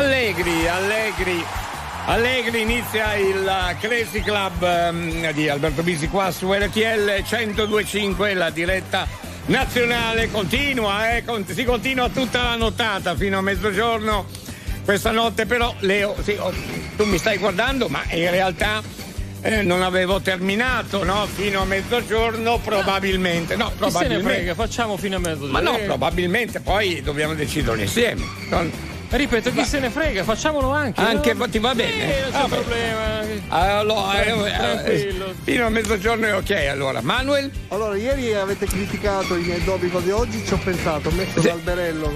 Allegri, 0.00 0.66
Allegri. 0.66 1.44
Allegri 2.06 2.62
inizia 2.62 3.16
il 3.16 3.76
Crazy 3.80 4.22
Club 4.22 4.62
um, 4.62 5.30
di 5.32 5.46
Alberto 5.46 5.82
Bisi 5.82 6.08
qua 6.08 6.30
su 6.30 6.50
RTL 6.50 7.22
1025, 7.22 8.32
la 8.32 8.48
diretta 8.48 9.06
nazionale 9.46 10.30
continua, 10.30 11.14
eh, 11.14 11.22
con, 11.22 11.44
si 11.46 11.64
continua 11.64 12.08
tutta 12.08 12.44
la 12.44 12.56
nottata 12.56 13.14
fino 13.14 13.36
a 13.36 13.40
mezzogiorno. 13.42 14.24
Questa 14.86 15.10
notte 15.10 15.44
però, 15.44 15.74
Leo, 15.80 16.16
sì, 16.22 16.34
oh, 16.38 16.50
tu 16.96 17.04
mi 17.04 17.18
stai 17.18 17.36
guardando, 17.36 17.88
ma 17.88 18.02
in 18.08 18.30
realtà 18.30 18.82
eh, 19.42 19.60
non 19.60 19.82
avevo 19.82 20.22
terminato, 20.22 21.04
no? 21.04 21.26
Fino 21.26 21.60
a 21.60 21.64
mezzogiorno 21.66 22.58
probabilmente. 22.64 23.54
No, 23.54 23.70
probabilmente. 23.76 24.16
Chi 24.16 24.22
se 24.22 24.28
ne 24.28 24.34
frega, 24.34 24.54
facciamo 24.54 24.96
fino 24.96 25.16
a 25.16 25.18
mezzogiorno. 25.18 25.52
Ma 25.52 25.60
no, 25.60 25.76
probabilmente 25.84 26.60
poi 26.60 27.02
dobbiamo 27.02 27.34
decidere 27.34 27.82
insieme. 27.82 28.24
Non... 28.48 28.72
Ripeto, 29.10 29.50
chi 29.50 29.56
Ma... 29.56 29.64
se 29.64 29.80
ne 29.80 29.90
frega, 29.90 30.22
facciamolo 30.22 30.70
anche. 30.70 31.00
Anche 31.00 31.34
no? 31.34 31.48
ti 31.48 31.58
va 31.58 31.74
bene? 31.74 32.14
Sì, 32.14 32.20
non 32.20 32.30
c'è 32.30 32.38
ah, 32.38 32.46
problema. 32.46 33.20
Allora, 33.48 34.22
eh, 34.22 34.52
tranquillo. 34.52 35.34
fino 35.42 35.66
a 35.66 35.68
mezzogiorno 35.68 36.26
è 36.26 36.34
ok 36.36 36.50
allora. 36.70 37.00
Manuel? 37.02 37.50
Allora, 37.68 37.96
ieri 37.96 38.32
avete 38.34 38.66
criticato 38.66 39.36
i 39.36 39.42
miei 39.42 39.64
dobico 39.64 39.98
di 39.98 40.12
oggi, 40.12 40.44
ci 40.46 40.52
ho 40.52 40.58
pensato, 40.58 41.08
ho 41.08 41.12
messo 41.12 41.40
sì. 41.40 41.48
l'alberello. 41.48 42.12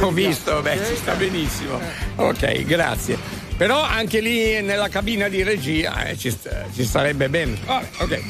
ho 0.00 0.10
visto, 0.10 0.60
beh, 0.60 0.72
okay. 0.74 0.86
ci 0.86 0.96
sta 0.96 1.14
benissimo. 1.14 1.80
Ok, 2.16 2.64
grazie. 2.64 3.16
Però 3.56 3.80
anche 3.80 4.20
lì 4.20 4.60
nella 4.60 4.88
cabina 4.88 5.28
di 5.28 5.42
regia 5.42 6.04
eh, 6.04 6.18
ci, 6.18 6.36
ci, 6.74 6.84
starebbe 6.84 7.30
bene. 7.30 7.56
Oh, 7.64 7.80
ok. 8.00 8.22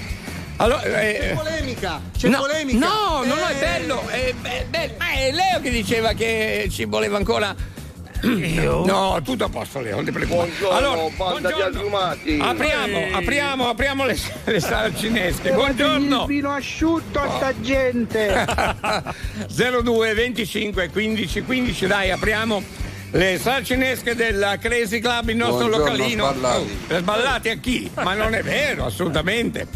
Allora, 0.56 1.01
eh, 1.01 1.18
c'è 1.18 1.34
polemica, 1.34 2.01
c'è 2.16 2.28
no, 2.28 2.38
polemica. 2.38 2.78
No, 2.78 3.24
eh. 3.24 3.26
non 3.26 3.38
è 3.38 3.59
bello. 3.59 4.06
È, 4.06 4.34
è, 4.42 4.66
è, 4.70 4.95
è 4.96 5.32
Leo 5.32 5.60
che 5.60 5.71
diceva 5.71 6.12
che 6.12 6.68
ci 6.71 6.84
voleva 6.84 7.16
ancora 7.16 7.73
io? 8.23 8.84
No, 8.84 9.20
tutto 9.23 9.45
a 9.45 9.48
posto, 9.48 9.80
Leo, 9.80 9.96
non 9.96 10.04
ti 10.04 10.12
preoccupare. 10.12 10.51
Buongiorno, 10.59 10.76
allora, 10.76 11.15
banda 11.16 11.52
di 11.52 11.60
agrumati. 11.60 12.38
Apriamo, 12.40 13.16
apriamo, 13.16 13.68
apriamo 13.68 14.04
le, 14.06 14.18
le 14.45 14.60
sale 14.60 14.95
cinesche. 14.96 15.52
Buongiorno. 15.52 16.21
Il 16.23 16.26
vino 16.26 16.51
asciutto 16.51 17.21
a 17.21 17.29
sta 17.37 17.60
gente. 17.60 18.46
02 19.48 20.15
25 20.15 20.88
15 20.90 21.43
15, 21.43 21.87
dai, 21.87 22.10
apriamo 22.10 22.84
le 23.15 23.38
salcinesche 23.38 24.16
del 24.16 24.59
Crazy 24.60 24.98
Club, 24.98 25.29
il 25.29 25.37
nostro 25.37 25.68
Buongiorno, 25.68 25.84
localino. 25.84 26.32
Sballati. 26.32 26.79
Oh, 26.88 26.98
sballati 26.98 27.48
a 27.48 27.56
chi? 27.56 27.90
Ma 27.95 28.15
non 28.15 28.34
è 28.34 28.43
vero, 28.43 28.87
assolutamente. 28.87 29.68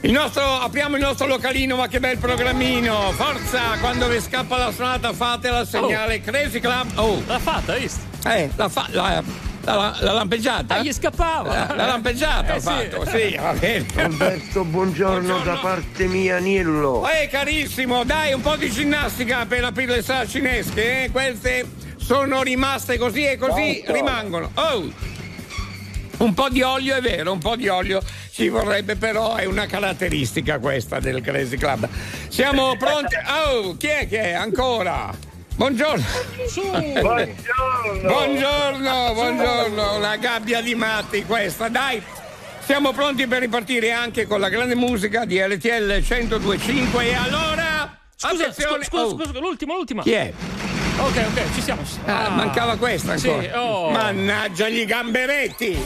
Il 0.00 0.12
nostro, 0.12 0.42
apriamo 0.42 0.96
il 0.96 1.02
nostro 1.02 1.26
localino, 1.26 1.76
ma 1.76 1.88
che 1.88 2.00
bel 2.00 2.18
programmino. 2.18 3.12
Forza, 3.12 3.78
quando 3.80 4.08
vi 4.08 4.20
scappa 4.20 4.58
la 4.58 4.72
suonata 4.72 5.12
fatela 5.14 5.58
al 5.58 5.66
segnale 5.66 6.16
oh. 6.16 6.30
Crazy 6.30 6.60
Club. 6.60 6.90
Oh. 6.96 7.22
L'ha 7.26 7.38
fatta, 7.38 7.74
visto? 7.76 8.00
Eh, 8.28 8.50
l'ha 8.54 8.68
fatta. 8.68 8.90
La, 8.92 9.74
la, 9.74 9.96
la, 9.98 10.12
lampeggiata? 10.12 10.74
Ah, 10.74 10.82
gli 10.82 10.92
scappava. 10.92 11.48
La, 11.68 11.74
la 11.74 11.86
lampeggiata 11.86 12.52
eh, 12.52 12.56
ha 12.56 12.60
fatto, 12.60 13.06
sì, 13.06 13.30
sì 13.30 13.36
va 13.36 13.54
bene. 13.54 13.86
Umberto, 14.04 14.64
buongiorno, 14.64 15.20
buongiorno, 15.20 15.44
da 15.44 15.58
parte 15.60 16.06
mia, 16.08 16.36
Nillo. 16.38 17.08
Eh, 17.08 17.28
carissimo, 17.28 18.04
dai 18.04 18.34
un 18.34 18.42
po' 18.42 18.56
di 18.56 18.70
ginnastica 18.70 19.46
per 19.46 19.64
aprire 19.64 19.94
le 19.94 20.02
sale 20.02 20.28
cinesche, 20.28 21.04
eh? 21.04 21.10
Queste 21.10 21.80
sono 22.02 22.42
rimaste 22.42 22.98
così 22.98 23.24
e 23.24 23.36
così 23.36 23.80
Quanto? 23.84 23.92
rimangono. 23.92 24.50
Oh! 24.54 25.10
Un 26.18 26.34
po' 26.34 26.48
di 26.48 26.62
olio 26.62 26.94
è 26.94 27.00
vero, 27.00 27.32
un 27.32 27.38
po' 27.38 27.56
di 27.56 27.68
olio 27.68 28.00
ci 28.30 28.48
vorrebbe, 28.48 28.96
però 28.96 29.34
è 29.34 29.44
una 29.44 29.66
caratteristica 29.66 30.58
questa 30.58 31.00
del 31.00 31.20
Crazy 31.20 31.56
Club. 31.56 31.88
Siamo 32.28 32.76
pronti? 32.76 33.16
Oh, 33.46 33.76
chi 33.76 33.88
è 33.88 34.06
che 34.08 34.22
è? 34.22 34.32
Ancora? 34.32 35.12
Buongiorno. 35.56 36.04
Buongiorno. 37.00 37.34
Buongiorno, 38.02 39.12
buongiorno. 39.14 39.98
La 39.98 40.16
gabbia 40.16 40.60
di 40.60 40.74
matti 40.74 41.24
questa, 41.24 41.68
dai. 41.68 42.02
Siamo 42.64 42.92
pronti 42.92 43.26
per 43.26 43.40
ripartire 43.40 43.90
anche 43.90 44.26
con 44.26 44.38
la 44.38 44.48
grande 44.48 44.76
musica 44.76 45.24
di 45.24 45.40
RTL 45.40 46.02
1025 46.08 47.04
e 47.04 47.14
allora... 47.14 47.98
Scusa, 48.14 48.44
attenzione. 48.44 48.84
scusa, 48.84 49.04
scusa, 49.10 49.24
scusa, 49.26 49.38
l'ultima, 49.40 49.74
l'ultima. 49.74 50.02
Chi 50.02 50.12
è? 50.12 50.32
Ok, 50.98 51.24
ok, 51.28 51.54
ci 51.54 51.62
siamo. 51.62 51.82
Ah, 52.04 52.26
ah. 52.26 52.30
mancava 52.30 52.76
questa 52.76 53.12
ancora. 53.12 53.42
Sì, 53.42 53.50
oh. 53.54 53.90
Mannaggia 53.90 54.68
gli 54.68 54.84
gamberetti. 54.84 55.78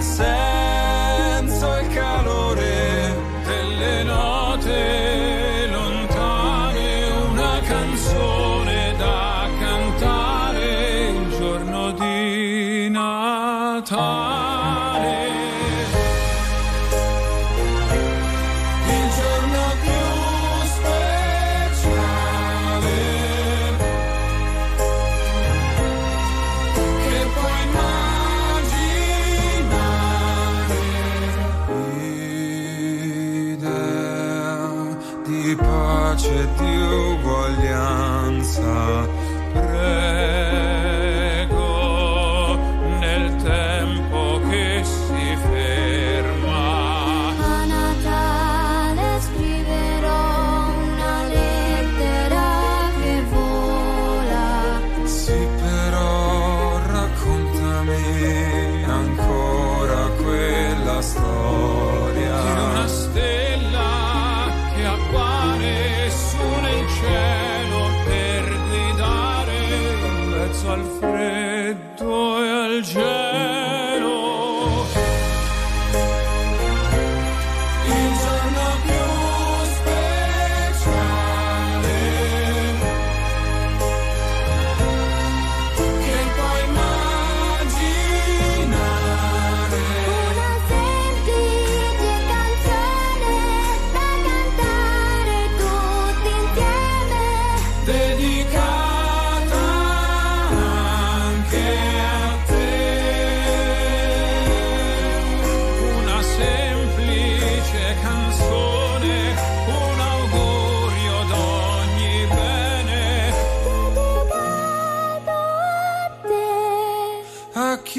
say 0.00 0.67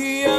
a 0.01 0.38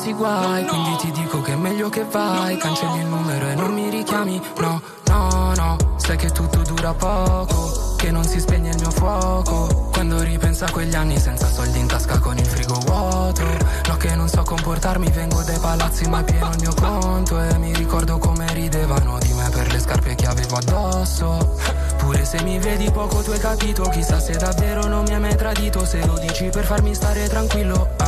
con 0.00 0.06
tutti 0.06 0.08
sti 0.08 0.12
guai, 0.14 0.64
quindi 0.66 0.96
ti 0.96 1.10
dico 1.10 1.42
che 1.42 1.52
è 1.52 1.56
meglio 1.56 1.88
che 1.88 2.04
vai, 2.04 2.56
cancelli 2.56 3.00
il 3.00 3.06
numero 3.06 3.48
e 3.48 3.54
non 3.54 3.72
mi 3.72 3.90
richiami. 3.90 4.40
No, 4.58 4.80
no, 5.08 5.52
no, 5.54 5.76
sai 5.96 6.16
che 6.16 6.30
tutto 6.30 6.62
dura 6.62 6.94
poco, 6.94 7.94
che 7.96 8.10
non 8.10 8.24
si 8.24 8.40
spegne 8.40 8.70
il 8.70 8.76
mio 8.78 8.90
fuoco. 8.90 9.88
Quando 9.92 10.22
ripenso 10.22 10.64
a 10.64 10.70
quegli 10.70 10.94
anni 10.94 11.18
senza 11.18 11.46
soldi 11.46 11.78
in 11.78 11.86
tasca 11.86 12.18
con 12.18 12.38
il 12.38 12.46
frigo 12.46 12.78
vuoto, 12.86 13.42
no 13.88 13.96
che 13.96 14.14
non 14.14 14.28
so 14.28 14.42
comportarmi, 14.42 15.10
vengo 15.10 15.42
dai 15.42 15.58
palazzi 15.58 16.08
ma 16.08 16.20
è 16.20 16.24
pieno 16.24 16.50
il 16.50 16.60
mio 16.60 16.74
conto. 16.74 17.40
E 17.42 17.58
mi 17.58 17.74
ricordo 17.74 18.18
come 18.18 18.46
ridevano 18.54 19.18
di 19.18 19.32
me 19.34 19.48
per 19.50 19.70
le 19.70 19.80
scarpe 19.80 20.14
che 20.14 20.26
avevo 20.26 20.56
addosso. 20.56 21.58
Pure 21.98 22.24
se 22.24 22.42
mi 22.42 22.58
vedi 22.58 22.90
poco 22.90 23.20
tu 23.20 23.32
hai 23.32 23.38
capito, 23.38 23.82
chissà 23.90 24.18
se 24.18 24.32
davvero 24.32 24.86
non 24.86 25.04
mi 25.04 25.12
hai 25.12 25.20
mai 25.20 25.36
tradito, 25.36 25.84
se 25.84 26.04
lo 26.06 26.18
dici 26.18 26.48
per 26.48 26.64
farmi 26.64 26.94
stare 26.94 27.28
tranquillo. 27.28 27.99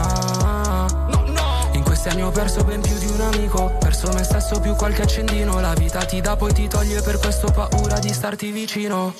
Anni 2.08 2.22
ho 2.22 2.30
perso 2.30 2.64
ben 2.64 2.80
più 2.80 2.98
di 2.98 3.06
un 3.06 3.20
amico, 3.20 3.76
perso 3.78 4.12
me 4.12 4.24
stesso 4.24 4.58
più 4.60 4.74
qualche 4.74 5.02
accendino, 5.02 5.60
la 5.60 5.72
vita 5.72 6.04
ti 6.04 6.20
dà 6.20 6.36
poi 6.36 6.52
ti 6.52 6.66
toglie 6.66 7.00
per 7.00 7.18
questo 7.18 7.50
paura 7.52 7.98
di 8.00 8.12
starti 8.12 8.50
vicino. 8.50 9.14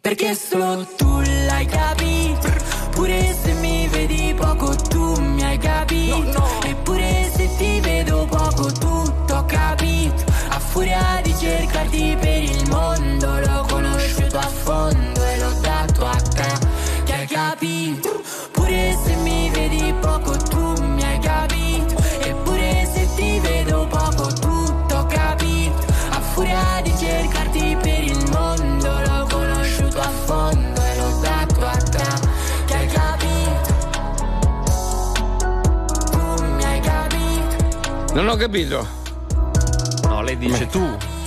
Perché 0.00 0.34
solo 0.34 0.86
tu 0.96 1.01
capito. 38.42 38.84
No, 40.08 40.20
lei 40.22 40.36
dice 40.36 40.66
tu. 40.66 40.84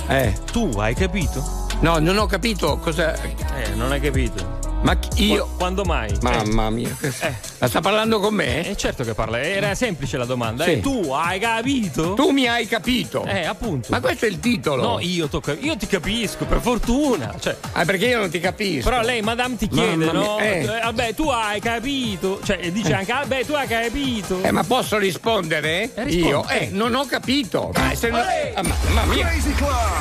Eh. 0.08 0.34
Tu 0.52 0.70
hai 0.78 0.94
capito? 0.94 1.42
No, 1.80 1.98
non 1.98 2.18
ho 2.18 2.26
capito 2.26 2.76
cosa. 2.76 3.14
Eh, 3.14 3.34
non 3.74 3.90
hai 3.90 4.00
capito. 4.00 4.58
Ma 4.82 4.94
io. 5.14 5.46
Qu- 5.46 5.56
Quando 5.56 5.82
mai? 5.84 6.14
Mamma 6.20 6.68
mia. 6.68 6.94
Ma 7.58 7.68
sta 7.68 7.80
parlando 7.80 8.20
con 8.20 8.34
me? 8.34 8.68
Eh, 8.68 8.76
certo 8.76 9.02
che 9.02 9.14
parla. 9.14 9.40
Era 9.40 9.74
semplice 9.74 10.16
la 10.18 10.24
domanda. 10.26 10.64
Sì. 10.64 10.72
Eh, 10.72 10.80
tu 10.80 11.10
hai 11.12 11.38
capito? 11.38 12.12
Tu 12.14 12.30
mi 12.30 12.46
hai 12.46 12.66
capito. 12.66 13.24
Eh, 13.24 13.44
appunto. 13.46 13.88
Ma 13.90 14.00
questo 14.00 14.26
è 14.26 14.28
il 14.28 14.40
titolo. 14.40 14.82
No, 14.82 15.00
io, 15.00 15.28
io 15.60 15.76
ti 15.76 15.86
capisco, 15.86 16.44
per 16.44 16.60
fortuna. 16.60 17.34
Cioè, 17.38 17.56
Ah, 17.72 17.84
perché 17.84 18.06
io 18.06 18.18
non 18.18 18.28
ti 18.30 18.40
capisco. 18.40 18.88
però 18.90 19.00
lei, 19.02 19.22
madame, 19.22 19.56
ti 19.56 19.68
chiede, 19.68 20.04
Mamma 20.06 20.12
no? 20.12 20.38
eh. 20.38 20.60
Eh, 20.64 20.80
Vabbè, 20.82 21.14
tu 21.14 21.28
hai 21.28 21.60
capito. 21.60 22.40
Cioè, 22.44 22.70
dice 22.70 22.92
anche, 22.92 23.12
vabbè, 23.12 23.44
tu 23.46 23.52
hai 23.54 23.66
capito. 23.66 24.42
Eh, 24.42 24.50
ma 24.50 24.62
posso 24.62 24.98
rispondere? 24.98 25.90
Eh. 25.94 26.02
Io? 26.10 26.46
Eh, 26.48 26.68
non 26.72 26.94
ho 26.94 27.06
capito. 27.06 27.70
Ma, 27.74 27.94
se 27.94 28.10
non- 28.10 28.20
ah, 28.54 28.62
ma- 28.62 28.74
mamma 28.92 29.14
mia. 29.14 29.24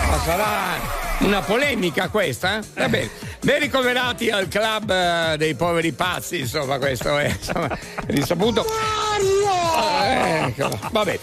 Ma 0.10 0.20
sarà 0.26 1.04
una 1.20 1.42
polemica 1.42 2.10
questa? 2.10 2.60
Va 2.74 2.90
bene. 2.90 3.10
Ben 3.46 3.60
ricoverati 3.60 4.32
al 4.32 4.48
club 4.48 4.90
eh, 4.90 5.36
dei 5.38 5.54
poveri 5.54 5.92
pazzi, 5.92 6.40
insomma, 6.40 6.80
questo 6.80 7.16
è 7.16 7.28
insomma, 7.28 7.78
risaputo. 8.08 8.66
Ah, 9.78 10.48
Ecco, 10.48 10.80
vabbè. 10.92 11.20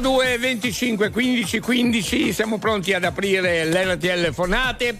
02 0.00 0.38
25 0.38 1.10
15 1.10 1.58
15, 1.58 2.32
siamo 2.32 2.58
pronti 2.58 2.92
ad 2.92 3.02
aprire 3.02 3.64
l'RTL 3.64 4.32
Fonate 4.32 4.98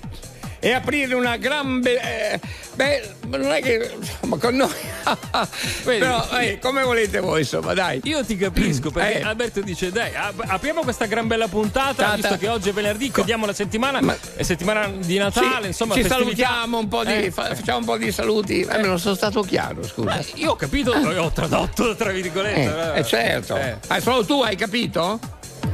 e 0.58 0.72
aprire 0.72 1.14
una 1.14 1.36
gran 1.36 1.80
be- 1.80 2.00
eh, 2.32 2.40
beh, 2.74 3.10
non 3.28 3.52
è 3.52 3.62
che 3.62 3.92
insomma, 4.00 4.36
con 4.36 4.56
noi? 4.56 4.70
Però, 5.84 6.28
eh, 6.40 6.58
come 6.58 6.82
volete 6.82 7.20
voi, 7.20 7.40
insomma, 7.40 7.74
dai. 7.74 8.00
Io 8.04 8.24
ti 8.24 8.36
capisco 8.36 8.90
perché 8.90 9.20
Eh. 9.20 9.22
Alberto 9.22 9.60
dice: 9.60 9.90
Dai, 9.92 10.14
ap- 10.14 10.42
apriamo 10.46 10.82
questa 10.82 11.06
gran 11.06 11.26
bella 11.26 11.48
puntata. 11.48 11.94
Tata. 11.94 12.16
Visto 12.16 12.36
che 12.38 12.48
oggi 12.48 12.68
è 12.70 12.72
venerdì, 12.72 13.10
chiudiamo 13.10 13.46
la 13.46 13.52
settimana. 13.52 14.00
Ma- 14.00 14.16
È 14.34 14.42
settimana 14.42 14.88
di 14.88 15.18
Natale, 15.18 15.60
Sì, 15.62 15.66
insomma, 15.68 15.94
ci 15.94 16.02
festività. 16.02 16.24
salutiamo 16.24 16.78
un 16.78 16.88
po' 16.88 17.04
di, 17.04 17.12
Eh. 17.12 17.30
fa- 17.30 17.54
facciamo 17.54 17.78
un 17.78 17.84
po' 17.84 17.96
di 17.96 18.10
saluti. 18.12 18.60
Eh, 18.62 18.78
non 18.82 18.98
sono 18.98 19.14
stato 19.14 19.42
chiaro, 19.42 19.82
scusa. 19.86 20.18
Eh, 20.18 20.26
io 20.34 20.52
ho 20.52 20.56
capito, 20.56 20.90
ho 20.92 21.30
tradotto 21.32 21.94
tra 21.94 22.10
virgolette. 22.10 22.94
Eh, 22.94 22.98
eh, 23.00 23.04
certo. 23.04 23.56
Eh. 23.56 23.76
Ah, 23.88 24.00
solo 24.00 24.24
tu 24.24 24.42
hai 24.42 24.56
capito? 24.56 25.18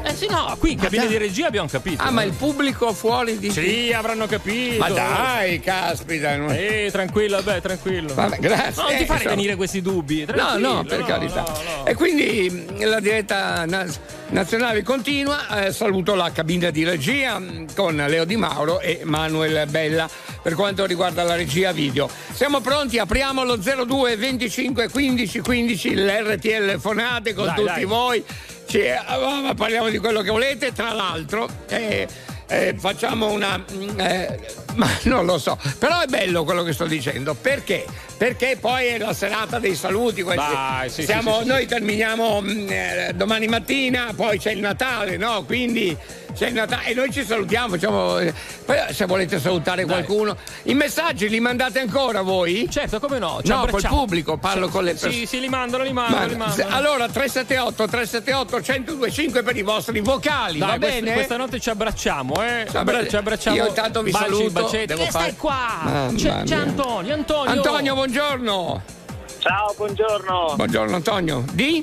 Eh, 0.05 0.15
sì, 0.17 0.27
no, 0.29 0.55
qui 0.59 0.73
in 0.73 0.79
cabina 0.79 1.07
di 1.07 1.17
regia 1.17 1.47
abbiamo 1.47 1.69
capito. 1.69 2.03
Ah, 2.03 2.11
ma 2.11 2.23
il 2.25 2.33
pubblico 2.33 2.93
fuori 2.93 3.39
di 3.39 3.51
Sì, 3.51 3.93
avranno 3.95 4.27
capito. 4.27 4.79
Ma 4.79 4.91
dai, 4.91 5.61
caspita. 5.61 6.37
non- 6.37 6.51
Eh, 6.53 6.89
tranquillo, 6.91 7.41
vabbè, 7.41 7.61
tranquillo. 7.61 8.13
Vabbè, 8.15 8.39
grazie. 8.39 8.83
No, 8.83 8.89
non 8.89 8.97
ti 8.97 9.03
Eh, 9.03 9.07
fare 9.07 9.19
insomma. 9.21 9.35
venire 9.37 9.55
questi 9.57 9.81
dubbi. 9.81 10.21
No, 10.21 10.33
tranquillo, 10.35 10.73
no, 10.73 10.85
per 10.85 10.99
no, 11.01 11.07
carità. 11.07 11.41
no, 11.43 11.61
no. 11.79 11.87
E 11.87 11.95
quindi 11.95 12.51
mh, 12.77 12.85
la 12.89 13.01
diretta 13.01 13.65
na- 13.65 13.87
nazionale 14.31 14.83
continua. 14.83 15.67
Eh, 15.67 15.73
saluto 15.73 16.15
la 16.15 16.33
cabina 16.33 16.71
di 16.71 16.85
regia 16.85 17.39
mh, 17.39 17.75
con 17.75 17.95
Leo 17.95 18.25
Di 18.25 18.37
Mauro 18.37 18.81
e 18.81 19.01
Manuel 19.05 19.67
Bella 19.69 20.09
per 20.43 20.55
quanto 20.55 20.85
riguarda 20.85 21.23
la 21.23 21.37
regia 21.37 21.71
video. 21.73 22.09
Siamo 22.33 22.61
pronti, 22.61 22.99
apriamo 22.99 23.45
lo 23.45 23.57
02 23.57 24.17
25 24.17 24.89
15 24.91 25.39
15 25.41 25.95
l'RTL 25.95 26.79
fonate 26.81 27.35
con 27.35 27.47
Dai, 27.47 27.55
tutti 27.55 27.67
dai. 27.69 27.85
voi. 27.85 28.25
Ci- 28.73 28.79
eh, 28.81 28.97
ma 29.43 29.53
parliamo 29.55 29.91
di 29.91 29.99
quello 29.99 30.23
che 30.23 30.31
volete, 30.31 30.73
tra 30.73 30.95
l'altro. 30.95 31.47
eh, 31.69 32.09
eh, 32.47 32.75
facciamo 32.79 33.31
una. 33.31 33.59
mh, 33.59 34.01
eh, 34.01 34.41
ma 34.77 34.89
non 35.03 35.27
lo 35.27 35.37
so, 35.37 35.59
però 35.79 36.01
è 36.01 36.07
bello 36.07 36.43
quello 36.45 36.63
che 36.63 36.73
sto 36.73 36.87
dicendo. 36.87 37.35
Perché? 37.35 37.85
Perché 38.23 38.57
poi 38.61 38.87
è 38.87 38.99
la 38.99 39.13
serata 39.13 39.59
dei 39.59 39.75
saluti. 39.75 40.23
Dai, 40.23 40.89
sì, 40.89 41.03
siamo- 41.03 41.39
sì, 41.39 41.43
sì, 41.43 41.49
noi 41.49 41.67
terminiamo 41.67 42.41
mh, 42.41 42.67
eh, 42.71 43.13
domani 43.17 43.49
mattina, 43.49 44.13
poi 44.15 44.39
c'è 44.39 44.53
il 44.53 44.61
Natale, 44.61 45.17
no? 45.17 45.43
Quindi 45.43 45.97
c'è 46.33 46.47
il 46.47 46.55
Natale 46.55 46.85
e 46.87 46.95
noi 46.95 47.11
ci 47.11 47.25
salutiamo. 47.25 47.71
Facciamo, 47.71 48.21
eh, 48.21 48.33
poi 48.65 48.77
se 48.93 49.07
volete 49.07 49.41
salutare 49.41 49.85
qualcuno, 49.85 50.37
i 50.65 50.75
messaggi 50.75 51.29
li 51.29 51.41
mandate 51.41 51.81
ancora 51.81 52.23
voi? 52.23 52.69
Certo, 52.71 53.01
come 53.01 53.19
no? 53.19 53.41
Ci 53.43 53.51
No, 53.51 53.67
col 53.69 53.83
pubblico, 53.83 54.37
parlo 54.37 54.69
con 54.69 54.85
le 54.85 54.93
persone. 54.93 55.13
Sì, 55.15 55.27
sì, 55.27 55.41
li 55.41 55.49
mandano, 55.49 55.83
li 55.83 55.93
mandano, 55.93 56.27
li 56.29 56.37
Ma- 56.37 56.47
mandano. 56.47 56.77
allora 56.77 57.09
378 57.09 57.89
378 57.89 58.57
1025 58.59 59.43
per 59.43 59.57
i 59.57 59.63
vostri 59.63 60.01
vocali, 60.01 60.61
Dai, 60.61 60.69
va 60.69 60.77
questa, 60.79 61.01
bene? 61.01 61.13
questa 61.13 61.37
notte 61.37 61.59
ci 61.59 61.71
abbracciamo, 61.71 62.41
eh? 62.41 62.67
Ci 62.71 62.77
abbra- 62.77 63.05
ci 63.05 63.17
abbracciamo. 63.17 63.57
Io 63.57 63.67
intanto 63.67 64.01
vi 64.03 64.13
Baci, 64.13 64.25
saluto, 64.27 64.51
bacetti. 64.53 64.87
devo 64.87 65.03
Che 65.07 65.11
fare- 65.11 65.25
stai 65.25 65.37
qua? 65.37 65.81
Mamma 65.83 66.13
C'è, 66.17 66.43
c'è. 66.45 66.55
Antonio, 66.55 67.15
Antonio. 67.15 67.51
Antonio, 67.53 67.95
buongiorno. 67.95 68.11
Ciao, 68.13 69.73
buongiorno. 69.75 70.53
Buongiorno 70.57 70.97
Antonio. 70.97 71.43
Di? 71.53 71.83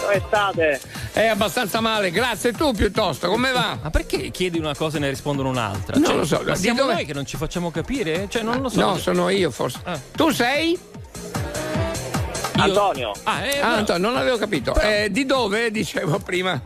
Come 0.00 0.22
state? 0.28 0.80
È 1.12 1.26
abbastanza 1.26 1.80
male, 1.80 2.12
grazie. 2.12 2.52
Tu 2.52 2.70
piuttosto, 2.72 3.28
come 3.28 3.50
va? 3.50 3.76
Ma 3.82 3.90
perché 3.90 4.30
chiedi 4.30 4.60
una 4.60 4.76
cosa 4.76 4.98
e 4.98 5.00
ne 5.00 5.08
rispondono 5.08 5.48
un'altra? 5.48 5.96
Non 5.96 6.04
Cioè, 6.04 6.14
lo 6.18 6.24
so, 6.24 6.42
Ma 6.46 6.54
siamo 6.54 6.82
dove- 6.82 6.92
noi 6.94 7.04
che 7.04 7.14
non 7.14 7.26
ci 7.26 7.36
facciamo 7.36 7.72
capire? 7.72 8.28
Cioè, 8.30 8.42
non 8.42 8.60
lo 8.60 8.68
so. 8.68 8.78
No, 8.78 8.96
sono 8.96 9.28
io 9.28 9.50
forse. 9.50 9.80
Ah. 9.82 9.98
Tu 10.12 10.30
sei? 10.30 10.70
Io- 10.70 12.62
Antonio, 12.62 13.12
Ah, 13.24 13.44
eh, 13.44 13.48
Ah, 13.58 13.62
però- 13.62 13.74
Antonio, 13.74 14.08
non 14.08 14.16
avevo 14.18 14.36
capito. 14.38 14.72
Eh, 14.80 15.08
di 15.10 15.26
dove? 15.26 15.72
Dicevo 15.72 16.20
prima. 16.20 16.62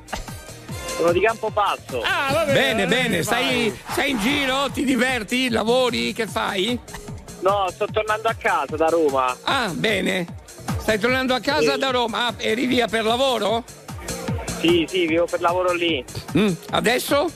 sono 0.95 1.11
di 1.13 1.21
Campobasso. 1.21 2.03
Ah, 2.03 2.33
va 2.35 2.45
Bene, 2.45 2.83
va 2.83 2.89
bene. 2.91 3.23
Stai, 3.23 3.75
sei 3.95 4.11
in 4.11 4.19
giro? 4.21 4.69
Ti 4.71 4.85
diverti? 4.85 5.49
Lavori? 5.49 6.13
Che 6.13 6.27
fai? 6.27 6.79
No, 7.43 7.67
sto 7.71 7.87
tornando 7.93 8.29
a 8.29 8.35
casa 8.35 8.77
da 8.77 8.87
Roma. 8.89 9.37
Ah, 9.43 9.69
bene. 9.75 10.27
Stai 10.79 10.99
tornando 10.99 11.35
a 11.35 11.41
casa 11.41 11.73
Sì. 11.75 11.79
da 11.79 11.91
Roma? 11.91 12.27
Ah, 12.29 12.35
eri 12.39 12.67
via 12.67 12.87
per 12.87 13.05
lavoro? 13.05 13.65
Sì, 14.61 14.85
sì, 14.89 15.07
vivo 15.07 15.27
per 15.27 15.41
lavoro 15.41 15.73
lì. 15.73 16.05
Mm, 16.37 16.53
Adesso? 16.71 17.31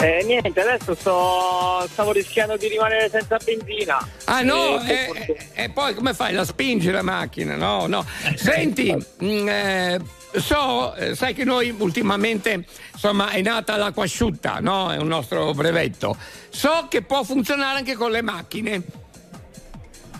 E 0.00 0.22
niente, 0.24 0.60
adesso 0.60 0.94
sto, 0.94 1.86
stavo 1.90 2.12
rischiando 2.12 2.56
di 2.56 2.66
rimanere 2.68 3.08
senza 3.08 3.38
benzina. 3.42 4.06
Ah 4.24 4.42
no, 4.42 4.78
E- 4.82 5.08
e, 5.26 5.36
e 5.54 5.70
poi 5.70 5.94
come 5.94 6.12
fai? 6.12 6.34
La 6.34 6.44
spingi 6.44 6.90
la 6.90 7.00
macchina? 7.02 7.54
No, 7.56 7.86
no. 7.86 8.04
Senti, 8.34 8.92
mm, 9.22 9.48
eh, 9.48 10.00
so, 10.40 10.94
eh, 10.94 11.14
sai 11.14 11.34
che 11.34 11.44
noi 11.44 11.74
ultimamente, 11.78 12.64
insomma, 12.92 13.30
è 13.30 13.40
nata 13.42 13.76
l'acqua 13.76 14.04
asciutta, 14.04 14.58
no? 14.60 14.90
È 14.92 14.96
un 14.96 15.08
nostro 15.08 15.52
brevetto. 15.52 16.16
So 16.48 16.86
che 16.88 17.02
può 17.02 17.22
funzionare 17.22 17.78
anche 17.78 17.94
con 17.94 18.10
le 18.10 18.22
macchine. 18.22 18.82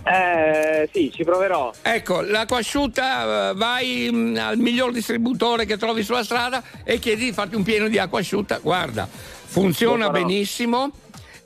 Eh, 0.04 0.88
sì, 0.92 1.10
ci 1.12 1.24
proverò. 1.24 1.72
Ecco, 1.80 2.20
l'acqua 2.20 2.58
asciutta, 2.58 3.50
eh, 3.50 3.54
vai 3.54 4.10
mm, 4.12 4.36
al 4.36 4.58
miglior 4.58 4.92
distributore 4.92 5.64
che 5.64 5.78
trovi 5.78 6.02
sulla 6.02 6.22
strada 6.22 6.62
e 6.84 6.98
chiedi 6.98 7.24
di 7.24 7.32
farti 7.32 7.54
un 7.54 7.62
pieno 7.62 7.88
di 7.88 7.98
acqua 7.98 8.20
asciutta. 8.20 8.58
Guarda, 8.58 9.08
funziona 9.10 10.10
benissimo, 10.10 10.90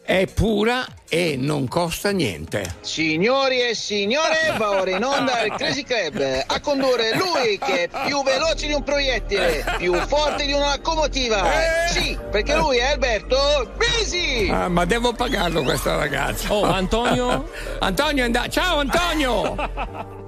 è 0.08 0.26
pura 0.26 0.86
e 1.06 1.36
non 1.36 1.68
costa 1.68 2.12
niente. 2.12 2.76
Signori 2.80 3.60
e 3.60 3.74
signore, 3.74 4.54
va 4.56 4.70
ora 4.80 4.90
in 4.96 5.04
onda 5.04 5.42
il 5.42 5.52
Crazy 5.52 5.82
Club. 5.82 6.44
A 6.46 6.60
condurre 6.60 7.14
lui 7.14 7.58
che 7.58 7.82
è 7.82 7.88
più 8.06 8.22
veloce 8.22 8.68
di 8.68 8.72
un 8.72 8.82
proiettile, 8.82 9.62
più 9.76 9.92
forte 10.06 10.46
di 10.46 10.54
una 10.54 10.76
locomotiva. 10.76 11.44
Sì, 11.88 12.18
perché 12.30 12.56
lui 12.56 12.78
è 12.78 12.84
Alberto 12.84 13.70
Bisi. 13.76 14.48
Ah, 14.50 14.68
ma 14.68 14.86
devo 14.86 15.12
pagarlo 15.12 15.62
questa 15.62 15.96
ragazza. 15.96 16.54
Oh, 16.54 16.64
Antonio? 16.64 17.50
Antonio 17.80 18.22
è 18.22 18.26
andato. 18.26 18.48
Ciao 18.48 18.78
Antonio! 18.78 20.26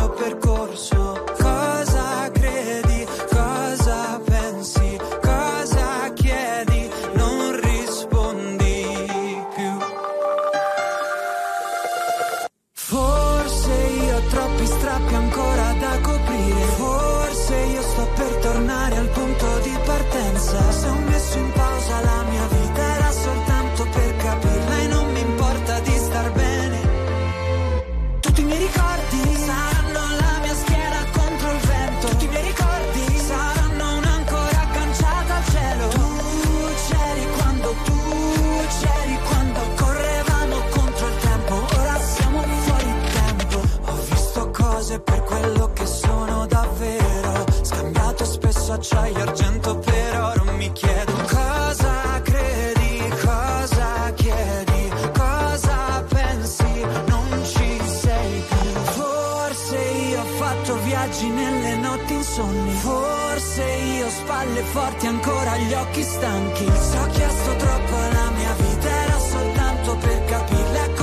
cose 44.91 44.99
per 44.99 45.23
quello 45.23 45.71
che 45.73 45.85
sono 45.85 46.45
davvero. 46.47 47.45
Scambiato 47.61 48.25
spesso 48.25 48.73
acciaio 48.73 49.21
argento 49.21 49.77
per 49.77 50.19
oro. 50.19 50.43
Mi 50.57 50.71
chiedo 50.73 51.13
cosa 51.29 52.21
credi, 52.23 53.13
cosa 53.23 54.11
chiedi, 54.15 54.91
cosa 55.13 56.03
pensi. 56.09 56.85
Non 57.07 57.43
ci 57.43 57.81
sei 57.85 58.43
più. 58.49 58.79
Forse 58.99 59.77
io 59.77 60.19
ho 60.19 60.25
fatto 60.37 60.75
viaggi 60.83 61.27
nelle 61.27 61.75
notti 61.77 62.13
insonni. 62.13 62.71
Forse 62.73 63.63
io 63.63 64.05
ho 64.05 64.09
spalle 64.09 64.61
forti 64.61 65.07
ancora 65.07 65.57
gli 65.57 65.73
occhi 65.73 66.03
stanchi. 66.03 66.65
Se 66.65 66.97
ho 66.97 67.07
chiesto 67.07 67.55
troppo 67.55 67.95
alla 67.95 68.29
mia 68.31 68.53
vita 68.53 68.89
era 68.89 69.19
soltanto 69.19 69.95
per 69.97 70.25
capirla 70.25 71.00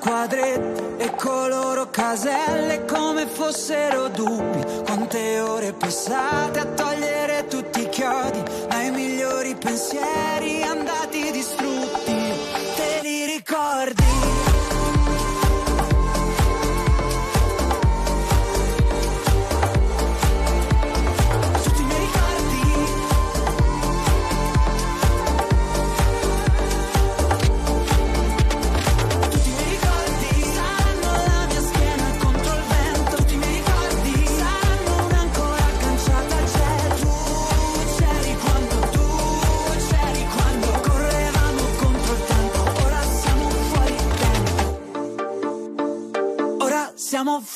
quadretti 0.00 1.04
e 1.04 1.14
coloro 1.14 1.90
caselle 1.90 2.84
come 2.86 3.26
fossero 3.26 4.08
dubbi. 4.08 4.82
Quante 4.84 5.38
ore 5.40 5.72
passate 5.74 6.58
a 6.58 6.64
togliere 6.64 7.46
tutti 7.46 7.82
i 7.82 7.88
chiodi, 7.88 8.42
dai 8.68 8.90
migliori 8.90 9.54
pensieri 9.54 10.62
andati 10.62 11.30
distrutti. 11.30 12.16
Te 12.76 12.98
li 13.02 13.26
ricordi? 13.26 14.09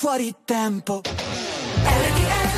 Fuori 0.04 0.34
tempo. 0.44 1.00
RTL 1.00 2.53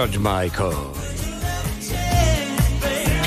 George 0.00 0.18
Michael. 0.18 0.92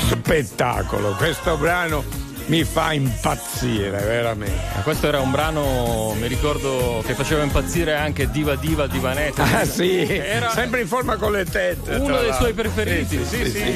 Spettacolo, 0.08 1.12
questo 1.12 1.56
brano 1.56 2.02
mi 2.46 2.64
fa 2.64 2.92
impazzire, 2.92 3.90
veramente. 3.90 4.82
Questo 4.82 5.06
era 5.06 5.20
un 5.20 5.30
brano, 5.30 6.16
mi 6.18 6.26
ricordo, 6.26 7.00
che 7.06 7.14
faceva 7.14 7.44
impazzire 7.44 7.94
anche 7.94 8.28
Diva 8.28 8.56
Diva 8.56 8.88
Divanetta. 8.88 9.44
Ah 9.60 9.64
sì, 9.64 10.00
Era 10.04 10.50
sempre 10.50 10.80
in 10.80 10.88
forma 10.88 11.14
con 11.14 11.30
le 11.30 11.44
tette. 11.44 11.94
uno 11.94 12.18
dei 12.18 12.32
suoi 12.32 12.52
preferiti. 12.54 13.24
Sì, 13.24 13.48
sì. 13.48 13.74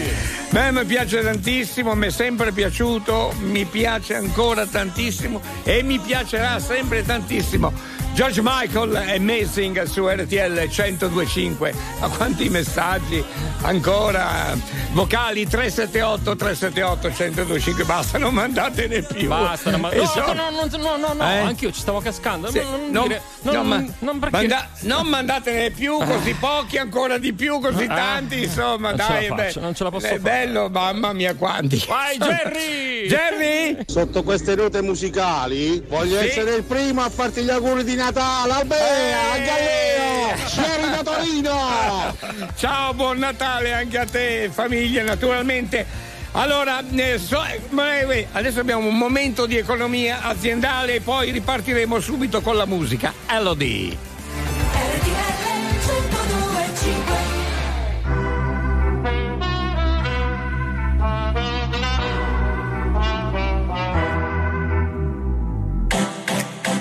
Beh, 0.50 0.72
mi 0.72 0.84
piace 0.84 1.22
tantissimo, 1.22 1.94
mi 1.94 2.08
è 2.08 2.11
sempre 2.11 2.50
piaciuto, 2.50 3.32
mi 3.42 3.64
piace 3.64 4.16
ancora 4.16 4.66
tantissimo 4.66 5.40
e 5.62 5.84
mi 5.84 6.00
piacerà 6.00 6.58
sempre 6.58 7.04
tantissimo. 7.04 7.72
George 8.18 8.40
Michael, 8.42 8.96
Amazing 8.96 9.81
su 9.85 10.04
RTL 10.09 10.66
1025. 10.66 11.72
Ma 12.00 12.09
quanti 12.09 12.48
messaggi 12.48 13.24
ancora? 13.62 14.57
Vocali 14.90 15.46
378 15.46 16.35
378 16.35 17.09
1025. 17.11 17.85
Basta, 17.85 18.18
non 18.18 18.35
mandatene 18.35 19.02
più. 19.02 19.28
Basta, 19.28 19.70
no, 19.70 19.78
ma- 19.78 19.92
no, 19.92 20.04
so- 20.04 20.33
no, 20.33 20.50
no, 20.50 20.66
no, 20.68 20.96
no, 20.96 21.12
no, 21.12 21.22
Eh? 21.31 21.38
anch'io 21.38 21.70
ci 21.70 21.78
stavo 21.78 22.00
cascando. 22.00 22.50
Non, 22.50 22.64
non 22.70 22.90
non- 22.90 23.07
dire- 23.07 23.22
non- 23.52 23.68
no, 23.68 23.74
ma- 23.76 23.84
non 24.00 24.18
perché. 24.18 24.37
manda- 24.37 24.68
non 24.80 25.06
mandatene 25.06 25.70
più, 25.70 25.98
così 25.98 26.32
pochi, 26.34 26.78
ancora 26.78 27.18
di 27.18 27.32
più, 27.32 27.58
così 27.61 27.84
Ah, 27.84 27.94
tanti, 27.94 28.42
insomma, 28.44 28.90
non 28.92 28.98
ce 28.98 29.12
la 29.12 29.18
dai. 29.18 29.26
faccio, 29.28 29.61
beh, 29.61 29.64
non 29.64 29.74
ce 29.74 29.84
la 29.84 29.90
posso 29.90 30.06
è 30.06 30.08
fare. 30.08 30.20
bello, 30.20 30.68
mamma 30.70 31.12
mia, 31.12 31.34
quanti. 31.34 31.84
Vai, 31.88 32.16
Jerry! 32.18 33.06
Jerry? 33.08 33.76
Sotto 33.87 34.22
queste 34.22 34.54
note 34.54 34.82
musicali 34.82 35.80
voglio 35.88 36.18
Sì. 36.20 36.26
essere 36.26 36.54
il 36.56 36.62
primo 36.64 37.02
a 37.02 37.11
farti 37.11 37.42
gli 37.42 37.50
auguri 37.50 37.84
di 37.84 37.94
Natale, 37.94 38.52
Albea, 38.52 39.32
a 39.32 39.38
Galleo, 39.38 40.46
Scieri 40.46 40.90
da 40.90 41.02
Torino! 41.02 42.16
Ciao, 42.56 42.94
buon 42.94 43.18
Natale 43.18 43.72
anche 43.72 43.98
a 43.98 44.04
te, 44.06 44.50
famiglia, 44.52 45.02
naturalmente. 45.02 45.97
Allora, 46.38 46.85
eh, 46.88 47.18
so- 47.18 47.42
eh, 47.44 48.29
adesso 48.31 48.61
abbiamo 48.61 48.87
un 48.87 48.96
momento 48.96 49.44
di 49.44 49.57
economia 49.57 50.22
aziendale 50.22 50.94
e 50.94 51.01
poi 51.01 51.33
ripartiremo 51.33 51.98
subito 51.98 52.40
con 52.42 52.57
la 52.57 52.64
musica. 52.64 53.12
Elodie. 53.27 53.96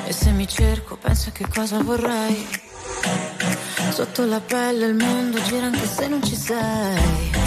E 0.05 0.13
se 0.13 0.29
mi 0.33 0.47
cerco, 0.47 0.97
penso 0.97 1.31
che 1.33 1.47
cosa 1.51 1.81
vorrei. 1.81 2.47
Sotto 3.89 4.23
la 4.25 4.39
pelle 4.39 4.85
il 4.85 4.93
mondo 4.93 5.41
gira 5.41 5.65
anche 5.65 5.87
se 5.87 6.07
non 6.07 6.23
ci 6.23 6.35
sei. 6.35 7.46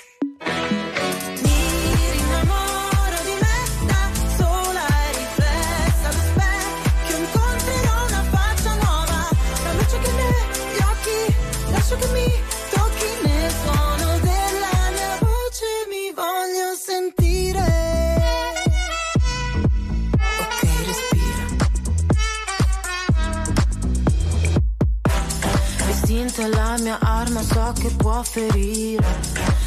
La 26.71 26.77
mia 26.79 26.97
arma, 27.01 27.41
so 27.41 27.73
che 27.79 27.89
può 27.97 28.21
ferire. 28.23 29.05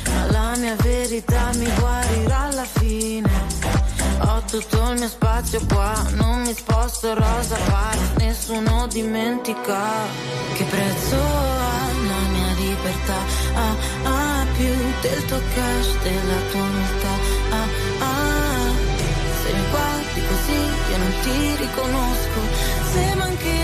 Ma 0.08 0.30
la 0.30 0.56
mia 0.56 0.74
verità 0.76 1.50
mi 1.54 1.68
guarirà 1.78 2.40
alla 2.40 2.64
fine. 2.64 3.83
Ho 4.20 4.42
tutto 4.46 4.90
il 4.90 4.98
mio 4.98 5.08
spazio 5.08 5.60
qua, 5.66 5.92
non 6.12 6.42
mi 6.42 6.54
sposto 6.54 7.14
rosa 7.14 7.56
pari, 7.56 7.98
nessuno 8.18 8.86
dimentica 8.86 9.82
che 10.54 10.64
prezzo 10.64 11.16
ha 11.16 11.86
la 12.08 12.28
mia 12.30 12.52
libertà. 12.56 13.18
Ah, 13.54 13.76
ah, 14.04 14.46
più 14.56 14.74
del 15.02 15.24
tuo 15.26 15.40
cash, 15.54 16.02
della 16.02 16.40
tua 16.50 16.60
umiltà. 16.60 17.14
Ah, 17.50 17.68
ah, 18.00 18.70
se 19.42 19.52
mi 19.52 19.64
guardi 19.70 20.20
così 20.28 20.58
io 20.90 20.96
non 20.96 21.12
ti 21.22 21.56
riconosco. 21.56 22.40
Se 22.92 23.14
mancherà 23.16 23.63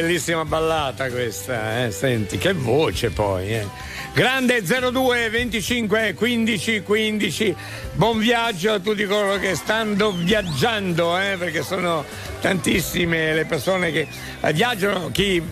bellissima 0.00 0.44
ballata 0.44 1.08
questa, 1.08 1.86
eh? 1.86 1.90
Senti, 1.90 2.36
che 2.36 2.52
voce 2.52 3.08
poi, 3.08 3.54
eh. 3.54 3.66
Grande 4.12 4.60
02 4.62 5.30
25 5.30 6.12
15 6.12 6.82
15. 6.82 7.56
Buon 7.94 8.18
viaggio 8.18 8.72
a 8.72 8.78
tutti 8.78 9.06
coloro 9.06 9.38
che 9.38 9.54
stanno 9.54 10.10
viaggiando, 10.10 11.18
eh? 11.18 11.36
Perché 11.38 11.62
sono 11.62 12.04
tantissime 12.46 13.34
le 13.34 13.44
persone 13.44 13.90
che 13.90 14.06
eh, 14.40 14.52
viaggiano, 14.52 15.10
chi, 15.10 15.42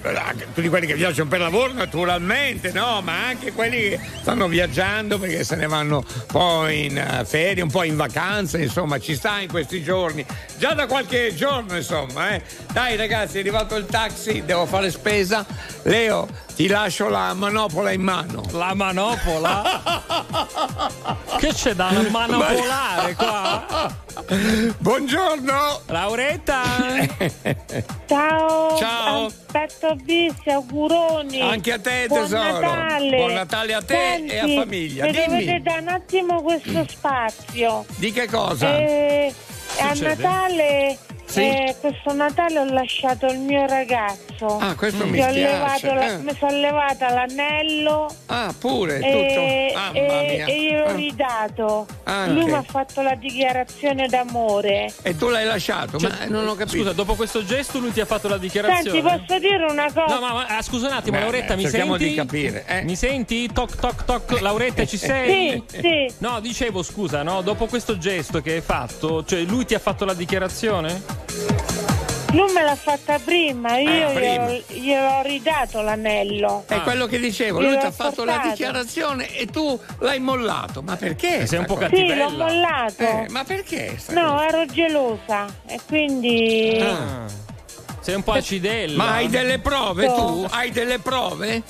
tutti 0.55 0.69
quelli 0.69 0.87
che 0.87 0.95
viaggiano 0.95 1.29
per 1.29 1.41
lavoro 1.41 1.73
naturalmente, 1.73 2.71
no? 2.71 3.01
Ma 3.03 3.27
anche 3.27 3.51
quelli 3.51 3.81
che 3.81 4.01
stanno 4.21 4.47
viaggiando 4.47 5.19
perché 5.19 5.43
se 5.43 5.57
ne 5.57 5.67
vanno 5.67 6.05
poi 6.29 6.85
in 6.85 6.99
eh, 6.99 7.25
ferie, 7.25 7.65
un 7.65 7.71
po' 7.71 7.83
in 7.83 7.97
vacanza, 7.97 8.59
insomma, 8.59 9.01
ci 9.01 9.17
sta 9.17 9.41
in 9.41 9.49
questi 9.49 9.83
giorni. 9.83 10.25
Già 10.57 10.75
da 10.75 10.87
qualche 10.87 11.35
giorno, 11.35 11.75
insomma, 11.75 12.31
eh. 12.31 12.43
Dai 12.73 12.95
ragazzi, 12.95 13.39
è 13.39 13.41
arrivato 13.41 13.75
il 13.75 13.87
taxi, 13.87 14.45
devo 14.45 14.65
fare 14.65 14.89
spesa. 14.93 15.45
Leo, 15.83 16.29
ti 16.55 16.69
lascio 16.69 17.09
la 17.09 17.35
manopola 17.35 17.91
in 17.91 18.03
mano. 18.03 18.43
La 18.53 18.75
manopola? 18.75 19.83
che 21.39 21.49
c'è 21.49 21.75
da 21.75 21.91
manopolare 22.11 23.15
qua? 23.15 24.03
Buongiorno! 24.79 25.81
Lauretta! 25.87 26.63
Ciao. 28.07 28.77
Ciao. 28.77 29.27
Aspetto 29.27 29.97
visti, 30.05 30.51
auguroni. 30.51 31.41
Anche 31.41 31.73
a 31.73 31.79
te, 31.81 32.05
Buon 32.07 32.23
tesoro. 32.23 32.61
Natale. 32.61 33.17
Buon 33.17 33.33
Natale 33.33 33.75
a 33.75 33.83
te 33.83 33.95
Senti, 33.95 34.33
e 34.33 34.39
a 34.39 34.47
famiglia. 34.47 35.05
Mi 35.07 35.13
Dimmi. 35.13 35.27
dovete 35.27 35.61
dare 35.61 35.81
un 35.81 35.89
attimo 35.89 36.43
questo 36.43 36.87
spazio. 36.89 37.85
Di 37.97 38.13
che 38.13 38.29
cosa? 38.29 38.77
Eh, 38.77 39.35
a? 39.81 39.93
Natale, 39.95 40.99
Sì? 41.27 41.41
eh, 41.41 41.75
questo 41.81 42.13
Natale 42.13 42.59
ho 42.61 42.65
lasciato 42.65 43.27
il 43.27 43.39
mio 43.39 43.67
ragazzo. 43.67 44.47
Ah, 44.59 44.75
questo 44.77 45.05
mi 45.05 45.13
Mi 45.13 45.21
ho 45.21 45.31
spiace, 45.31 45.41
levato 45.41 45.95
la- 45.95 46.13
eh. 46.13 46.17
Mi 46.19 46.37
sono 46.39 46.57
levata 46.59 47.11
l'anello. 47.13 48.15
Ah, 48.27 48.55
pure, 48.59 48.99
e, 48.99 49.11
tutto. 49.11 49.79
Mamma 49.79 49.93
e- 50.23 50.35
mia. 50.37 50.47
e 50.47 50.61
gliel'ho 50.63 50.85
Ah. 50.85 50.93
ridato. 50.93 51.87
Anche. 52.05 52.33
Lui 52.33 52.45
mi 52.45 52.53
ha 52.53 52.63
fatto 52.63 53.01
la 53.03 53.15
dichiarazione 53.15 54.07
d'amore. 54.07 54.93
E 55.03 55.17
tu 55.17 55.29
l'hai 55.29 55.45
lasciato? 55.45 55.99
Cioè, 55.99 56.11
ma 56.11 56.25
non 56.27 56.47
ho 56.47 56.55
capito. 56.55 56.77
Scusa, 56.79 56.93
dopo 56.93 57.15
questo 57.15 57.45
gesto 57.45 57.79
lui 57.79 57.93
ti 57.93 58.01
ha 58.01 58.07
fatto 58.07 58.29
la 58.29 58.39
dichiarazione. 58.39 59.01
Senti, 59.01 59.01
posso 59.27 59.39
dire 59.41 59.65
una 59.69 59.91
cosa? 59.93 60.15
No, 60.15 60.21
ma, 60.21 60.33
ma, 60.35 60.47
ah, 60.47 60.63
scusa 60.63 60.87
un 60.87 60.93
attimo, 60.93 61.17
Beh, 61.17 61.23
Lauretta, 61.23 61.55
beh, 61.55 61.57
mi 61.57 61.63
cerchiamo 61.63 61.93
senti? 61.97 62.09
di 62.11 62.15
capire, 62.15 62.65
eh. 62.67 62.83
Mi 62.83 62.97
senti? 62.97 63.51
Toc 63.53 63.77
toc 63.77 64.05
toc. 64.05 64.41
Lauretta, 64.41 64.85
ci 64.87 64.97
sei? 64.99 65.63
Sì, 65.67 65.79
sì. 65.81 66.15
No, 66.19 66.39
dicevo, 66.41 66.83
scusa, 66.83 67.23
no, 67.23 67.41
dopo 67.43 67.67
questo 67.67 67.99
gesto 67.99 68.41
che 68.41 68.53
hai 68.55 68.61
fatto, 68.61 69.25
cioè 69.25 69.41
lui 69.41 69.65
ti 69.65 69.75
ha 69.75 69.79
fatto 69.79 70.05
la 70.05 70.15
dichiarazione? 70.15 71.14
Lui 72.33 72.53
me 72.53 72.63
l'ha 72.65 72.75
fatta 72.75 73.21
prima, 73.21 73.79
io 73.79 74.09
Ah, 74.09 74.13
prima. 74.13 74.47
gliel'ho, 74.49 74.63
gliel'ho 74.67 75.23
ridato 75.23 75.81
l'anello. 75.83 76.65
È 76.67 76.81
quello 76.81 77.07
che 77.07 77.21
dicevo, 77.21 77.61
lui 77.61 77.79
ti 77.79 77.87
ha 77.87 77.93
fatto 77.93 78.25
la 78.25 78.41
dichiarazione 78.43 79.29
e 79.37 79.47
tu 79.47 79.79
l'hai 80.01 80.19
mollato. 80.19 80.83
Ma 80.83 80.97
perché? 80.97 81.47
Sei 81.47 81.61
un 81.61 81.67
po' 81.67 81.77
sta 81.77 81.87
Sì, 81.87 81.91
cattivella. 81.95 82.25
l'ho 82.29 82.31
mollato. 82.37 83.03
Eh, 83.03 83.27
ma 83.31 83.45
perché? 83.45 83.97
No, 84.09 84.33
cosa? 84.33 84.49
ero 84.49 84.67
gelosa 84.67 85.47
e 85.67 85.79
quindi... 85.87 86.77
Ah. 86.83 87.27
Sei 88.01 88.17
un 88.17 88.23
po' 88.25 88.33
acidella. 88.37 88.97
Ma 88.97 89.13
hai 89.13 89.29
delle 89.29 89.61
prove 89.61 90.07
tu? 90.13 90.47
Hai 90.51 90.73
delle 90.73 90.99
prove? 90.99 91.63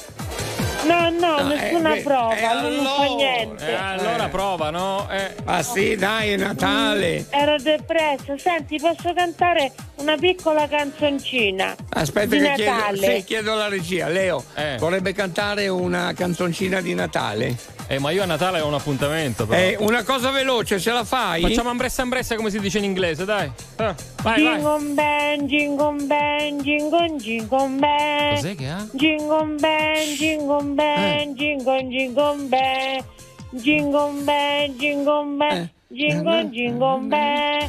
No, 0.85 1.09
no, 1.11 1.35
Ah, 1.37 1.43
nessuna 1.43 1.95
eh, 1.95 2.01
prova, 2.03 2.37
eh, 2.37 2.61
lui 2.61 2.77
non 2.77 2.85
fa 2.85 2.95
allora, 3.03 3.15
niente. 3.15 3.67
Eh, 3.71 3.75
allora 3.75 4.29
prova, 4.29 4.71
no? 4.71 5.09
Eh. 5.11 5.35
Ah 5.45 5.63
sì, 5.63 5.97
dai, 5.97 6.31
è 6.33 6.37
Natale. 6.37 7.27
Ero 7.31 7.57
depressa. 7.59 8.37
Senti, 8.39 8.79
posso 8.79 9.13
cantare 9.15 9.73
una 9.97 10.17
piccola 10.17 10.67
canzoncina 10.69 11.75
Aspetta 11.91 12.35
di 12.37 12.41
che 12.43 12.53
chiedo, 12.55 12.71
Natale? 12.71 13.17
sì, 13.17 13.25
chiedo 13.25 13.53
alla 13.53 13.69
regia. 13.69 14.09
Leo, 14.09 14.45
Eh. 14.55 14.77
vorrebbe 14.79 15.13
cantare 15.13 15.69
una 15.69 16.13
canzoncina 16.15 16.81
di 16.81 16.95
Natale? 16.95 17.57
Eh, 17.87 17.99
ma 17.99 18.11
io 18.11 18.23
a 18.23 18.27
Natale 18.27 18.61
ho 18.61 18.67
un 18.67 18.75
appuntamento, 18.75 19.47
però. 19.47 19.61
Eh, 19.61 19.77
una 19.79 20.03
cosa 20.05 20.31
veloce, 20.31 20.81
ce 20.81 20.91
la 20.91 21.05
fai? 21.05 21.43
Facciamo 21.43 21.69
ambressa 21.71 22.03
ambressa 22.03 22.35
come 22.35 22.51
si 22.51 22.59
dice 22.59 22.79
in 22.79 22.85
inglese, 22.85 23.25
dai. 23.25 23.51
Ah, 23.77 23.95
vai, 24.23 24.43
vai. 24.43 24.55
Jingle 24.55 24.95
bell, 24.95 25.43
jingle 25.47 26.05
bell, 26.07 26.61
jingle 26.63 27.17
jingle 27.17 27.69
bell. 27.79 28.35
Cos'è 28.35 28.55
che 28.55 28.69
ha? 28.69 28.87
Jingle 28.93 29.57
bell, 29.59 30.15
jingle 30.17 30.63
bell, 30.65 31.35
jingle 31.35 31.89
jingle 31.89 32.37
bell. 32.49 33.05
Jingle 33.51 34.11
bell, 34.25 34.75
jingle 34.77 35.25
bell, 35.37 35.69
jingle 35.95 36.51
jingle 36.51 36.99
bell. 37.09 37.69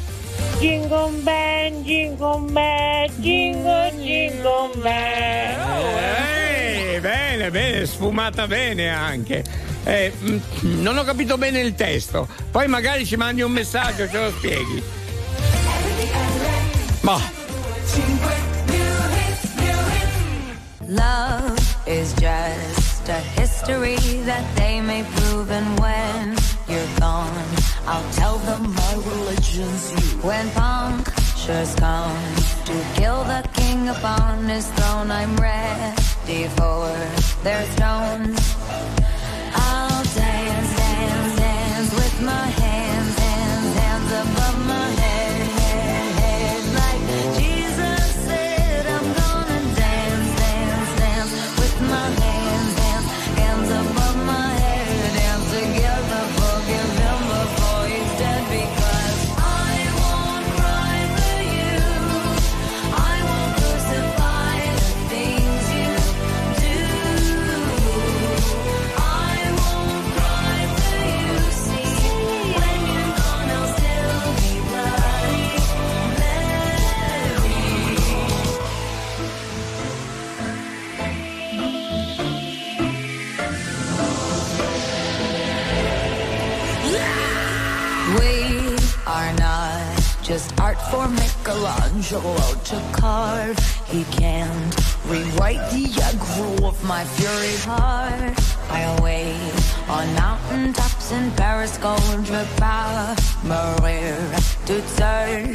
Jingle 0.58 1.12
bell, 1.22 1.82
jingle 1.84 2.40
bell, 2.52 3.08
jingle 3.20 3.90
jingle 4.02 4.70
bell. 4.82 5.98
Eh, 5.98 6.98
bene, 7.00 7.50
bene, 7.50 7.86
sfumata 7.86 8.46
bene 8.46 8.88
anche. 8.88 9.44
Eh, 9.84 10.12
mm, 10.18 10.82
non 10.82 10.98
ho 10.98 11.04
capito 11.04 11.38
bene 11.38 11.60
il 11.60 11.74
testo. 11.74 12.26
Poi 12.50 12.66
magari 12.66 13.06
ci 13.06 13.16
mandi 13.16 13.42
un 13.42 13.52
messaggio, 13.52 14.08
ce 14.08 14.18
lo 14.18 14.30
spieghi. 14.30 14.82
Ma 17.02 17.20
Love 20.88 21.58
is 21.86 22.12
just 22.14 23.08
a 23.08 23.20
history 23.38 23.96
that 24.24 24.44
they 24.54 24.80
may 24.80 25.04
prove, 25.16 25.50
and 25.50 25.78
when 25.80 26.36
you're 26.68 26.98
gone, 26.98 27.65
I'll 27.88 28.12
tell 28.14 28.38
them 28.38 28.74
my 28.74 28.94
religion's 28.94 29.92
you. 29.92 30.18
When 30.20 30.50
punctures 30.50 31.72
come 31.76 32.18
to 32.64 32.84
kill 32.96 33.22
the 33.24 33.48
king 33.54 33.88
upon 33.88 34.48
his 34.48 34.66
throne, 34.72 35.10
I'm 35.12 35.36
ready 35.36 36.48
for 36.58 36.88
their 37.44 37.64
stones. 37.74 38.56
I'll 39.54 40.02
dance, 40.02 40.76
dance, 40.76 41.38
dance 41.38 41.94
with 41.94 42.22
my 42.22 42.46
hands, 42.58 42.65
Just 90.26 90.60
art 90.60 90.76
for 90.90 91.06
Michelangelo 91.06 92.34
to 92.64 92.82
carve. 92.92 93.56
He 93.86 94.02
can't 94.10 94.74
rewrite 95.06 95.70
the 95.70 95.86
aggro 96.02 96.64
of 96.64 96.82
my 96.82 97.04
fury 97.04 97.54
heart. 97.58 98.34
I 98.68 99.00
wait 99.00 99.38
on 99.88 100.12
mountain 100.16 100.72
tops 100.72 101.12
in 101.12 101.30
Paris, 101.36 101.78
Gondra, 101.78 102.42
Maria 103.44 104.18
to 104.66 104.82
turn. 104.96 105.54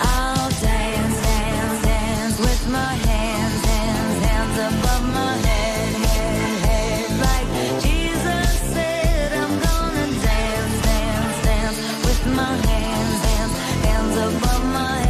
I'll 0.00 0.48
dance, 0.48 1.20
dance, 1.20 1.82
dance 1.84 2.38
with 2.40 2.70
my 2.70 2.94
hands, 3.04 3.64
hands, 3.66 4.24
hands 4.24 4.56
above 4.72 5.04
my 5.12 5.36
head, 5.46 5.92
head, 6.08 6.58
head, 6.64 7.10
like 7.20 7.82
Jesus 7.82 8.48
said. 8.72 9.32
I'm 9.34 9.60
gonna 9.60 10.06
dance, 10.24 10.82
dance, 10.86 11.44
dance 11.44 11.78
with 12.06 12.26
my 12.34 12.56
hands 12.66 13.21
above 14.22 14.64
my 14.72 15.01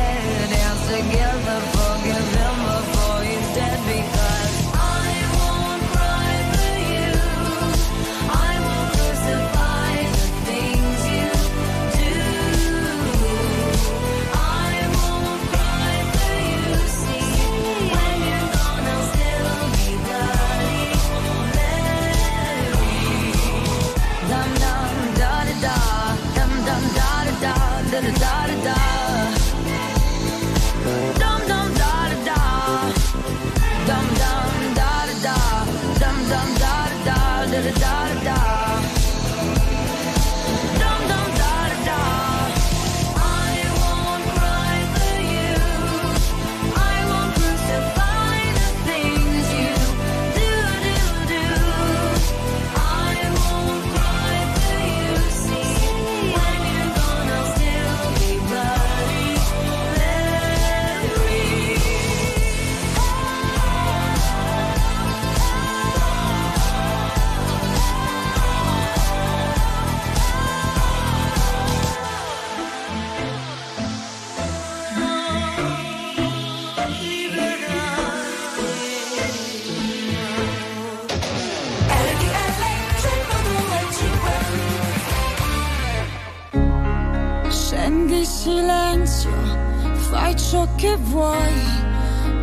che 90.83 90.97
vuoi. 90.97 91.62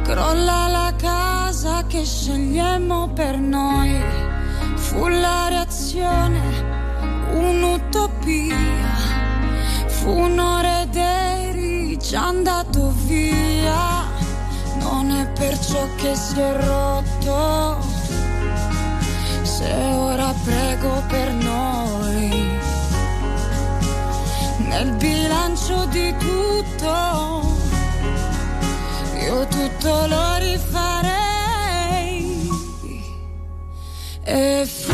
Crolla 0.04 0.68
la 0.68 0.94
casa 0.96 1.84
che 1.88 2.06
scegliemmo 2.06 3.10
per 3.10 3.38
noi. 3.38 4.02
Fu 4.76 5.08
la 5.08 5.50
reazione, 5.50 6.40
un'utopia. 7.34 8.58
Fu 9.88 10.12
un'ora 10.12 10.84
ed 10.84 10.96
eri 10.96 11.98
già 11.98 12.28
andato 12.28 12.94
via. 13.08 14.08
Non 14.80 15.12
è 15.12 15.28
perciò 15.38 15.86
che 15.98 16.16
si 16.16 16.40
è 16.40 16.66
rotto. 16.66 17.78
Se 19.42 19.70
ora 19.74 20.34
prego 20.46 21.04
per 21.10 21.34
noi. 21.34 22.58
Nel 24.70 24.92
bilancio 24.94 25.86
di 25.88 26.16
tutto 26.18 27.39
tutto 29.48 30.06
lo 30.08 30.38
rifarei. 30.38 31.08
E 34.24 34.66
fu 34.66 34.89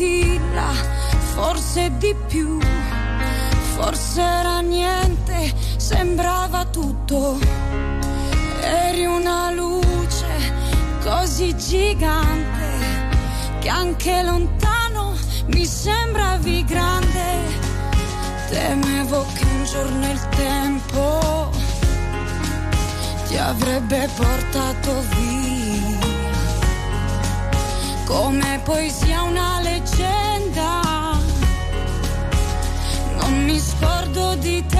scintilla 0.00 0.72
forse 1.34 1.92
di 1.98 2.14
più 2.26 2.58
forse 3.74 4.22
era 4.22 4.60
niente 4.60 5.52
sembrava 5.76 6.64
tutto 6.64 7.38
eri 8.62 9.04
una 9.04 9.50
luce 9.50 10.26
così 11.02 11.54
gigante 11.54 13.08
che 13.60 13.68
anche 13.68 14.22
lontano 14.22 15.14
mi 15.48 15.66
sembravi 15.66 16.64
grande. 16.64 17.58
Temevo 18.48 19.26
che 19.34 19.44
un 19.44 19.64
giorno 19.64 20.10
il 20.10 20.28
tempo 20.30 21.50
ti 23.26 23.36
avrebbe 23.36 24.08
portato 24.16 25.04
via. 25.14 25.49
Come 28.10 28.60
poesia 28.64 29.22
una 29.22 29.60
leggenda, 29.62 31.16
non 33.20 33.44
mi 33.44 33.56
scordo 33.60 34.34
di 34.34 34.66
te. 34.66 34.78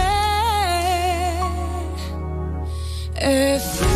E 3.15 3.61
fu 3.61 3.90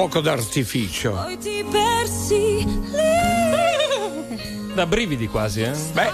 Fuoco 0.00 0.22
d'artificio. 0.22 1.12
poi 1.12 1.36
ti 1.36 1.62
persi 1.70 2.64
lì. 2.64 4.72
Da 4.72 4.86
brividi 4.86 5.28
quasi, 5.28 5.60
eh? 5.60 5.72
Beh, 5.92 6.10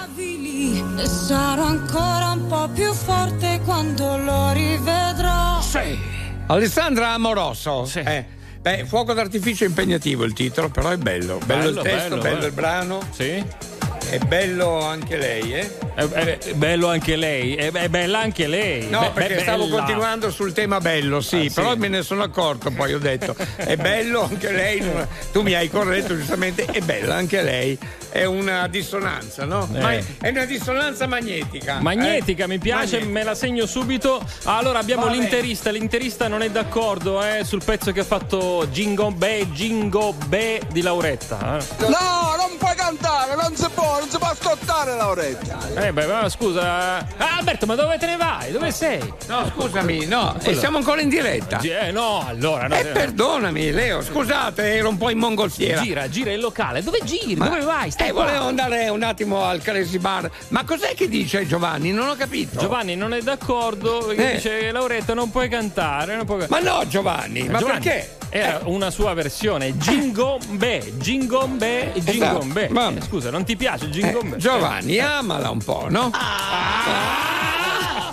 e 0.99 1.07
sarò 1.07 1.67
ancora 1.67 2.33
un 2.33 2.49
po' 2.49 2.69
più 2.75 2.93
forte 2.93 3.61
quando 3.65 4.17
lo 4.17 4.51
rivedrò. 4.51 5.61
Alessandra 6.47 7.11
Amoroso. 7.11 7.89
Eh, 7.95 8.25
Beh, 8.61 8.87
fuoco 8.87 9.13
d'artificio 9.13 9.63
è 9.63 9.69
impegnativo 9.69 10.25
il 10.25 10.33
titolo, 10.33 10.69
però 10.69 10.89
è 10.89 10.97
bello. 10.97 11.39
Bello, 11.45 11.71
Bello, 11.71 11.81
il 11.81 11.87
testo, 11.87 12.17
bello, 12.17 12.23
bello, 12.23 12.47
il 12.47 12.53
brano. 12.53 13.01
Sì. 13.13 13.45
È 14.11 14.19
bello 14.19 14.85
anche 14.85 15.17
lei, 15.17 15.55
eh? 15.55 15.79
È, 15.97 16.39
è 16.39 16.53
bello 16.55 16.89
anche 16.89 17.17
lei, 17.17 17.55
è, 17.55 17.73
è 17.73 17.89
bella 17.89 18.19
anche 18.19 18.47
lei. 18.47 18.87
No, 18.89 19.01
Be- 19.01 19.11
perché 19.15 19.35
be- 19.37 19.41
stavo 19.41 19.65
bella. 19.65 19.77
continuando 19.79 20.31
sul 20.31 20.53
tema 20.53 20.79
bello, 20.79 21.21
sì, 21.23 21.37
Ah, 21.37 21.41
sì. 21.41 21.51
però 21.55 21.75
me 21.77 21.89
ne 21.89 22.03
sono 22.03 22.23
accorto, 22.23 22.71
poi 22.71 22.93
ho 22.93 22.99
detto, 22.99 23.35
è 23.57 23.77
bello 23.77 24.25
anche 24.25 24.53
lei, 24.53 24.83
tu 25.33 25.41
mi 25.41 25.55
hai 25.55 25.71
corretto 25.71 26.15
giustamente, 26.15 26.67
è 26.67 26.81
bella 26.81 27.15
anche 27.15 27.41
lei, 27.41 27.79
è 28.11 28.25
una 28.25 28.69
dissonanza, 28.69 29.45
no? 29.47 29.67
Eh. 29.75 29.81
Ma 29.81 29.93
è, 29.93 30.29
una 30.29 30.45
dissonanza 30.45 31.07
magnetica. 31.07 31.81
Magnetica, 31.81 32.45
eh? 32.45 32.49
mi 32.49 32.59
piace, 32.59 32.97
Magnetica. 32.99 33.13
me 33.19 33.25
la 33.25 33.35
segno 33.35 33.65
subito. 33.67 34.23
Allora 34.45 34.79
abbiamo 34.79 35.05
Va 35.05 35.11
bene. 35.11 35.23
l'interista, 35.23 35.71
l'interista 35.71 36.29
non 36.29 36.43
è 36.43 36.51
d'accordo 36.51 37.23
eh, 37.23 37.43
sul 37.45 37.63
pezzo 37.65 37.91
che 37.93 38.01
ha 38.01 38.05
fatto 38.05 38.67
Jingo 38.71 39.11
Be, 39.13 39.47
Jingo 39.53 40.13
Be 40.27 40.61
di 40.73 40.83
Lauretta. 40.83 41.59
eh. 41.59 41.87
No, 41.89 42.35
non 42.37 42.57
puoi 42.59 42.75
cantare, 42.75 43.35
non 43.35 43.57
si 43.57 43.67
può, 43.75 43.99
non 43.99 44.09
si 44.11 44.19
può 44.19 44.29
ascoltare 44.29 44.95
Lauretta. 44.97 45.59
Eh 45.87 45.93
beh, 45.93 46.07
ma 46.07 46.29
scusa. 46.29 46.97
Ah, 47.17 47.37
Alberto, 47.39 47.65
ma 47.65 47.77
dove 47.77 47.97
te 47.97 48.07
ne 48.07 48.17
vai? 48.17 48.51
Dove 48.51 48.73
sei? 48.73 48.99
No, 49.29 49.49
scusami, 49.55 50.07
no, 50.07 50.35
e 50.43 50.55
siamo 50.57 50.79
ancora 50.79 51.01
in 51.01 51.09
diretta. 51.09 51.61
Eh, 51.61 51.93
no, 51.93 52.25
allora. 52.27 52.67
No, 52.67 52.75
Eh, 52.75 52.87
perdonami, 52.87 53.71
Leo, 53.71 54.03
scusate, 54.03 54.75
ero 54.75 54.89
un 54.89 54.97
po' 54.97 55.11
in 55.11 55.19
mongolfiera. 55.19 55.81
Gira, 55.83 56.09
gira 56.09 56.33
il 56.33 56.41
locale. 56.41 56.83
Dove 56.83 56.99
giri? 57.05 57.37
Ma- 57.37 57.47
Dove 57.49 57.61
vai? 57.61 57.93
Stai 57.93 58.09
eh, 58.09 58.13
qua. 58.13 58.25
volevo 58.25 58.47
andare 58.47 58.89
un 58.89 59.05
attimo 59.05 59.45
al 59.45 59.63
Crazy 59.63 59.99
Bar. 59.99 60.29
Ma 60.49 60.65
cos'è 60.65 60.95
che 60.95 61.09
dice 61.09 61.47
Giovanni? 61.47 61.93
Non 61.93 62.09
ho 62.09 62.17
capito. 62.17 62.59
Giovanni 62.59 62.97
non 62.97 63.15
è 63.15 63.21
d'accordo 63.23 64.07
perché 64.07 64.31
Eh. 64.33 64.35
dice 64.37 64.59
che 64.59 64.73
Lauretta 64.73 65.15
non 65.15 65.31
puoi 65.31 65.49
cantare. 65.49 66.17
Non 66.17 66.25
puoi... 66.27 66.47
Ma 66.49 66.59
no, 66.59 66.83
Giovanni, 66.89 67.49
ma 67.49 67.59
Giovanni, 67.59 67.85
perché? 67.85 68.17
Era 68.29 68.61
una 68.65 68.91
sua 68.91 69.15
versione, 69.15 69.79
Gingombe, 69.79 70.95
Gingombe, 70.99 71.93
Gingombe. 71.95 72.69
Esatto. 72.69 72.97
Eh, 72.99 73.01
scusa, 73.03 73.31
non 73.31 73.45
ti 73.45 73.57
piace 73.57 73.89
Gingombe? 73.89 74.35
Eh, 74.37 74.39
Giovanni, 74.39 74.99
amala 74.99 75.49
un 75.51 75.63
po', 75.63 75.76
no? 75.89 76.11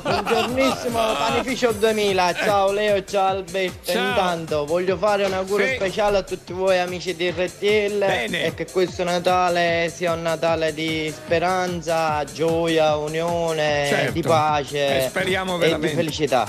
Buongiornissimo 0.03 0.99
Panificio 1.17 1.71
2000, 1.71 2.33
ciao 2.35 2.71
Leo, 2.71 3.03
ciao 3.05 3.27
Alberto. 3.27 3.91
Ciao. 3.91 4.09
Intanto 4.09 4.65
voglio 4.65 4.97
fare 4.97 5.23
un 5.25 5.33
augurio 5.33 5.67
Sì. 5.67 5.75
speciale 5.75 6.17
a 6.17 6.23
tutti 6.23 6.51
voi 6.51 6.77
amici 6.79 7.15
di 7.15 7.29
RTL 7.31 7.99
Bene. 7.99 8.43
e 8.45 8.53
che 8.53 8.67
questo 8.69 9.03
Natale 9.03 9.91
sia 9.95 10.13
un 10.13 10.21
Natale 10.21 10.73
di 10.73 11.11
speranza, 11.15 12.23
gioia, 12.25 12.95
unione, 12.97 13.85
Certo. 13.87 14.11
di 14.11 14.21
pace 14.21 15.05
E 15.05 15.07
speriamo 15.07 15.59
e 15.61 15.79
di 15.79 15.87
felicità. 15.87 16.47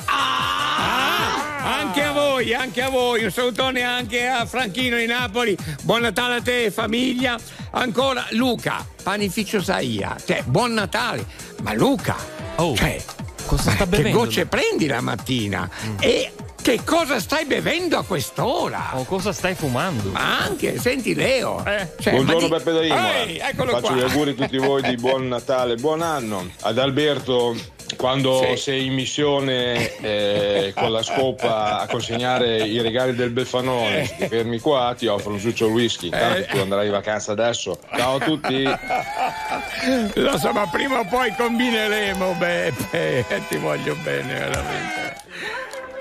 Anche 1.67 2.03
a 2.03 2.13
voi, 2.13 2.53
anche 2.53 2.83
a 2.83 2.91
voi, 2.91 3.25
un 3.25 3.31
salutone 3.31 3.81
anche 3.81 4.29
a 4.29 4.45
Franchino 4.45 4.99
di 4.99 5.07
Napoli. 5.07 5.57
Buon 5.81 6.03
Natale 6.03 6.35
a 6.37 6.43
te, 6.43 6.71
famiglia. 6.71 7.39
Ancora 7.71 8.27
Luca, 8.33 8.87
panificio 9.03 9.63
Saia. 9.63 10.15
Cioè, 10.23 10.43
buon 10.45 10.75
Natale. 10.75 11.25
Ma 11.63 11.73
Luca, 11.73 12.17
cioè, 12.57 13.03
cosa 13.47 13.71
sta 13.71 13.85
che 13.85 13.97
bevendo? 13.97 14.19
gocce 14.19 14.45
prendi 14.45 14.87
la 14.87 15.01
mattina? 15.01 15.67
E 16.01 16.33
che 16.65 16.81
cosa 16.83 17.21
stai 17.21 17.45
bevendo 17.45 17.99
a 17.99 18.05
quest'ora? 18.05 18.93
O 18.95 19.05
cosa 19.05 19.33
stai 19.35 19.55
fumando? 19.55 20.09
Ma 20.13 20.39
anche, 20.45 20.79
senti 20.79 21.15
Leo. 21.15 21.63
Cioè, 22.01 22.13
Buongiorno 22.15 22.41
di- 22.41 22.49
Beppe 22.49 22.73
da 22.73 22.83
Imola. 22.85 23.15
Ehi, 23.21 23.37
eccolo 23.39 23.71
Faccio 23.73 23.87
qua. 23.89 23.97
gli 23.97 24.01
auguri 24.01 24.31
a 24.31 24.35
tutti 24.35 24.57
voi 24.57 24.81
di 24.83 24.95
buon 24.97 25.29
Natale, 25.29 25.75
buon 25.77 26.01
anno. 26.01 26.49
Ad 26.63 26.79
Alberto, 26.79 27.55
quando 27.99 28.43
Sì. 28.53 28.57
sei 28.57 28.87
in 28.87 28.95
missione 28.95 29.95
eh, 29.99 30.73
con 30.75 30.91
la 30.91 31.03
scopa 31.03 31.81
a 31.81 31.87
consegnare 31.87 32.63
i 32.67 32.81
regali 32.81 33.15
del 33.15 33.29
Beffanone, 33.29 34.07
se 34.07 34.17
ti 34.17 34.27
fermi 34.29 34.59
qua 34.59 34.95
ti 34.97 35.07
offro 35.07 35.33
un 35.33 35.41
succio 35.41 35.67
al 35.67 35.73
whisky. 35.73 36.09
Tanto 36.09 36.39
Eh. 36.39 36.47
tu 36.47 36.57
andrai 36.61 36.87
in 36.87 36.93
vacanza 36.93 37.33
adesso. 37.33 37.79
Ciao 37.95 38.17
a 38.17 38.21
tutti. 38.21 38.63
Lo 40.15 40.39
so, 40.39 40.51
ma 40.53 40.67
prima 40.69 41.01
o 41.01 41.05
poi 41.05 41.31
combineremo, 41.37 42.33
Beppe. 42.39 43.27
Ti 43.51 43.57
voglio 43.59 43.95
bene, 44.03 44.33
veramente. 44.33 45.13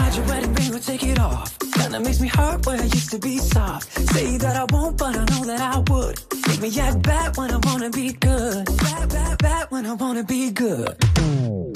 hide 0.00 0.16
your 0.16 0.26
wedding 0.26 0.54
ring 0.54 0.74
or 0.74 0.78
take 0.78 1.02
it 1.02 1.18
off. 1.18 1.58
Kind 1.76 1.94
that 1.94 2.02
makes 2.02 2.20
me 2.20 2.28
hurt 2.28 2.66
where 2.66 2.80
I 2.80 2.88
used 2.98 3.10
to 3.10 3.18
be 3.18 3.38
soft. 3.38 3.86
Say 4.14 4.36
that 4.38 4.56
I 4.56 4.64
won't, 4.74 4.96
but 4.98 5.14
I 5.16 5.24
know 5.30 5.42
that 5.50 5.60
I 5.60 5.78
would. 5.90 6.16
Make 6.48 6.60
me 6.66 6.80
act 6.80 7.02
bad 7.02 7.36
when 7.36 7.50
I 7.50 7.58
wanna 7.68 7.90
be 7.90 8.12
good. 8.12 8.64
Bad, 8.84 9.08
bad, 9.14 9.38
bad 9.38 9.64
when 9.70 9.84
I 9.86 9.94
wanna 9.94 10.24
be 10.24 10.50
good. 10.50 10.94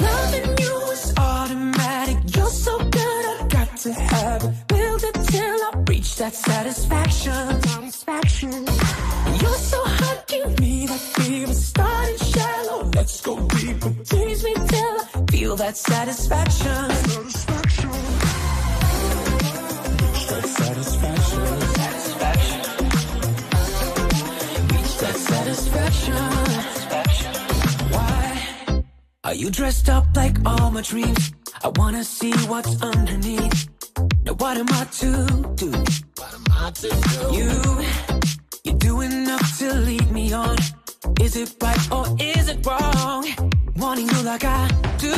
Loving 0.07 0.49
you 0.63 0.75
is 0.97 1.05
automatic. 1.17 2.19
You're 2.35 2.55
so 2.67 2.75
good, 2.99 3.23
I 3.33 3.47
got 3.57 3.77
to 3.85 3.93
have 3.93 4.45
it. 4.45 4.55
Build 4.69 5.03
it 5.11 5.17
till 5.33 5.59
I 5.69 5.71
reach 5.89 6.17
that 6.17 6.35
satisfaction. 6.35 7.63
Satisfaction. 7.63 8.53
You're 9.43 9.63
so 9.73 9.81
hot, 10.01 10.19
give 10.27 10.61
me 10.61 10.87
that 10.87 11.03
fever. 11.17 11.55
Starting 11.55 12.19
shallow, 12.33 12.81
let's 12.95 13.21
go 13.21 13.35
deeper. 13.49 13.91
Tease 14.11 14.45
me 14.45 14.55
till 14.73 14.97
I 15.15 15.25
feel 15.31 15.57
that 15.57 15.77
satisfaction. 15.77 16.91
Satisfaction. 16.91 17.54
Are 29.25 29.33
you 29.35 29.49
dressed 29.49 29.89
up 29.89 30.05
like 30.15 30.37
all 30.45 30.71
my 30.71 30.83
dreams? 30.83 31.33
I 31.65 31.69
wanna 31.77 32.05
see 32.05 32.33
what's 32.47 32.83
underneath. 32.83 33.69
Now 34.23 34.35
what 34.35 34.59
am 34.59 34.69
I 34.69 34.85
to 35.01 35.55
do? 35.55 35.71
What 35.71 36.35
am 36.35 36.45
I 36.51 36.71
to 36.71 36.89
do? 36.91 37.37
You, 37.39 37.51
you're 38.65 38.79
doing 38.79 39.13
enough 39.13 39.59
to 39.61 39.73
lead 39.73 40.11
me 40.11 40.35
on. 40.35 40.59
Is 41.23 41.37
it 41.37 41.55
right 41.63 41.91
or 41.91 42.05
is 42.21 42.51
it 42.51 42.67
wrong? 42.67 43.27
Wanting 43.77 44.11
you 44.11 44.23
like 44.25 44.45
I 44.45 44.69
do. 44.99 45.15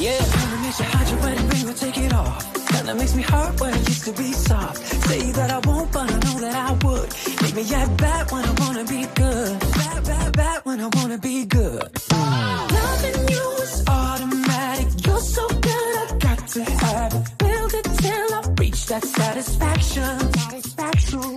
Yeah, 0.00 0.18
kinda 0.18 0.56
makes 0.62 0.80
you 0.80 0.86
hide 0.86 1.10
your 1.10 1.20
wedding 1.20 1.48
ring 1.50 1.68
or 1.68 1.74
take 1.74 1.98
it 1.98 2.14
off. 2.14 2.51
Kinda 2.82 2.96
makes 2.96 3.14
me 3.14 3.22
hurt 3.22 3.60
when 3.60 3.72
it 3.74 3.88
used 3.88 4.04
to 4.06 4.12
be 4.12 4.32
soft. 4.32 4.76
Say 5.06 5.30
that 5.38 5.52
I 5.52 5.60
won't, 5.68 5.92
but 5.92 6.10
I 6.10 6.18
know 6.24 6.40
that 6.40 6.56
I 6.68 6.72
would. 6.84 7.08
Make 7.40 7.54
me 7.54 7.74
act 7.74 7.96
bad 7.96 8.32
when 8.32 8.44
I 8.44 8.52
wanna 8.58 8.84
be 8.84 9.06
good. 9.14 9.60
Bad, 9.60 10.04
bad, 10.04 10.32
bad 10.36 10.60
when 10.64 10.80
I 10.80 10.88
wanna 10.96 11.18
be 11.18 11.44
good. 11.44 11.88
Loving 12.10 13.18
you 13.34 13.46
is 13.62 13.84
automatic. 13.86 14.88
You're 15.06 15.26
so 15.36 15.46
good, 15.70 15.94
I 16.02 16.16
got 16.26 16.48
to 16.54 16.64
have 16.64 17.14
it. 17.14 17.24
Build 17.38 17.72
it 17.80 17.88
till 18.02 18.34
I 18.34 18.40
reach 18.58 18.86
that 18.86 19.04
satisfaction. 19.04 20.14
Satisfaction. 20.50 21.36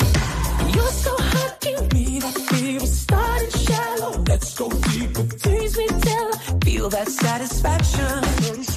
You're 0.76 0.96
so 1.06 1.14
hot, 1.32 1.62
give 1.62 1.94
me 1.94 2.06
that 2.22 2.38
fever. 2.50 2.88
Starting 2.88 3.52
shallow, 3.66 4.14
let's 4.30 4.50
go 4.58 4.68
deeper. 4.90 5.26
Tease 5.44 5.78
me 5.78 5.88
till 6.06 6.30
I 6.34 6.66
feel 6.66 6.90
that 6.90 7.08
satisfaction. 7.08 8.24
Satisfaction. 8.24 8.75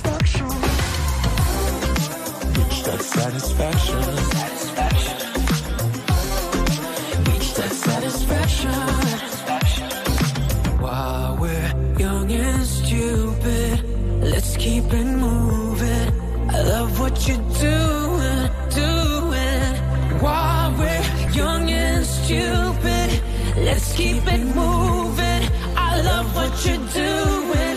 That 2.89 3.03
satisfaction. 3.03 4.03
Satisfaction. 4.33 5.17
Reach 7.29 7.49
that 7.59 7.73
satisfaction. 7.87 8.73
While 10.81 11.37
we're 11.37 11.73
young 11.99 12.33
and 12.33 12.65
stupid, 12.65 13.85
let's 14.23 14.57
keep 14.57 14.85
it 14.85 15.05
moving. 15.05 16.09
I 16.49 16.63
love 16.63 16.99
what 16.99 17.29
you're 17.29 17.37
doing, 17.61 18.51
doing. 18.71 19.75
While 20.23 20.73
we're 20.79 21.05
young 21.33 21.71
and 21.71 22.07
stupid, 22.07 23.21
let's 23.67 23.93
keep 23.99 24.27
it 24.27 24.45
moving. 24.57 25.43
I 25.77 26.01
love 26.01 26.35
what 26.35 26.65
you're 26.65 26.87
doing. 27.05 27.68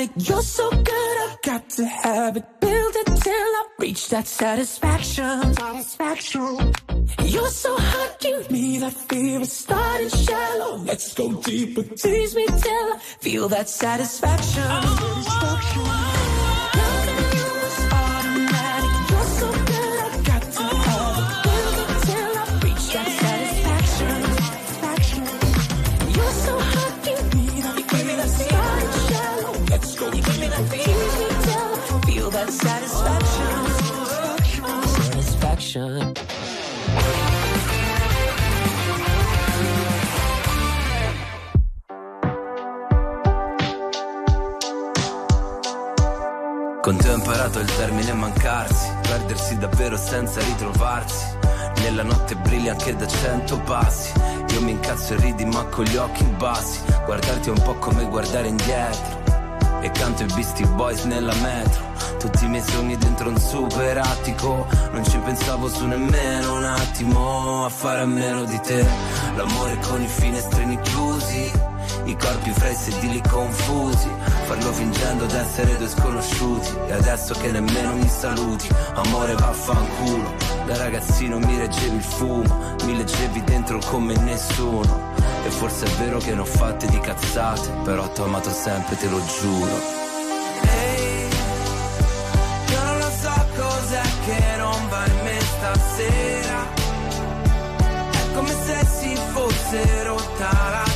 Automatic. 0.00 0.28
You're 0.28 0.42
so 0.42 0.70
good, 0.70 1.18
I've 1.28 1.42
got 1.42 1.70
to 1.70 1.84
have 1.84 2.36
it. 2.36 2.44
Build 2.60 2.96
it 2.96 3.06
till 3.06 3.32
I 3.32 3.66
reach 3.78 4.08
that 4.10 4.26
satisfaction. 4.26 5.54
Satisfaction. 5.54 6.72
You're 7.24 7.48
so 7.48 7.76
hot, 7.76 8.20
give 8.20 8.50
me 8.50 8.78
that 8.78 8.92
fever. 8.92 9.44
Starting 9.44 10.08
shallow, 10.08 10.76
let's 10.78 11.14
go 11.14 11.32
deeper. 11.42 11.82
Tease 11.82 12.34
me 12.34 12.46
till 12.46 12.92
I 12.94 12.98
feel 13.20 13.48
that 13.48 13.68
satisfaction. 13.68 14.62
Satisfaction. 14.62 15.82
Loving 15.82 16.29
imparato 47.50 47.58
il 47.58 47.76
termine 47.76 48.12
mancarsi, 48.12 48.88
perdersi 49.02 49.58
davvero 49.58 49.96
senza 49.96 50.40
ritrovarsi. 50.40 51.38
Nella 51.82 52.02
notte 52.02 52.36
brilli 52.36 52.68
anche 52.68 52.94
da 52.94 53.06
cento 53.06 53.58
passi. 53.60 54.12
Io 54.52 54.62
mi 54.62 54.72
incazzo 54.72 55.14
e 55.14 55.16
ridi 55.16 55.44
ma 55.44 55.64
con 55.64 55.84
gli 55.84 55.96
occhi 55.96 56.22
bassi. 56.36 56.80
Guardarti 57.04 57.48
è 57.48 57.52
un 57.52 57.62
po' 57.62 57.74
come 57.74 58.04
guardare 58.04 58.48
indietro. 58.48 59.18
E 59.80 59.90
canto 59.90 60.22
i 60.22 60.26
Beastie 60.26 60.66
Boys 60.66 61.04
nella 61.04 61.34
metro. 61.36 61.88
Tutti 62.18 62.44
i 62.44 62.48
miei 62.48 62.62
sogni 62.62 62.96
dentro 62.96 63.30
un 63.30 63.38
super 63.38 63.98
attico. 63.98 64.66
Non 64.92 65.04
ci 65.04 65.18
pensavo 65.18 65.68
su 65.68 65.86
nemmeno 65.86 66.56
un 66.56 66.64
attimo 66.64 67.64
a 67.64 67.68
fare 67.70 68.02
a 68.02 68.06
meno 68.06 68.44
di 68.44 68.60
te. 68.60 68.86
L'amore 69.36 69.78
con 69.88 70.02
i 70.02 70.08
finestrini 70.08 70.78
chiusi. 70.80 71.69
I 72.04 72.16
corpi 72.16 72.50
freschi 72.50 72.90
e 72.90 72.98
di 73.00 73.08
lì 73.10 73.22
confusi 73.28 74.08
Farlo 74.46 74.72
fingendo 74.72 75.26
d'essere 75.26 75.76
due 75.76 75.88
sconosciuti. 75.88 76.74
E 76.88 76.92
adesso 76.92 77.34
che 77.34 77.50
nemmeno 77.50 77.94
mi 77.94 78.08
saluti 78.08 78.68
Amore 78.94 79.34
vaffanculo. 79.34 80.34
Da 80.66 80.76
ragazzino 80.76 81.38
mi 81.38 81.58
reggevi 81.58 81.96
il 81.96 82.02
fumo 82.02 82.76
Mi 82.84 82.96
leggevi 82.96 83.42
dentro 83.44 83.78
come 83.86 84.16
nessuno. 84.16 85.08
E 85.44 85.50
forse 85.50 85.86
è 85.86 85.90
vero 85.98 86.18
che 86.18 86.34
ne 86.34 86.40
ho 86.40 86.44
fatte 86.44 86.86
di 86.86 86.98
cazzate 87.00 87.70
Però 87.84 88.08
t'ho 88.10 88.24
amato 88.24 88.50
sempre, 88.50 88.96
te 88.96 89.08
lo 89.08 89.20
giuro. 89.40 89.98
Che 94.24 94.56
non 94.58 94.88
va 94.88 95.06
in 95.06 95.18
me 95.24 95.40
stasera. 95.40 96.66
È 98.10 98.34
come 98.34 98.54
se 98.64 98.86
si 98.86 99.16
fosse 99.32 100.02
rotta 100.04 100.50
la 100.70 100.89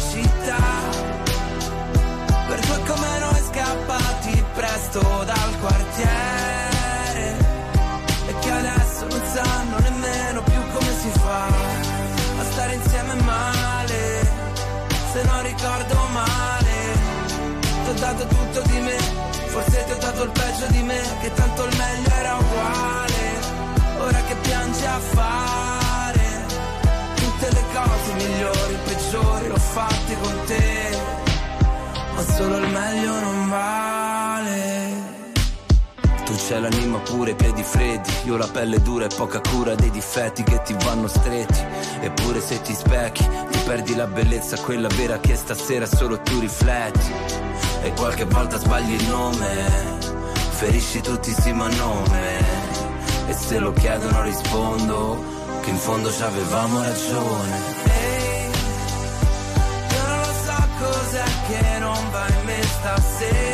presto 4.95 5.25
dal 5.25 5.59
quartiere 5.59 7.37
E 8.27 8.39
che 8.39 8.51
adesso 8.51 9.07
non 9.09 9.23
sanno 9.33 9.79
nemmeno 9.81 10.43
più 10.43 10.61
come 10.73 10.93
si 11.01 11.11
fa 11.19 11.47
A 11.47 12.45
stare 12.51 12.75
insieme 12.75 13.15
male 13.23 14.33
Se 15.13 15.23
non 15.25 15.43
ricordo 15.43 15.95
male. 16.13 16.73
Ti 17.61 17.91
ho 17.91 17.93
dato 17.95 18.27
tutto 18.27 18.61
di 18.63 18.81
me 18.81 18.97
Forse 19.47 19.85
ti 19.85 19.93
ho 19.93 19.97
dato 19.99 20.23
il 20.23 20.31
peggio 20.31 20.67
di 20.69 20.83
me 20.83 21.01
Che 21.21 21.33
tanto 21.35 21.65
il 21.65 21.77
meglio 21.77 22.11
era 22.15 22.35
uguale. 22.37 23.23
Ora 23.99 24.23
che 24.23 24.35
piangi 24.43 24.85
a 24.85 24.99
fare 24.99 26.47
Tutte 27.15 27.51
le 27.51 27.65
cose 27.73 28.13
migliori, 28.15 28.79
peggiori 28.85 29.49
L'ho 29.49 29.57
fatte 29.57 30.17
con 30.21 30.45
te 30.47 30.99
Ma 32.15 32.23
solo 32.37 32.57
il 32.59 32.69
meglio 32.69 33.21
non 33.21 33.49
vale 33.49 34.74
c'hai 36.47 36.61
l'anima 36.61 36.99
pure, 36.99 37.31
i 37.31 37.35
piedi 37.35 37.63
freddi. 37.63 38.11
Io 38.25 38.37
la 38.37 38.47
pelle 38.47 38.81
dura 38.83 39.07
e 39.07 39.15
poca 39.15 39.41
cura 39.41 39.75
dei 39.75 39.91
difetti 39.91 40.43
che 40.43 40.61
ti 40.63 40.75
vanno 40.85 41.07
stretti. 41.09 41.61
Eppure 42.01 42.41
se 42.41 42.61
ti 42.61 42.75
specchi 42.75 43.27
Ti 43.51 43.59
perdi 43.65 43.95
la 43.95 44.07
bellezza, 44.07 44.59
quella 44.59 44.89
vera 44.89 45.19
che 45.19 45.37
stasera 45.37 45.87
solo 45.87 46.21
tu 46.21 46.39
rifletti. 46.41 47.13
E 47.83 47.93
qualche 47.93 48.25
volta 48.25 48.59
sbagli 48.59 48.93
il 48.93 49.09
nome 49.09 49.47
Ferisci 50.51 51.01
tutti 51.01 51.33
sì 51.33 51.53
ma 51.53 51.69
nome. 51.69 52.39
E 53.27 53.33
se 53.33 53.59
lo 53.59 53.73
chiedono 53.73 54.23
rispondo 54.23 55.25
Che 55.63 55.71
in 55.71 55.77
fondo 55.77 56.13
ci 56.13 56.23
avevamo 56.23 56.83
ragione. 56.83 57.59
Ehi, 57.85 58.51
io 59.95 60.07
non 60.07 60.19
lo 60.19 60.33
so 60.45 60.69
cos'è 60.79 61.25
che 61.49 61.79
non 61.79 62.11
va 62.11 62.27
in 62.29 62.45
me 62.45 62.63
stasera 62.63 63.54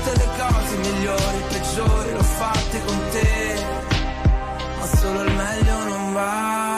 tutte 0.00 0.16
le 0.16 0.28
cose 0.38 0.76
migliori, 0.76 1.38
peggiori, 1.48 2.12
l'ho 2.12 2.22
fatte 2.22 2.84
con 2.84 2.98
te, 3.10 3.64
ma 4.78 4.86
solo 4.96 5.22
il 5.22 5.34
meglio 5.34 5.84
non 5.84 6.12
vale. 6.12 6.69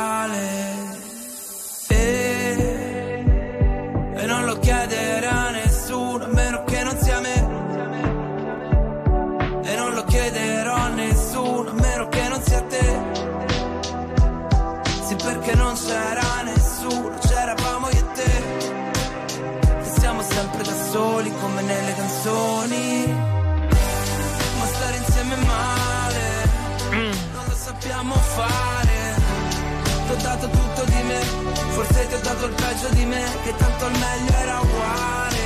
Ti 32.13 32.19
ho 32.19 32.21
dato 32.21 32.45
il 32.45 32.53
peggio 32.53 32.89
di 32.91 33.07
me, 33.07 33.25
che 33.43 33.55
tanto 33.57 33.87
il 33.87 33.93
meglio 33.93 34.37
era 34.37 34.61
uguale. 34.61 35.39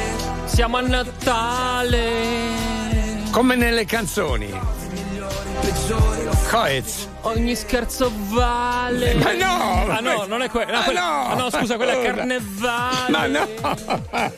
Siamo 0.47 0.79
a 0.79 0.81
Natale. 0.81 2.01
Come 3.31 3.55
nelle 3.55 3.85
canzoni. 3.85 4.51
Coez. 6.51 7.09
Ogni 7.23 7.57
scherzo 7.57 8.13
vale. 8.29 9.15
Ma 9.15 9.33
no! 9.33 9.87
Ah 9.91 9.99
no, 9.99 10.27
non 10.27 10.43
è 10.43 10.49
quello. 10.49 10.71
No, 10.71 10.79
Ah, 10.79 10.83
quella- 10.85 11.01
no! 11.01 11.27
ah, 11.29 11.35
no, 11.35 11.51
scusa, 11.51 11.75
quella 11.75 11.93
è 12.01 12.03
carnevale. 12.05 13.11
Ma 13.11 13.27
no! 13.27 13.49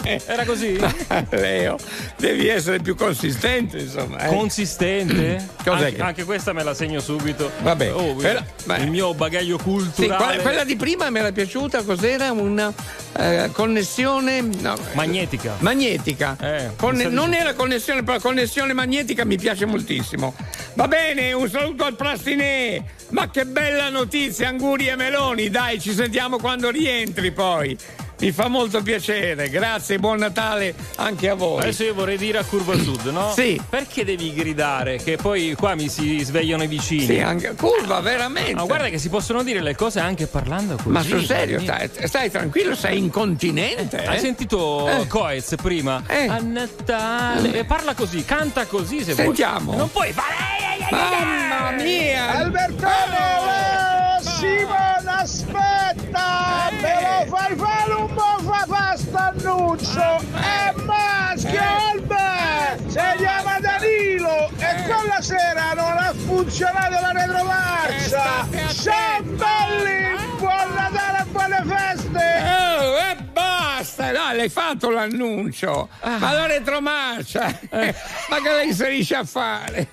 Era 0.24 0.44
così? 0.46 0.78
Leo, 1.30 1.76
devi 2.16 2.48
essere 2.48 2.78
più 2.80 2.94
consistente, 2.96 3.78
insomma. 3.80 4.20
eh. 4.20 4.28
Consistente? 4.28 5.46
Cos'è 5.62 5.70
anche, 5.84 5.94
che- 5.96 6.02
anche 6.02 6.24
questa 6.24 6.54
me 6.54 6.62
la 6.62 6.72
segno 6.72 7.00
subito. 7.00 7.50
Vabbè, 7.60 7.92
Oh, 7.92 8.14
quella- 8.14 8.42
il 8.78 8.88
mio 8.90 9.12
bagaglio 9.12 9.58
Sì, 9.58 9.64
culturale. 9.64 10.24
quella, 10.24 10.42
quella 10.42 10.64
di 10.64 10.76
prima 10.76 11.10
mi 11.10 11.18
era 11.18 11.30
piaciuta, 11.30 11.82
cos'era? 11.82 12.32
Una 12.32 12.72
eh, 13.18 13.50
connessione 13.52 14.40
no, 14.40 14.76
magnetica. 14.92 15.56
Magnetica. 15.58 16.36
Conne- 16.76 17.02
sa 17.02 17.08
di 17.10 17.14
non 17.14 17.32
sì. 17.32 17.38
era 17.38 17.52
connessione, 17.52 18.02
però 18.02 18.18
connessione 18.18 18.72
magnetica 18.72 19.26
mi 19.26 19.36
piace 19.36 19.66
moltissimo. 19.66 20.34
Va 20.74 20.88
bene, 20.88 21.32
un 21.32 21.48
saluto 21.50 21.84
al 21.84 21.96
Plastinè. 21.98 22.82
Ma 23.10 23.28
che 23.28 23.44
bella 23.44 23.88
notizia, 23.90 24.48
Anguri 24.48 24.86
e 24.86 24.94
Meloni. 24.94 25.50
Dai, 25.50 25.80
ci 25.80 25.92
sentiamo 25.92 26.38
quando 26.38 26.70
rientri 26.70 27.32
poi. 27.32 27.76
Mi 28.20 28.32
fa 28.32 28.48
molto 28.48 28.82
piacere. 28.82 29.48
Grazie, 29.48 29.98
buon 29.98 30.18
Natale 30.18 30.74
anche 30.96 31.28
a 31.28 31.34
voi. 31.34 31.60
Adesso 31.60 31.84
io 31.84 31.94
vorrei 31.94 32.16
dire 32.16 32.38
a 32.38 32.44
Curva 32.44 32.76
Sud, 32.76 33.06
no? 33.06 33.32
Sì. 33.38 33.60
Perché 33.68 34.04
devi 34.04 34.34
gridare? 34.34 34.96
Che 34.96 35.16
poi 35.16 35.54
qua 35.56 35.74
mi 35.74 35.88
si 35.88 36.18
svegliano 36.24 36.64
i 36.64 36.66
vicini. 36.66 37.04
Sì, 37.04 37.20
anche 37.20 37.54
curva, 37.54 38.00
veramente. 38.00 38.54
Ma 38.54 38.64
guarda 38.64 38.88
che 38.88 38.98
si 38.98 39.08
possono 39.08 39.42
dire 39.42 39.60
le 39.62 39.76
cose 39.76 40.00
anche 40.00 40.26
parlando 40.26 40.74
così. 40.76 40.88
Ma 40.88 41.02
sul 41.02 41.24
serio, 41.24 41.60
stai, 41.60 41.88
stai 42.04 42.30
tranquillo, 42.30 42.74
sei 42.74 42.98
incontinente. 42.98 44.04
Hai 44.04 44.16
eh? 44.16 44.20
sentito 44.20 44.88
Eh. 44.88 45.06
Coez 45.06 45.54
prima? 45.62 46.02
A 46.06 46.38
Natale. 46.38 47.52
E 47.52 47.64
parla 47.64 47.94
così, 47.94 48.24
canta 48.24 48.66
così 48.66 49.04
se 49.04 49.14
Sentiamo. 49.14 49.66
vuoi. 49.66 49.76
Non 49.76 49.90
puoi 49.90 50.12
fare. 50.12 50.56
Mamma 50.90 51.70
mia! 51.82 52.38
Albertone! 52.38 53.97
Simone, 54.20 55.04
aspetta! 55.06 56.70
Me 56.70 57.26
lo 57.26 57.36
fai 57.36 57.56
fare 57.56 57.92
un 57.94 58.14
po' 58.14 58.38
fa 58.42 58.64
questo 58.66 59.16
annuncio! 59.16 60.20
È 60.34 60.72
maschio, 60.84 61.60
Albe! 61.90 62.82
Si 62.88 62.98
chiama 63.16 63.58
Danilo 63.60 64.48
e 64.58 64.82
quella 64.86 65.20
sera 65.20 65.72
non 65.74 65.96
ha 65.98 66.12
funzionato 66.14 67.00
la 67.00 67.12
retromarcia! 67.12 68.46
Ciao 68.72 69.22
belli! 69.22 70.27
Buon 70.58 70.74
Natale 70.74 71.18
e 71.20 71.24
buone 71.26 71.62
feste! 71.64 72.18
Oh, 72.18 72.98
e 72.98 73.16
basta! 73.32 74.10
Dai, 74.10 74.36
l'hai 74.36 74.48
fatto 74.48 74.90
l'annuncio! 74.90 75.88
Ma 76.02 76.32
la 76.32 76.46
retromarcia! 76.46 77.60
Ma 77.70 78.40
che 78.42 78.50
la 78.50 78.62
inserisce 78.62 79.14
a 79.14 79.22
fare? 79.24 79.86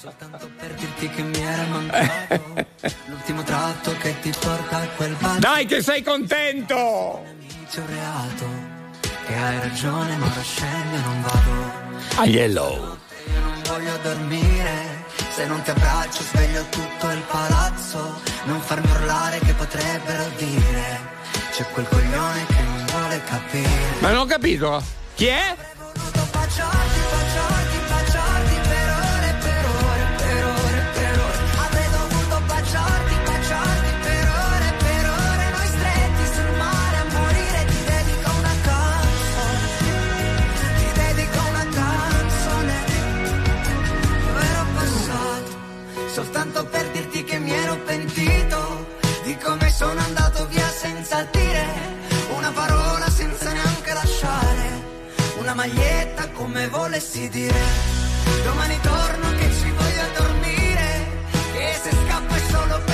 Soltanto 0.00 0.50
per 0.56 0.72
dirti 0.72 1.10
che 1.10 1.22
mi 1.22 1.42
era 1.42 1.62
mancato 1.64 2.66
l'ultimo 3.04 3.42
tratto 3.42 3.94
che 3.98 4.18
ti 4.20 4.32
porta 4.40 4.78
a 4.78 4.86
quel 4.96 5.14
bar. 5.16 5.38
Dai, 5.38 5.66
che 5.66 5.82
sei 5.82 6.02
contento! 6.02 7.22
Inizio 7.38 7.84
reato, 7.84 8.46
che 9.26 9.36
hai 9.36 9.58
ragione, 9.60 10.16
ma 10.16 10.32
scendo 10.40 10.96
e 10.96 11.00
non 11.00 11.20
vado. 11.20 12.16
A 12.16 12.24
yellow. 12.24 12.96
Io 13.26 13.40
non 13.40 13.60
voglio 13.64 13.94
dormire, 13.98 14.87
se 15.38 15.46
non 15.46 15.62
ti 15.62 15.70
abbraccio 15.70 16.22
sveglio 16.22 16.64
tutto 16.68 17.10
il 17.10 17.22
palazzo. 17.30 18.20
Non 18.46 18.60
farmi 18.60 18.90
urlare 18.90 19.38
che 19.38 19.52
potrebbero 19.52 20.24
dire, 20.36 21.00
c'è 21.52 21.64
quel 21.72 21.86
coglione 21.86 22.44
che 22.46 22.62
non 22.62 22.84
vuole 22.90 23.22
capire. 23.22 24.00
Ma 24.00 24.10
non 24.10 24.22
ho 24.22 24.26
capito. 24.26 24.82
Chi 25.14 25.26
è? 25.26 25.56
soltanto 46.28 46.66
per 46.66 46.86
dirti 46.90 47.24
che 47.24 47.38
mi 47.38 47.50
ero 47.50 47.76
pentito 47.86 48.86
di 49.24 49.34
come 49.38 49.70
sono 49.70 49.98
andato 49.98 50.46
via 50.48 50.68
senza 50.68 51.26
dire 51.32 51.66
una 52.36 52.50
parola, 52.50 53.08
senza 53.08 53.50
neanche 53.50 53.94
lasciare 53.94 54.66
una 55.38 55.54
maglietta 55.54 56.28
come 56.32 56.68
volessi 56.68 57.30
dire. 57.30 57.62
Domani 58.44 58.78
torno 58.82 59.30
che 59.38 59.50
ci 59.58 59.70
voglio 59.70 60.06
dormire, 60.18 61.06
e 61.54 61.78
se 61.82 61.90
scappo 61.92 62.34
è 62.34 62.40
solo 62.50 62.78
per 62.84 62.87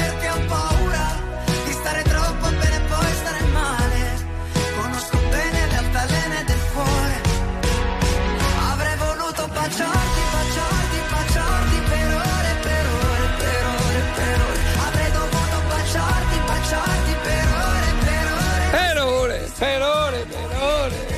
per 19.65 19.83
ore, 19.83 20.27
per 20.29 20.63
ore. 20.63 21.13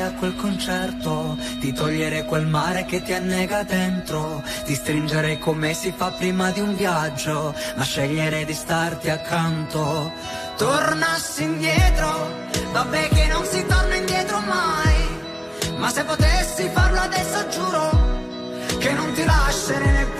A 0.00 0.12
quel 0.14 0.34
concerto 0.34 1.36
Ti 1.60 1.72
toglierei 1.72 2.24
quel 2.24 2.46
mare 2.46 2.84
che 2.84 3.00
ti 3.02 3.12
annega 3.12 3.62
dentro 3.62 4.42
Ti 4.64 4.74
stringerei 4.74 5.38
come 5.38 5.72
si 5.72 5.92
fa 5.96 6.10
prima 6.10 6.50
di 6.50 6.60
un 6.60 6.74
viaggio 6.74 7.54
Ma 7.76 7.84
sceglierei 7.84 8.44
di 8.44 8.52
starti 8.52 9.08
accanto 9.08 10.10
Tornassi 10.56 11.44
indietro 11.44 12.28
Vabbè 12.72 13.08
che 13.08 13.26
non 13.28 13.44
si 13.44 13.64
torna 13.66 13.94
indietro 13.94 14.40
mai 14.40 15.76
Ma 15.76 15.88
se 15.90 16.02
potessi 16.02 16.68
farlo 16.72 17.00
adesso 17.00 17.48
giuro 17.48 17.90
Che 18.78 18.92
non 18.92 19.12
ti 19.12 19.24
lascerei 19.24 19.92
neppure 19.92 20.19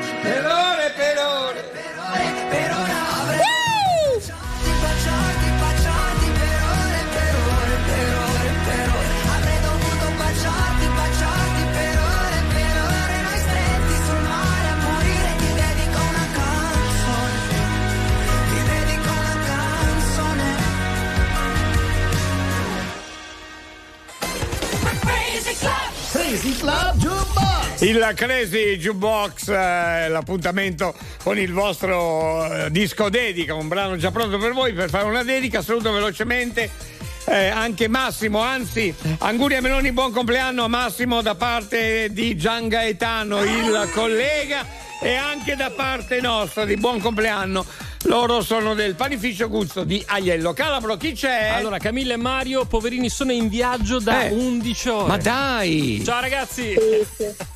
Crazy 26.31 26.55
Club 26.55 26.95
Jukebox! 26.95 27.81
Il 27.81 28.11
Crazy 28.15 28.77
Jukebox, 28.77 29.49
eh, 29.49 30.07
l'appuntamento 30.07 30.95
con 31.23 31.37
il 31.37 31.51
vostro 31.51 32.45
eh, 32.45 32.71
disco 32.71 33.09
dedica, 33.09 33.53
un 33.53 33.67
brano 33.67 33.97
già 33.97 34.11
pronto 34.11 34.37
per 34.37 34.53
voi 34.53 34.71
per 34.71 34.89
fare 34.89 35.03
una 35.03 35.23
dedica. 35.23 35.61
Saluto 35.61 35.91
velocemente 35.91 36.69
eh, 37.25 37.47
anche 37.47 37.89
Massimo, 37.89 38.39
anzi, 38.39 38.95
auguri 39.17 39.55
a 39.55 39.61
Meloni, 39.61 39.91
buon 39.91 40.13
compleanno 40.13 40.63
a 40.63 40.67
Massimo 40.69 41.21
da 41.21 41.35
parte 41.35 42.07
di 42.13 42.37
Gian 42.37 42.69
Gaetano, 42.69 43.43
il 43.43 43.89
collega, 43.93 44.65
e 45.01 45.15
anche 45.15 45.57
da 45.57 45.69
parte 45.69 46.21
nostra 46.21 46.63
di 46.63 46.77
buon 46.77 47.01
compleanno. 47.01 47.65
Loro 48.05 48.41
sono 48.41 48.73
del 48.73 48.95
panificio 48.95 49.47
Guzzo 49.47 49.83
di 49.83 50.03
Aiello. 50.07 50.53
Calabro, 50.53 50.97
chi 50.97 51.13
c'è? 51.13 51.49
Allora, 51.49 51.77
Camilla 51.77 52.13
e 52.13 52.17
Mario, 52.17 52.65
poverini, 52.65 53.09
sono 53.09 53.31
in 53.31 53.47
viaggio 53.47 53.99
da 53.99 54.23
Eh. 54.23 54.31
11 54.31 54.89
ore. 54.89 55.07
Ma 55.07 55.17
dai! 55.17 56.01
Ciao 56.03 56.19
ragazzi! 56.19 56.73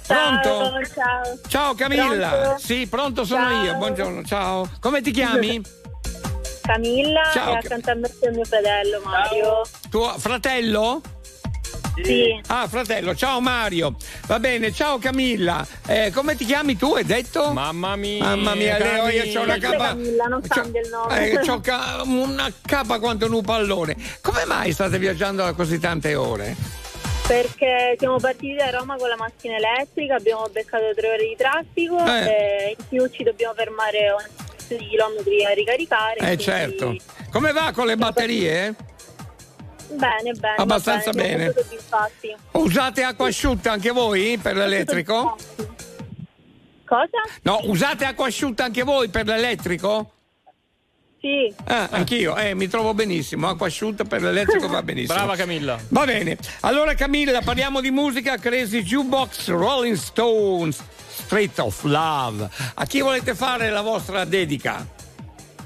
Pronto? 0.05 0.71
Ciao. 0.93 1.39
Ciao 1.47 1.73
Camilla. 1.73 2.29
Pronto? 2.29 2.59
Sì, 2.59 2.87
pronto 2.87 3.25
sono 3.25 3.49
Ciao. 3.49 3.63
io. 3.63 3.75
Buongiorno, 3.75 4.23
ciao. 4.23 4.69
Come 4.79 5.01
ti 5.01 5.11
chiami? 5.11 5.61
Camilla 6.61 7.29
Ciao, 7.31 7.53
e 7.53 7.57
accanto 7.57 7.91
a 7.91 7.95
me 7.95 8.11
c'è 8.19 8.29
mio 8.31 8.45
fratello 8.45 9.01
Mario. 9.03 9.61
Tuo 9.89 10.13
fratello? 10.17 11.01
Sì. 12.03 12.39
Ah, 12.47 12.67
fratello, 12.67 13.15
ciao 13.15 13.39
Mario. 13.39 13.95
Va 14.27 14.39
bene, 14.39 14.71
ciao 14.73 14.97
Camilla. 14.97 15.65
Eh, 15.87 16.11
come 16.13 16.35
ti 16.35 16.45
chiami 16.45 16.75
tu? 16.77 16.93
Hai 16.93 17.05
detto? 17.05 17.51
Mamma 17.53 17.95
mia. 17.95 18.23
Mamma 18.23 18.53
mia, 18.55 18.77
Leo, 18.77 19.07
io 19.07 19.39
ho 19.39 19.43
una 19.43 19.57
capa. 19.57 19.87
Camilla, 19.87 20.25
non 20.25 20.41
cambia 20.47 20.81
il 20.81 20.89
nome. 20.89 21.29
Eh, 21.31 21.39
c'ho 21.39 21.59
ca- 21.61 22.01
una 22.05 22.51
capa 22.65 22.99
quanto 22.99 23.25
un 23.33 23.41
pallone. 23.43 23.95
Come 24.21 24.45
mai 24.45 24.71
state 24.73 24.97
viaggiando 24.99 25.43
da 25.43 25.53
così 25.53 25.79
tante 25.79 26.15
ore? 26.15 26.55
Perché 27.27 27.95
siamo 27.97 28.17
partiti 28.19 28.53
da 28.55 28.69
Roma 28.69 28.97
con 28.97 29.09
la 29.09 29.15
macchina 29.17 29.55
elettrica, 29.55 30.15
abbiamo 30.15 30.45
beccato 30.51 30.93
tre 30.95 31.07
ore 31.07 31.25
di 31.27 31.35
traffico 31.35 31.97
Eh. 32.05 32.27
e 32.27 32.75
in 32.77 32.85
più 32.87 33.09
ci 33.09 33.23
dobbiamo 33.23 33.53
fermare 33.55 34.11
ogni 34.11 34.87
chilometri 34.89 35.43
a 35.45 35.49
ricaricare. 35.51 36.15
Eh, 36.17 36.23
quindi- 36.35 36.43
certo. 36.43 36.95
Come 37.31 37.51
va 37.51 37.71
con 37.73 37.87
le 37.87 37.95
batterie? 37.95 38.75
Bene, 39.89 40.33
bene. 40.33 40.55
Abbastanza 40.57 41.11
bene. 41.11 41.51
bene. 41.53 41.53
Usate 42.51 43.03
acqua 43.03 43.27
asciutta 43.27 43.71
anche 43.71 43.91
voi 43.91 44.37
per 44.37 44.55
l'elettrico? 44.55 45.35
Cosa? 46.85 47.21
No, 47.43 47.59
usate 47.63 48.05
acqua 48.05 48.27
asciutta 48.27 48.63
anche 48.63 48.83
voi 48.83 49.09
per 49.09 49.25
l'elettrico? 49.25 50.11
Sì. 51.19 51.51
Ah, 51.65 51.87
anch'io, 51.89 52.37
eh, 52.37 52.53
mi 52.53 52.67
trovo 52.67 52.93
benissimo. 52.93 53.49
Acqua 53.49 53.65
asciutta 53.65 54.03
per 54.03 54.21
l'elettrico 54.21 54.67
va 54.67 54.83
benissimo. 54.83 55.15
Brava 55.15 55.35
Camilla. 55.35 55.79
Va 55.89 56.05
bene. 56.05 56.37
Allora, 56.59 56.93
Camilla, 56.93 57.41
parliamo 57.41 57.81
di 57.81 57.89
musica. 57.89 58.37
Crazy 58.37 58.83
Jukebox, 58.83 59.47
Rolling 59.47 59.95
Stones, 59.95 60.83
Street 61.09 61.57
of 61.57 61.83
Love. 61.83 62.47
A 62.75 62.85
chi 62.85 63.01
volete 63.01 63.33
fare 63.33 63.71
la 63.71 63.81
vostra 63.81 64.23
dedica? 64.25 64.85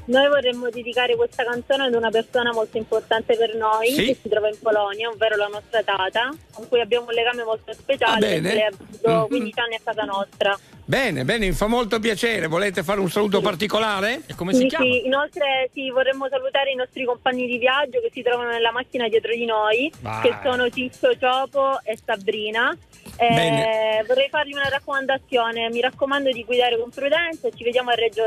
Noi 0.10 0.28
vorremmo 0.28 0.70
dedicare 0.72 1.16
questa 1.16 1.44
canzone 1.44 1.84
ad 1.86 1.94
una 1.94 2.10
persona 2.10 2.52
molto 2.52 2.78
importante 2.78 3.36
per 3.38 3.54
noi 3.56 3.90
Sì. 3.92 4.06
che 4.06 4.18
si 4.20 4.28
trova 4.28 4.50
in 4.50 4.58
Polonia, 4.60 5.08
ovvero 5.08 5.36
la 5.36 5.46
nostra 5.46 5.84
tata, 5.84 6.34
con 6.52 6.68
cui 6.68 6.82
abbiamo 6.82 7.06
un 7.10 7.14
legame 7.14 7.44
molto 7.44 7.72
speciale 7.74 8.20
bene. 8.20 8.42
perché 8.42 8.56
lei 8.56 8.66
ha 8.66 8.72
vissuto 8.76 9.10
Mhm. 9.12 9.28
15 9.28 9.60
anni 9.60 9.76
a 9.76 9.80
casa 9.84 10.04
nostra. 10.06 10.60
Bene, 10.84 11.24
bene, 11.24 11.46
mi 11.46 11.52
fa 11.54 11.68
molto 11.68 12.00
piacere. 12.00 12.48
Volete 12.48 12.82
fare 12.82 13.00
un 13.00 13.12
saluto 13.12 13.42
particolare? 13.42 14.24
E 14.26 14.34
come 14.34 14.54
Sì, 14.56 14.68
sì, 14.76 15.06
Inoltre 15.06 15.70
sì, 15.72 15.92
vorremmo 15.92 16.28
salutare 16.28 16.72
i 16.72 16.76
nostri 16.76 17.06
compagni 17.06 17.46
di 17.46 17.60
viaggio 17.60 18.00
che 18.02 18.10
si 18.12 18.24
trovano 18.24 18.50
nella 18.50 18.72
macchina 18.72 19.08
dietro 19.08 19.32
di 19.36 19.46
noi, 19.46 19.92
Vai. 20.02 20.22
che 20.24 20.36
sono 20.42 20.68
Ciccio, 20.72 21.16
Ciopo 21.20 21.80
e 21.84 21.96
Sabrina. 22.04 22.76
Eh, 23.20 24.04
vorrei 24.08 24.30
fargli 24.30 24.54
una 24.54 24.70
raccomandazione, 24.70 25.70
mi 25.70 25.82
raccomando 25.82 26.32
di 26.32 26.44
guidare 26.46 26.80
con 26.80 26.90
prudenza, 26.90 27.50
ci 27.56 27.64
vediamo 27.64 27.90
a 27.92 27.96
Reggio 27.96 28.24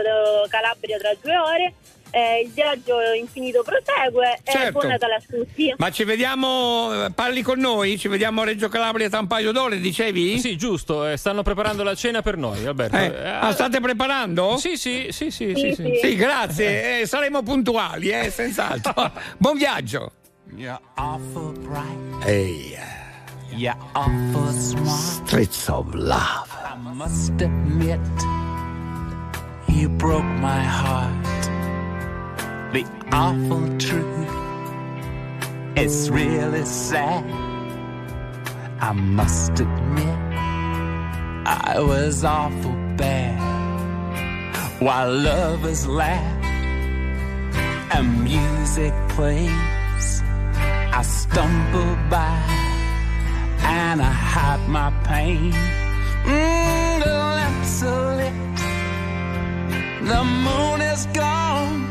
Calabria 0.48 0.98
tra 0.98 1.10
due 1.20 1.36
ore. 1.38 1.72
Eh, 2.14 2.42
il 2.44 2.50
viaggio 2.50 3.00
infinito 3.18 3.62
prosegue 3.62 4.40
e 4.44 4.50
Certo. 4.52 4.72
buon 4.72 4.88
Natale 4.88 5.14
a 5.14 5.22
tutti. 5.26 5.72
Ma 5.78 5.90
ci 5.90 6.04
vediamo, 6.04 7.06
eh, 7.06 7.10
parli 7.10 7.40
con 7.40 7.58
noi? 7.58 7.96
Ci 7.96 8.08
vediamo 8.08 8.42
a 8.42 8.44
Reggio 8.44 8.68
Calabria 8.68 9.08
tra 9.08 9.20
un 9.20 9.26
paio 9.26 9.50
d'ore, 9.50 9.78
dicevi? 9.80 10.38
Sì, 10.38 10.58
giusto, 10.58 11.06
eh, 11.08 11.16
stanno 11.16 11.42
preparando 11.42 11.82
la 11.82 11.94
cena 11.94 12.20
per 12.20 12.36
noi, 12.36 12.66
Alberto. 12.66 12.96
Eh, 12.98 13.06
Eh, 13.06 13.28
ah, 13.28 13.50
state 13.52 13.80
preparando? 13.80 14.58
Sì, 14.58 14.76
sì, 14.76 15.06
sì, 15.08 15.30
sì, 15.30 15.54
sì, 15.54 15.72
sì, 15.74 15.74
sì. 15.74 15.98
Sì, 16.02 16.14
grazie, 16.16 17.00
eh, 17.00 17.06
saremo 17.06 17.42
puntuali, 17.42 18.10
eh, 18.10 18.28
senz'altro. 18.28 18.92
Buon 19.38 19.56
viaggio. 19.56 20.12
You're 20.54 20.78
awful 20.96 21.56
bright. 21.60 22.26
Ehi, 22.26 22.76
You're 23.54 23.76
awful 23.94 24.50
smart. 24.52 25.26
Streets 25.26 25.68
of 25.68 25.94
Love. 25.94 26.50
I 26.64 26.74
must 26.94 27.32
admit, 27.32 28.00
you 29.68 29.90
broke 29.90 30.24
my 30.24 30.62
heart. 30.62 31.42
The 32.72 32.86
awful 33.12 33.68
truth, 33.78 34.30
it's 35.76 36.08
really 36.08 36.64
sad. 36.64 37.24
I 38.80 38.92
must 38.92 39.60
admit, 39.60 40.18
I 41.46 41.78
was 41.78 42.24
awful 42.24 42.72
bad. 42.96 43.38
While 44.80 45.12
lovers 45.12 45.86
laugh 45.86 46.44
and 47.94 48.24
music 48.24 48.94
plays, 49.10 50.22
I 50.94 51.02
stumble 51.02 51.96
by 52.08 52.61
and 53.64 54.00
I 54.02 54.12
hide 54.12 54.68
my 54.68 54.90
pain. 55.04 55.52
Mm, 56.24 57.04
the 57.04 57.10
lamps 57.10 57.82
are 57.82 58.16
lit, 58.16 58.34
the 60.08 60.24
moon 60.24 60.80
is 60.80 61.06
gone. 61.06 61.81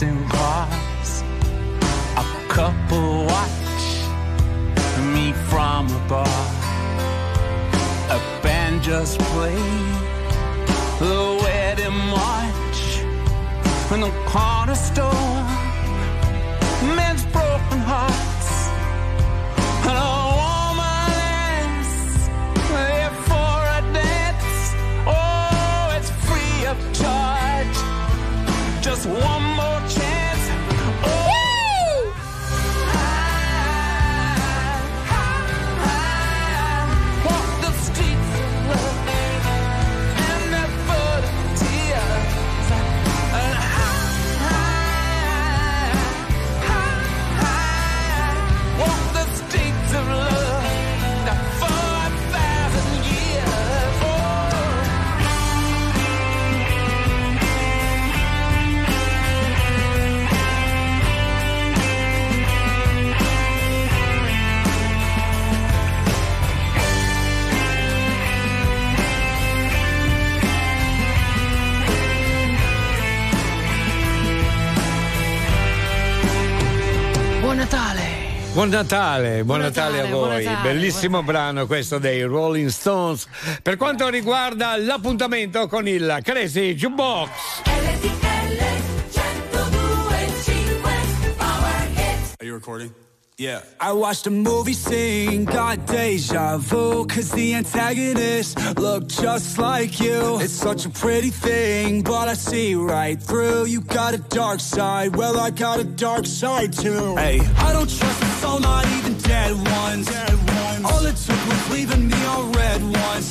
dancing 0.00 0.28
bars. 0.28 1.22
A 2.16 2.48
couple 2.48 3.24
watch 3.26 3.84
me 5.14 5.32
from 5.48 5.88
a 5.88 6.08
bar. 6.08 6.26
A 8.08 8.18
band 8.42 8.82
just 8.82 9.18
played 9.18 9.58
the 10.98 11.38
wedding 11.42 11.98
march 12.16 13.00
in 13.92 14.00
the 14.00 14.12
corner 14.26 14.74
store. 14.74 15.29
Buon 78.60 78.72
Natale, 78.72 79.42
buon, 79.42 79.60
Natale, 79.60 79.86
a 79.86 80.02
Natale, 80.02 80.10
buon 80.10 80.28
voi. 80.28 80.44
Natale, 80.44 80.74
Bellissimo 80.74 81.22
brano 81.22 81.66
questo 81.66 81.96
dei 81.96 82.20
Rolling 82.24 82.68
Stones. 82.68 83.26
Per 83.62 83.78
quanto 83.78 84.10
riguarda 84.10 84.76
l'appuntamento 84.76 85.66
con 85.66 85.88
il 85.88 86.18
Crazy 86.22 86.74
Jukebox. 86.74 87.30
Are 92.36 92.44
you 92.46 92.52
recording? 92.52 92.92
Yeah. 93.38 93.62
I 93.80 93.92
watched 93.92 94.26
a 94.26 94.30
movie 94.30 94.74
scene, 94.74 95.44
got 95.44 95.86
deja 95.86 96.58
vu, 96.58 97.06
cause 97.06 97.30
the 97.30 97.54
antagonist 97.54 98.58
looked 98.78 99.08
just 99.08 99.56
like 99.56 99.98
you. 99.98 100.38
It's 100.38 100.52
such 100.52 100.84
a 100.84 100.90
pretty 100.90 101.30
thing, 101.30 102.02
but 102.02 102.28
I 102.28 102.34
see 102.34 102.74
right 102.74 103.18
through. 103.18 103.68
You 103.68 103.80
got 103.80 104.12
a 104.12 104.18
dark 104.18 104.60
side, 104.60 105.16
well, 105.16 105.40
I 105.40 105.48
got 105.48 105.80
a 105.80 105.84
dark 105.84 106.26
side 106.26 106.74
too. 106.74 107.16
Hey, 107.16 107.40
I 107.56 107.72
don't 107.72 107.88
trust 107.88 108.29
soul, 108.40 108.58
not 108.58 108.84
even 108.96 109.14
dead 109.18 109.52
ones. 109.80 110.06
All 110.88 111.04
it 111.10 111.16
took 111.26 111.42
was 111.50 111.62
leaving 111.74 112.04
me 112.08 112.20
on 112.34 112.52
red 112.52 112.80
ones. 112.82 113.26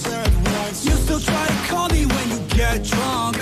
You 0.85 0.93
still 1.05 1.19
try 1.19 1.45
to 1.53 1.57
call 1.69 1.87
me 1.89 2.05
when 2.13 2.25
you 2.33 2.39
get 2.59 2.83
drunk. 2.83 3.37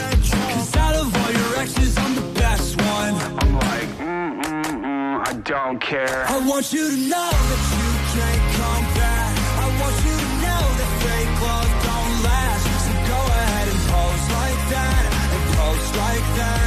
Cause 0.53 0.76
out 0.86 0.95
of 1.01 1.07
all 1.20 1.32
your 1.39 1.51
exes, 1.63 1.97
I'm 1.97 2.13
the 2.15 2.28
best 2.41 2.70
one. 2.95 3.13
I'm 3.41 3.53
like, 3.68 3.89
mm, 4.05 4.30
mm, 4.43 4.63
mm, 4.86 5.28
I 5.30 5.34
don't 5.51 5.80
care. 5.80 6.20
I 6.36 6.38
want 6.51 6.65
you 6.76 6.86
to 6.93 6.97
know 7.13 7.32
that 7.49 7.63
you 7.78 7.89
can't 8.15 8.43
come 8.59 8.86
back. 9.01 9.34
I 9.65 9.68
want 9.82 9.97
you 10.07 10.15
to 10.24 10.30
know 10.45 10.63
that 10.80 10.91
fake 11.03 11.34
love 11.45 11.72
don't 11.88 12.15
last. 12.28 12.65
So 12.86 12.91
go 13.11 13.20
ahead 13.41 13.68
and 13.74 13.82
pose 13.91 14.26
like 14.39 14.61
that. 14.76 15.03
And 15.36 15.43
pose 15.57 15.89
like 16.03 16.28
that. 16.39 16.66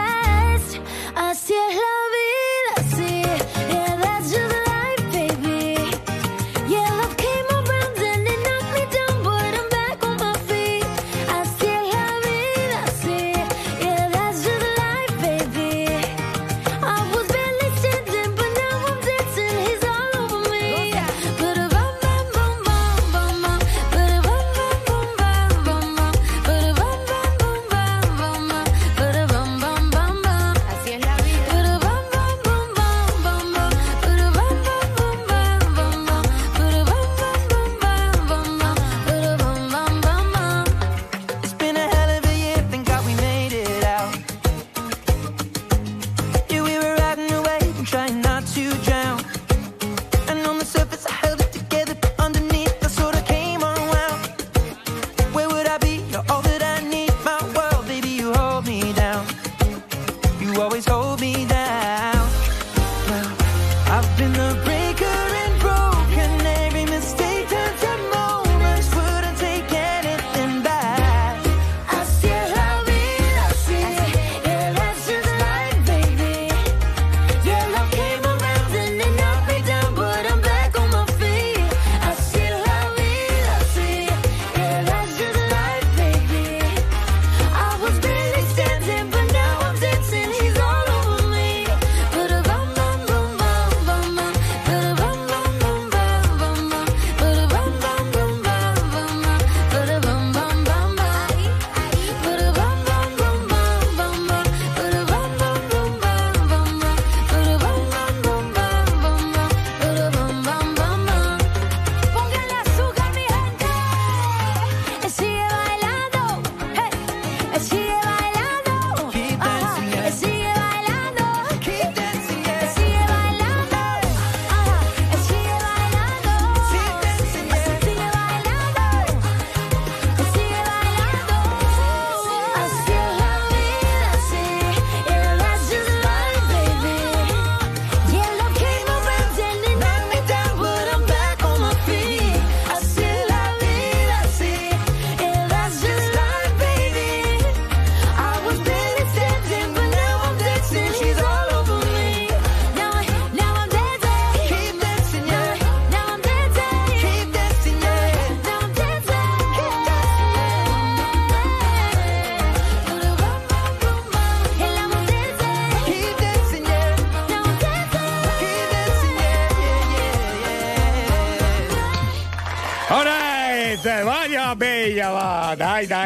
Así 1.43 1.55
es 1.55 1.75
la 1.75 1.90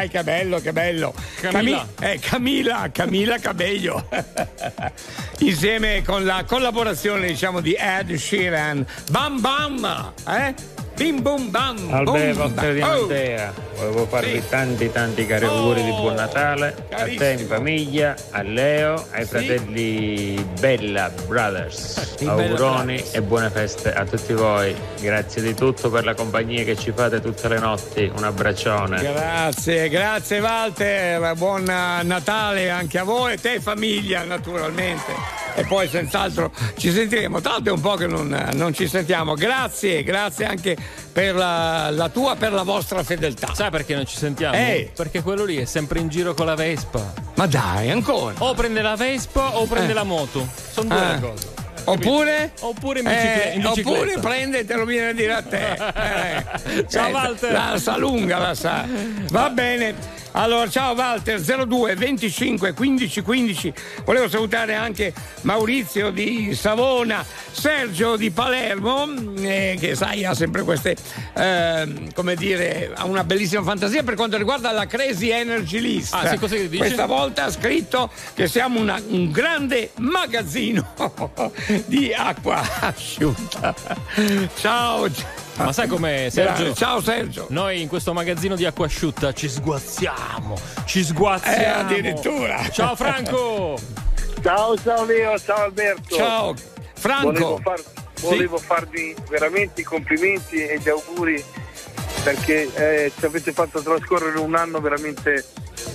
Dai, 0.06 0.08
che 0.08 0.22
bello, 0.22 0.60
che 0.60 0.72
bello. 0.72 1.14
Camilla. 1.40 1.86
Cami- 1.96 2.12
eh, 2.12 2.18
Camilla, 2.20 2.88
Camilla 2.92 3.38
Cabello. 3.38 4.08
Insieme 5.40 6.02
con 6.02 6.24
la 6.24 6.44
collaborazione, 6.46 7.26
diciamo, 7.26 7.60
di 7.60 7.72
Ed 7.72 8.14
Sheeran. 8.14 8.86
Bam 9.10 9.40
bam, 9.40 10.12
eh? 10.28 10.54
Bim 10.96 11.20
bum 11.20 11.50
bam. 11.50 11.92
Albe 11.92 12.32
bum, 12.32 12.42
vostre 12.42 12.72
di 12.74 12.80
bam. 12.80 12.90
Oh. 12.96 13.00
Matera, 13.02 13.52
volevo 13.76 14.06
farvi 14.06 14.40
Sì. 14.40 14.48
tanti 14.48 14.90
tanti 14.92 15.26
cari 15.26 15.44
auguri 15.44 15.82
di 15.84 15.90
buon 15.90 16.14
Natale 16.14 16.68
a 16.68 17.02
te 17.02 17.10
in 17.10 17.18
carissimo. 17.18 17.48
famiglia, 17.48 18.14
a 18.30 18.42
Leo, 18.42 19.06
ai 19.10 19.24
fratelli 19.26 20.42
Bella 20.58 21.10
Brothers, 21.26 21.95
auguroni 22.24 23.02
e 23.12 23.22
buone 23.22 23.50
feste 23.50 23.92
a 23.92 24.04
tutti 24.04 24.32
voi. 24.32 24.74
Grazie 25.00 25.42
di 25.42 25.54
tutto 25.54 25.90
per 25.90 26.04
la 26.04 26.14
compagnia 26.14 26.64
che 26.64 26.76
ci 26.76 26.92
fate 26.94 27.20
tutte 27.20 27.48
le 27.48 27.58
notti. 27.58 28.10
Un 28.16 28.24
abbraccione. 28.24 29.02
Grazie, 29.02 29.88
grazie 29.88 30.40
Walter, 30.40 31.34
buon 31.34 31.64
Natale 31.64 32.70
anche 32.70 32.98
a 32.98 33.04
voi 33.04 33.34
e 33.34 33.36
te 33.38 33.60
famiglia 33.60 34.24
naturalmente. 34.24 35.44
E 35.58 35.64
poi 35.64 35.88
senz'altro 35.88 36.52
ci 36.76 36.90
sentiremo, 36.92 37.40
tanto 37.40 37.70
è 37.70 37.72
un 37.72 37.80
po' 37.80 37.94
che 37.94 38.06
non, 38.06 38.50
non 38.52 38.74
ci 38.74 38.86
sentiamo. 38.88 39.32
Grazie, 39.34 40.02
grazie 40.02 40.44
anche 40.44 40.76
per 41.10 41.34
la, 41.34 41.88
la 41.90 42.10
tua, 42.10 42.36
per 42.36 42.52
la 42.52 42.62
vostra 42.62 43.02
fedeltà. 43.02 43.54
Sai 43.54 43.70
perché 43.70 43.94
non 43.94 44.04
ci 44.04 44.16
sentiamo? 44.18 44.54
Eh. 44.54 44.92
Perché 44.94 45.22
quello 45.22 45.44
lì 45.44 45.56
è 45.56 45.64
sempre 45.64 45.98
in 45.98 46.08
giro 46.08 46.34
con 46.34 46.44
la 46.44 46.54
Vespa. 46.54 47.12
Ma 47.36 47.46
dai, 47.46 47.90
ancora. 47.90 48.34
O 48.38 48.52
prende 48.52 48.82
la 48.82 48.96
Vespa 48.96 49.56
o 49.56 49.64
prende 49.64 49.92
Eh. 49.92 49.94
la 49.94 50.02
moto. 50.04 50.46
Sono 50.70 50.88
due 50.88 51.12
le 51.12 51.20
cose. 51.20 51.64
Oppure? 51.86 52.52
Oppure 52.60 53.00
Eh, 53.00 53.60
oppure 53.64 54.18
prende 54.18 54.58
e 54.60 54.64
te 54.64 54.74
lo 54.74 54.84
viene 54.84 55.08
a 55.08 55.12
dire 55.12 55.32
a 55.32 55.42
te. 55.42 55.64
Eh, 56.76 56.84
Ciao, 56.88 57.10
Walter. 57.10 57.52
La 57.52 57.78
sa 57.78 57.96
lunga, 57.96 58.38
la 58.38 58.54
sa. 58.54 58.84
Va 59.30 59.50
bene. 59.50 59.94
Allora, 60.38 60.68
ciao 60.68 60.92
Walter, 60.94 61.40
02 61.40 61.94
25 61.94 62.74
15 62.74 63.22
15. 63.22 63.72
Volevo 64.04 64.28
salutare 64.28 64.74
anche 64.74 65.14
Maurizio 65.42 66.10
di 66.10 66.54
Savona, 66.54 67.24
Sergio 67.50 68.16
di 68.16 68.30
Palermo, 68.30 69.08
eh, 69.38 69.78
che 69.80 69.94
sai 69.94 70.26
ha 70.26 70.34
sempre 70.34 70.62
queste, 70.62 70.94
ehm, 71.34 72.12
come 72.12 72.34
dire, 72.34 72.90
ha 72.94 73.06
una 73.06 73.24
bellissima 73.24 73.62
fantasia 73.62 74.02
per 74.02 74.14
quanto 74.14 74.36
riguarda 74.36 74.70
la 74.72 74.84
Crazy 74.86 75.30
Energy 75.30 75.80
List. 75.80 76.12
Ah, 76.12 76.28
sì, 76.28 76.36
cosa 76.36 76.54
dice? 76.54 76.76
Questa 76.76 77.06
volta 77.06 77.44
ha 77.44 77.50
scritto 77.50 78.10
che 78.34 78.46
siamo 78.46 78.78
una- 78.78 79.00
un 79.08 79.30
grande 79.30 79.92
magazzino 80.00 80.92
di 81.86 82.12
acqua 82.12 82.62
asciutta. 82.80 83.74
Ciao. 84.58 85.44
Ma 85.58 85.72
sai 85.72 85.88
com'è, 85.88 86.28
Sergio? 86.30 86.74
Ciao 86.74 87.00
Sergio. 87.00 87.46
Noi 87.50 87.80
in 87.80 87.88
questo 87.88 88.12
magazzino 88.12 88.56
di 88.56 88.64
acqua 88.64 88.86
asciutta 88.86 89.32
ci 89.32 89.48
sguazziamo, 89.48 90.58
ci 90.84 91.02
sguazziamo. 91.02 91.56
Eh, 91.56 91.66
addirittura. 91.66 92.68
Ciao 92.70 92.94
Franco! 92.94 93.78
Ciao, 94.42 94.76
ciao 94.78 95.04
Leo, 95.04 95.38
ciao 95.38 95.64
Alberto. 95.64 96.14
Ciao 96.14 96.54
Franco. 96.94 97.26
Volevo, 97.32 97.60
far- 97.62 97.82
volevo 98.20 98.58
farvi 98.58 99.14
veramente 99.28 99.80
i 99.80 99.84
complimenti 99.84 100.64
e 100.66 100.78
gli 100.78 100.88
auguri 100.88 101.42
perché 102.26 102.68
eh, 102.74 103.12
ci 103.16 103.24
avete 103.24 103.52
fatto 103.52 103.80
trascorrere 103.80 104.40
un 104.40 104.56
anno 104.56 104.80
veramente 104.80 105.44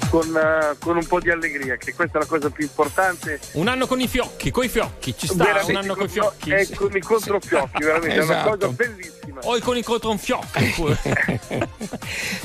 con, 0.10 0.34
eh, 0.34 0.78
con 0.80 0.96
un 0.96 1.06
po' 1.06 1.20
di 1.20 1.30
allegria, 1.30 1.76
che 1.76 1.94
questa 1.94 2.20
è 2.20 2.22
la 2.22 2.26
cosa 2.28 2.50
più 2.50 2.64
importante. 2.64 3.38
Un 3.54 3.68
anno 3.68 3.86
con 3.86 4.00
i 4.00 4.08
fiocchi, 4.08 4.50
coi 4.50 4.70
fiocchi, 4.70 5.14
ci 5.18 5.28
sta 5.28 5.44
Veramente 5.44 5.72
un 5.72 5.78
anno 5.78 5.94
con 5.94 6.06
i 6.06 6.08
con- 6.08 6.08
fiocchi. 6.08 6.52
E 6.52 6.70
con 6.74 6.96
i 6.96 7.02
controfiocchi, 7.02 7.84
veramente, 7.84 8.16
è 8.16 8.24
una 8.24 8.40
Esatto. 8.40 8.50
cosa 8.58 8.68
bellissima. 8.70 9.40
O 9.44 9.60
con 9.60 9.76
i 9.76 9.84
controfiocchi 9.84 10.74
pure. 10.74 10.98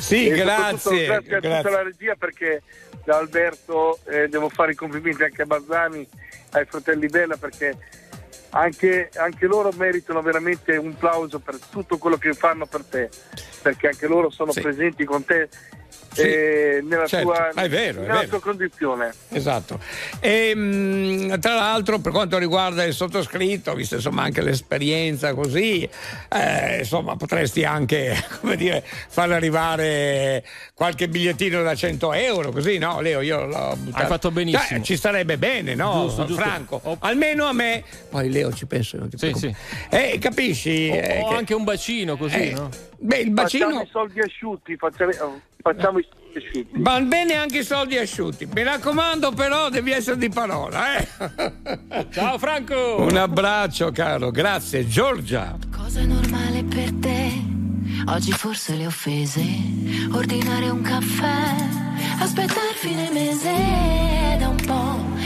Sì, 0.00 0.26
E 0.30 0.34
grazie. 0.34 1.04
grazie 1.06 1.36
a 1.36 1.38
grazie. 1.38 1.62
tutta 1.62 1.70
la 1.70 1.82
regia 1.84 2.14
perché 2.16 2.62
da 3.04 3.18
Alberto 3.18 4.00
eh, 4.08 4.26
devo 4.26 4.48
fare 4.48 4.72
i 4.72 4.74
complimenti 4.74 5.22
anche 5.22 5.42
a 5.42 5.46
Bazzani, 5.46 6.08
ai 6.50 6.64
fratelli 6.66 7.06
Bella 7.06 7.36
perché 7.36 7.76
anche, 8.50 9.10
anche 9.16 9.46
loro 9.46 9.70
meritano 9.76 10.22
veramente 10.22 10.76
un 10.76 10.96
plauso 10.96 11.38
per 11.38 11.56
tutto 11.70 11.98
quello 11.98 12.16
che 12.16 12.32
fanno 12.34 12.66
per 12.66 12.82
te, 12.88 13.08
perché 13.62 13.88
anche 13.88 14.06
loro 14.06 14.30
sono 14.30 14.52
Sì. 14.52 14.60
presenti 14.60 15.04
con 15.04 15.24
te 15.24 15.48
Sì, 16.16 16.22
eh, 16.22 16.80
nella, 16.82 17.06
certo. 17.06 17.26
tua, 17.26 17.50
È 17.50 17.68
vero, 17.68 17.98
è 17.98 18.06
nella 18.06 18.14
vero. 18.20 18.28
tua 18.28 18.40
condizione. 18.40 19.12
Esatto. 19.28 19.78
E, 20.18 20.54
mh, 20.54 21.38
tra 21.40 21.54
l'altro, 21.56 21.98
per 21.98 22.10
quanto 22.10 22.38
riguarda 22.38 22.84
il 22.84 22.94
sottoscritto, 22.94 23.74
visto 23.74 23.96
insomma 23.96 24.22
anche 24.22 24.40
l'esperienza 24.40 25.34
così, 25.34 25.86
eh, 26.32 26.78
insomma, 26.78 27.16
potresti 27.16 27.64
anche, 27.64 28.16
come 28.40 28.56
dire, 28.56 28.82
far 29.08 29.30
arrivare 29.30 30.42
qualche 30.72 31.06
bigliettino 31.08 31.62
da 31.62 31.74
100 31.74 32.12
euro, 32.14 32.50
così, 32.50 32.78
no? 32.78 33.02
Leo, 33.02 33.20
io 33.20 33.44
l'ho 33.44 33.76
buttato. 33.76 34.02
Hai 34.02 34.08
fatto 34.08 34.30
benissimo. 34.30 34.78
Cioè, 34.78 34.80
ci 34.80 34.96
starebbe 34.96 35.36
bene, 35.36 35.74
no? 35.74 36.04
Giusto, 36.06 36.24
giusto. 36.24 36.40
Franco. 36.42 36.96
Almeno 37.00 37.44
a 37.44 37.52
me. 37.52 37.84
Poi 38.08 38.30
Leo 38.30 38.45
ci 38.52 38.66
penso, 38.66 38.98
Sì, 39.10 39.16
preoccupare. 39.16 39.56
Eh, 39.90 40.18
capisci? 40.18 40.88
O, 40.90 40.94
eh, 40.96 41.20
o 41.22 41.28
che- 41.28 41.34
anche 41.34 41.54
un 41.54 41.64
bacino 41.64 42.16
così, 42.16 42.50
eh, 42.50 42.52
no? 42.52 42.68
Beh, 42.98 43.18
il 43.18 43.32
Facciamo 43.34 43.64
bacino. 43.66 43.82
i 43.82 43.88
soldi 43.90 44.20
asciutti, 44.20 44.76
facciamo, 44.76 45.10
facciamo 45.62 45.98
i 45.98 46.06
soldi 46.08 46.44
asciutti. 46.46 46.68
Van 46.82 47.08
bene 47.08 47.34
anche 47.34 47.58
i 47.58 47.64
soldi 47.64 47.96
asciutti. 47.98 48.46
Mi 48.52 48.62
raccomando, 48.62 49.32
però, 49.32 49.68
devi 49.70 49.90
essere 49.92 50.16
di 50.18 50.28
parola, 50.28 50.96
eh? 50.98 51.08
Ciao 52.10 52.38
Franco! 52.38 52.96
Un 53.00 53.16
abbraccio, 53.16 53.90
caro, 53.92 54.30
grazie. 54.30 54.86
Giorgia. 54.86 55.56
Cosa 55.74 56.00
è 56.00 56.04
normale 56.04 56.62
per 56.64 56.92
te? 57.00 57.32
Oggi 58.08 58.32
forse 58.32 58.74
le 58.76 58.86
offese. 58.86 59.42
Ordinare 60.12 60.68
un 60.68 60.82
caffè. 60.82 61.54
Aspettare 62.20 62.72
fine 62.74 63.08
mese. 63.12 63.52
Da 64.38 64.48
un 64.48 64.56
po'. 64.66 65.15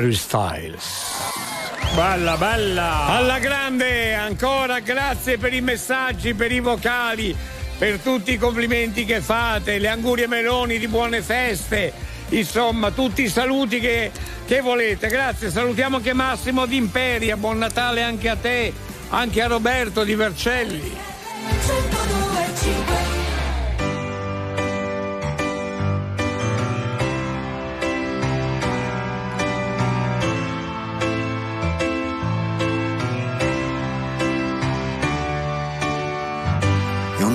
Harry 0.00 0.14
Styles. 0.14 1.12
Bella, 1.94 2.38
bella! 2.38 3.04
Alla 3.08 3.38
grande, 3.38 4.14
ancora 4.14 4.80
grazie 4.80 5.36
per 5.36 5.52
i 5.52 5.60
messaggi, 5.60 6.32
per 6.32 6.50
i 6.50 6.60
vocali, 6.60 7.36
per 7.76 7.98
tutti 7.98 8.32
i 8.32 8.38
complimenti 8.38 9.04
che 9.04 9.20
fate, 9.20 9.76
le 9.76 9.88
angurie 9.88 10.26
meloni 10.26 10.78
di 10.78 10.88
buone 10.88 11.20
feste, 11.20 11.92
insomma 12.30 12.90
tutti 12.92 13.24
i 13.24 13.28
saluti 13.28 13.78
che, 13.78 14.10
che 14.46 14.62
volete. 14.62 15.08
Grazie, 15.08 15.50
salutiamo 15.50 15.96
anche 15.96 16.14
Massimo 16.14 16.64
d'Imperia, 16.64 17.36
buon 17.36 17.58
Natale 17.58 18.02
anche 18.02 18.30
a 18.30 18.36
te, 18.36 18.72
anche 19.10 19.42
a 19.42 19.48
Roberto 19.48 20.02
di 20.02 20.14
Vercelli. 20.14 21.09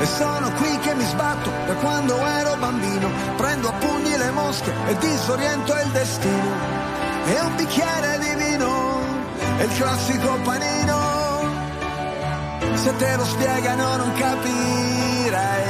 E 0.00 0.06
sono 0.06 0.50
qui 0.52 0.78
che 0.78 0.94
mi 0.94 1.04
sbatto 1.04 1.50
da 1.66 1.74
quando 1.74 2.14
ero 2.26 2.56
bambino, 2.56 3.10
prendo 3.36 3.68
a 3.68 3.72
pugni 3.72 4.16
le 4.16 4.30
mosche 4.30 4.72
e 4.86 4.96
disoriento 4.98 5.72
il 5.74 5.90
destino. 5.90 6.56
E 7.26 7.40
un 7.40 7.56
bicchiere 7.56 8.18
di 8.18 8.34
vino, 8.44 9.00
è 9.58 9.62
il 9.62 9.74
classico 9.76 10.38
panino. 10.44 10.96
Se 12.74 12.96
te 12.96 13.16
lo 13.16 13.24
spiegano 13.24 13.96
non 13.96 14.12
capirai, 14.12 15.66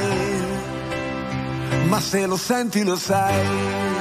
ma 1.89 2.01
se 2.01 2.27
lo 2.27 2.37
senti 2.37 2.85
lo 2.85 2.97
sai. 2.97 3.97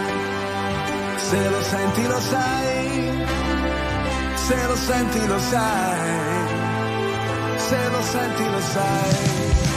Se 1.29 1.49
lo 1.49 1.61
senti 1.61 2.07
lo 2.07 2.19
sai, 2.21 3.25
se 4.35 4.67
lo 4.67 4.75
senti 4.77 5.27
lo 5.27 5.39
sai, 5.39 6.09
se 7.57 7.89
lo 7.89 8.01
senti 8.01 8.49
lo 8.49 8.61
sai. 8.61 9.76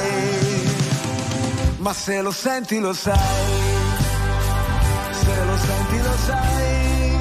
ma 1.81 1.93
se 1.93 2.21
lo 2.21 2.31
senti 2.31 2.79
lo 2.79 2.93
sai, 2.93 3.15
se 5.11 5.45
lo 5.45 5.57
senti 5.57 5.97
lo 5.97 6.15
sai, 6.25 7.19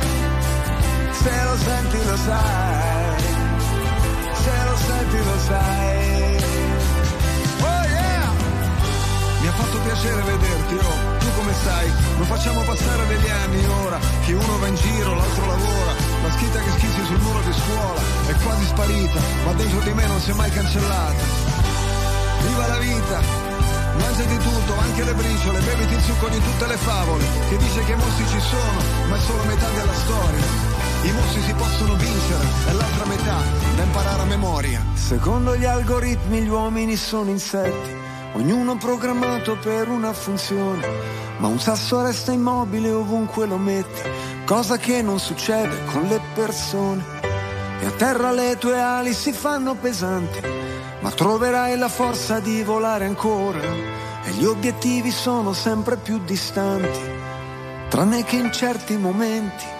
se 1.13 1.45
lo 1.45 1.57
senti 1.57 2.05
lo 2.05 2.17
sai, 2.17 3.23
se 4.35 4.65
lo 4.69 4.77
senti 4.77 5.17
lo 5.17 5.39
sai. 5.49 6.37
Oh! 7.63 7.79
Mi 9.41 9.47
ha 9.47 9.53
fatto 9.53 9.79
piacere 9.79 10.23
vederti, 10.23 10.75
oh, 10.75 11.19
tu 11.19 11.27
come 11.37 11.53
stai? 11.55 11.91
Non 12.19 12.27
facciamo 12.27 12.61
passare 12.61 13.07
degli 13.07 13.31
anni 13.31 13.65
ora, 13.65 13.99
che 14.27 14.33
uno 14.35 14.59
va 14.59 14.67
in 14.67 14.75
giro, 14.75 15.15
l'altro 15.15 15.47
lavora, 15.47 15.93
la 16.23 16.31
scritta 16.33 16.61
che 16.61 16.71
schizzi 16.73 17.05
sul 17.07 17.21
muro 17.21 17.41
di 17.41 17.53
scuola 17.53 18.01
è 18.27 18.35
quasi 18.45 18.65
sparita, 18.67 19.21
ma 19.47 19.53
dentro 19.53 19.81
di 19.81 19.93
me 19.95 20.07
non 20.07 20.21
si 20.21 20.31
è 20.31 20.35
mai 20.35 20.51
cancellata. 20.51 21.49
Viva 22.43 22.67
la 22.67 22.79
vita! 22.79 23.50
Mangiati 24.01 24.37
tutto, 24.39 24.79
anche 24.79 25.05
le 25.05 25.15
briciole, 25.15 25.61
beviti 25.61 25.95
il 25.95 26.01
succo 26.01 26.29
di 26.29 26.41
tutte 26.41 26.67
le 26.67 26.77
favole, 26.77 27.25
che 27.49 27.57
dice 27.57 27.85
che 27.85 27.93
i 27.93 27.97
mostri 27.97 28.27
ci 28.27 28.41
sono, 28.41 29.09
ma 29.09 29.17
è 29.17 29.21
solo 29.21 29.43
metà 29.45 29.69
della 29.69 29.95
storia. 29.95 30.45
I 31.03 31.13
mostri 31.13 31.43
si 31.43 31.55
possono 31.55 31.95
vincere, 31.95 32.45
è 32.69 32.73
l'altra 32.73 33.05
metà 33.07 33.39
da 33.77 33.83
imparare 33.83 34.23
a 34.23 34.25
memoria. 34.25 34.85
Secondo 34.95 35.57
gli 35.57 35.65
algoritmi 35.65 36.43
gli 36.43 36.49
uomini 36.49 36.97
sono 36.97 37.31
insetti, 37.31 37.91
ognuno 38.35 38.77
programmato 38.77 39.57
per 39.57 39.89
una 39.89 40.13
funzione, 40.13 40.87
ma 41.39 41.49
un 41.49 41.59
sasso 41.59 42.03
resta 42.03 42.33
immobile 42.33 42.91
ovunque 42.91 43.47
lo 43.47 43.57
metti, 43.57 44.03
cosa 44.45 44.77
che 44.77 45.01
non 45.01 45.19
succede 45.19 45.85
con 45.87 46.03
le 46.03 46.21
persone. 46.35 47.03
E 47.81 47.87
a 47.87 47.91
terra 47.93 48.31
le 48.31 48.59
tue 48.59 48.79
ali 48.79 49.15
si 49.15 49.33
fanno 49.33 49.75
pesanti, 49.75 50.41
ma 51.01 51.11
troverai 51.11 51.77
la 51.77 51.89
forza 51.89 52.41
di 52.41 52.63
volare 52.63 53.07
ancora 53.07 53.61
e 54.25 54.31
gli 54.33 54.45
obiettivi 54.45 55.11
sono 55.11 55.53
sempre 55.53 55.97
più 55.97 56.19
distanti, 56.19 57.01
tranne 57.89 58.25
che 58.25 58.37
in 58.37 58.53
certi 58.53 58.97
momenti. 58.97 59.80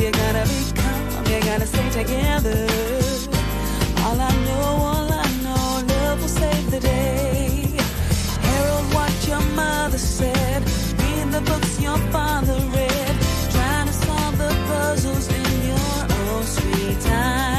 You 0.00 0.10
gotta 0.12 0.44
be 0.48 0.80
calm, 0.80 1.26
you 1.26 1.40
gotta 1.40 1.66
stay 1.66 1.90
together. 1.90 2.66
All 4.02 4.18
I 4.18 4.32
know, 4.46 4.66
all 4.90 5.12
I 5.12 5.26
know, 5.44 5.94
love 5.94 6.22
will 6.22 6.28
save 6.28 6.70
the 6.70 6.80
day. 6.80 7.68
Harold, 8.46 8.94
what 8.94 9.12
your 9.28 9.42
mother 9.54 9.98
said, 9.98 10.62
read 11.00 11.32
the 11.32 11.42
books 11.42 11.78
your 11.78 11.98
father 12.14 12.58
read, 12.74 13.14
trying 13.50 13.88
to 13.88 13.92
solve 13.92 14.38
the 14.38 14.48
puzzles 14.68 15.28
in 15.28 15.66
your 15.68 15.98
own 16.18 16.44
sweet 16.44 17.00
time. 17.02 17.49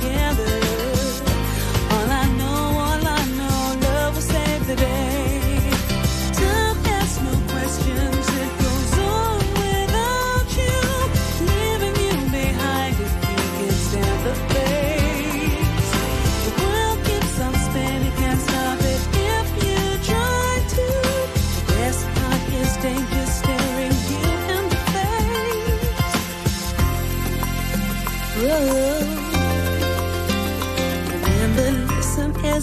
Gotta 0.00 0.39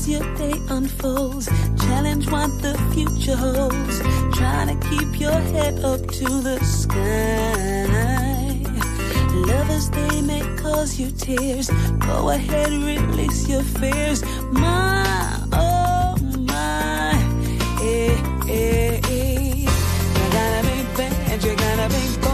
your 0.08 0.36
day 0.36 0.54
unfolds. 0.70 1.48
Challenge 1.82 2.30
what 2.32 2.50
the 2.62 2.74
future 2.94 3.36
holds. 3.36 4.00
Try 4.38 4.66
to 4.72 4.76
keep 4.90 5.20
your 5.20 5.40
head 5.52 5.84
up 5.84 6.02
to 6.08 6.26
the 6.42 6.58
sky. 6.64 7.86
Lovers, 9.34 9.90
they 9.90 10.22
may 10.22 10.42
cause 10.58 10.98
you 11.00 11.12
tears. 11.12 11.70
Go 12.00 12.30
ahead, 12.30 12.72
release 12.72 13.50
your 13.50 13.64
fears. 13.64 14.24
My, 14.52 15.40
oh 15.52 16.16
my, 16.40 17.12
eh, 17.82 18.16
eh, 18.48 19.02
eh. 19.10 19.56
You 20.18 20.26
gotta 20.32 20.62
be 20.68 20.78
bad, 20.96 21.44
you 21.44 21.56
gotta 21.56 21.90
be 21.94 22.02
you 22.14 22.27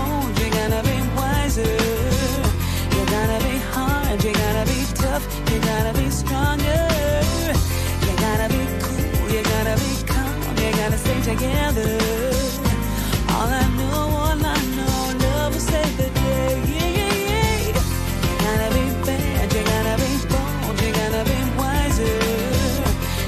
together. 11.24 11.98
All 13.32 13.48
I 13.48 13.66
know, 13.78 14.00
all 14.24 14.46
I 14.46 14.60
know, 14.76 14.96
love 15.24 15.54
will 15.54 15.62
save 15.62 15.96
the 15.96 16.10
day. 16.20 16.52
You 17.64 18.36
gotta 18.44 18.70
be 18.76 18.86
bad, 19.08 19.54
you 19.54 19.64
gotta 19.64 19.96
be 20.04 20.12
bold, 20.28 20.76
you 20.84 20.92
gotta 20.92 21.24
be 21.32 21.40
wiser. 21.56 22.20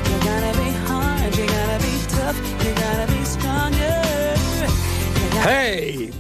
You 0.07 0.15
gotta 0.27 0.51
be 0.59 0.69
hard, 0.88 1.31
you 1.38 1.47
gotta 1.47 1.77
be 1.88 1.93
tough, 2.15 2.38
you 2.65 2.73
gotta 2.84 3.05
be 3.13 3.23
stronger. 3.23 4.01
Gotta 5.31 5.47
hey! 5.47 6.11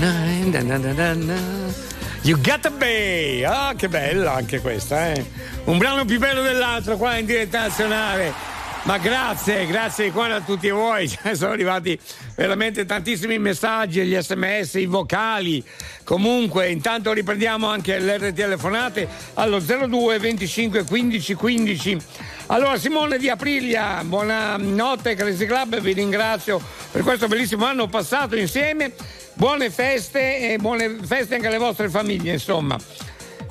Na, 0.00 0.62
na, 0.62 0.78
na, 0.78 1.14
na, 1.14 1.38
You 2.22 2.36
ah 3.46 3.68
oh, 3.68 3.76
che 3.76 3.88
bello 3.88 4.28
anche 4.28 4.60
questa, 4.60 5.12
eh? 5.12 5.24
Un 5.64 5.78
brano 5.78 6.04
più 6.04 6.18
bello 6.18 6.42
dell'altro 6.42 6.96
qua 6.96 7.16
in 7.16 7.26
diretta 7.26 7.60
nazionale. 7.60 8.57
Ma 8.84 8.96
grazie, 8.96 9.66
grazie 9.66 10.04
di 10.04 10.10
cuore 10.10 10.32
a 10.32 10.40
tutti 10.40 10.70
voi, 10.70 11.08
Cioè, 11.08 11.34
sono 11.34 11.52
arrivati 11.52 11.98
veramente 12.36 12.86
tantissimi 12.86 13.38
messaggi, 13.38 14.02
gli 14.02 14.16
sms, 14.16 14.74
i 14.74 14.86
vocali. 14.86 15.62
Comunque, 16.04 16.70
intanto 16.70 17.12
riprendiamo 17.12 17.68
anche 17.68 17.98
le 17.98 18.32
telefonate 18.32 19.06
allo 19.34 19.58
02 19.58 20.18
25 20.18 20.84
15 20.84 21.34
15. 21.34 21.98
Allora, 22.46 22.78
Simone 22.78 23.18
di 23.18 23.28
Aprilia, 23.28 24.02
buonanotte 24.04 25.14
Crazy 25.14 25.44
Club, 25.44 25.80
vi 25.80 25.92
ringrazio 25.92 26.58
per 26.90 27.02
questo 27.02 27.28
bellissimo 27.28 27.66
anno 27.66 27.88
passato 27.88 28.36
insieme. 28.36 28.94
Buone 29.34 29.70
feste 29.70 30.52
e 30.52 30.58
buone 30.58 30.96
feste 31.04 31.34
anche 31.34 31.46
alle 31.46 31.58
vostre 31.58 31.90
famiglie, 31.90 32.32
insomma. 32.32 32.78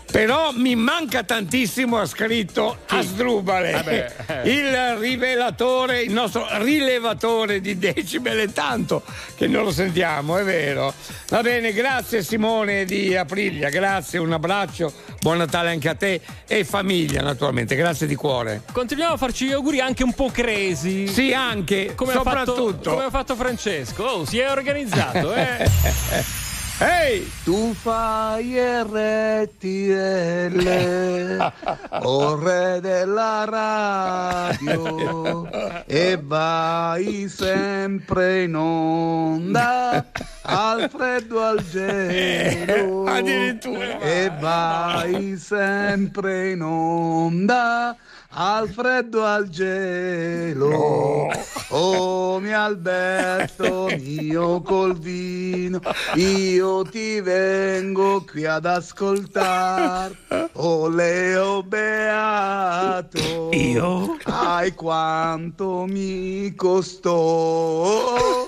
Però 0.10 0.52
mi 0.54 0.76
manca 0.76 1.24
tantissimo, 1.24 2.00
ha 2.00 2.06
scritto 2.06 2.78
Asdrubale, 2.88 3.72
Vabbè, 3.72 4.14
eh. 4.44 4.50
il 4.50 4.98
rivelatore, 4.98 6.02
il 6.02 6.12
nostro 6.12 6.48
rilevatore 6.64 7.60
di 7.60 7.78
decibel, 7.78 8.48
è 8.48 8.52
tanto 8.52 9.04
che 9.36 9.48
non 9.48 9.64
lo 9.64 9.72
sentiamo, 9.72 10.38
è 10.38 10.44
vero. 10.44 10.94
Va 11.30 11.42
bene, 11.42 11.74
grazie 11.74 12.24
Simone 12.24 12.86
di 12.86 13.16
Aprilia, 13.16 13.70
grazie, 13.70 14.18
un 14.18 14.32
abbraccio, 14.32 14.92
buon 15.20 15.38
Natale 15.38 15.70
anche 15.70 15.90
a 15.90 15.96
te 15.96 16.22
e 16.48 16.64
famiglia 16.64 17.22
naturalmente, 17.22 17.76
grazie 17.76 18.08
di 18.08 18.16
cuore. 18.16 18.62
Continuiamo 18.72 19.14
a 19.14 19.18
farci 19.18 19.46
gli 19.48 19.52
auguri 19.52 19.82
anche 19.82 20.04
un 20.04 20.14
po' 20.14 20.30
crazy. 20.32 21.08
Sì, 21.08 21.34
anche, 21.34 21.94
Come 21.96 22.14
ha 22.14 22.22
fatto, 22.22 22.56
soprattutto. 22.56 22.90
come 22.92 23.04
ha 23.04 23.10
fatto 23.10 23.36
Francesco. 23.36 24.04
Oh, 24.04 24.26
si 24.26 24.40
è 24.40 24.50
organizzato, 24.50 25.34
eh? 25.34 26.46
Ehi! 26.80 27.26
Tu 27.44 27.74
fai 27.74 28.54
RTL, 28.86 30.62
o 32.06 32.36
re 32.36 32.80
della 32.82 33.46
radio, 33.50 35.50
e 35.88 36.20
vai 36.22 37.28
sempre 37.30 38.44
in 38.44 38.56
onda, 38.56 40.06
al 40.44 40.88
freddo 40.88 41.42
al 41.42 41.64
gelo, 41.64 43.08
addirittura. 43.08 44.00
e 44.00 44.32
vai 44.40 45.36
sempre 45.36 46.52
in 46.52 46.62
onda. 46.62 47.98
Al 48.30 48.68
freddo 48.70 49.24
al 49.26 49.48
gelo, 49.50 51.32
oh 51.70 52.40
mio 52.40 52.60
Alberto, 52.62 53.88
mio 53.98 54.62
col 54.62 54.96
vino, 55.00 55.80
io 56.16 56.84
ti 56.84 57.20
vengo 57.22 58.24
qui 58.30 58.46
ad 58.46 58.66
ascoltare. 58.66 60.16
Oh 60.54 60.88
Leo 60.88 61.64
Beato, 61.64 63.50
io? 63.54 64.18
ai 64.26 64.74
quanto 64.76 65.86
mi 65.88 66.54
costò 66.54 68.46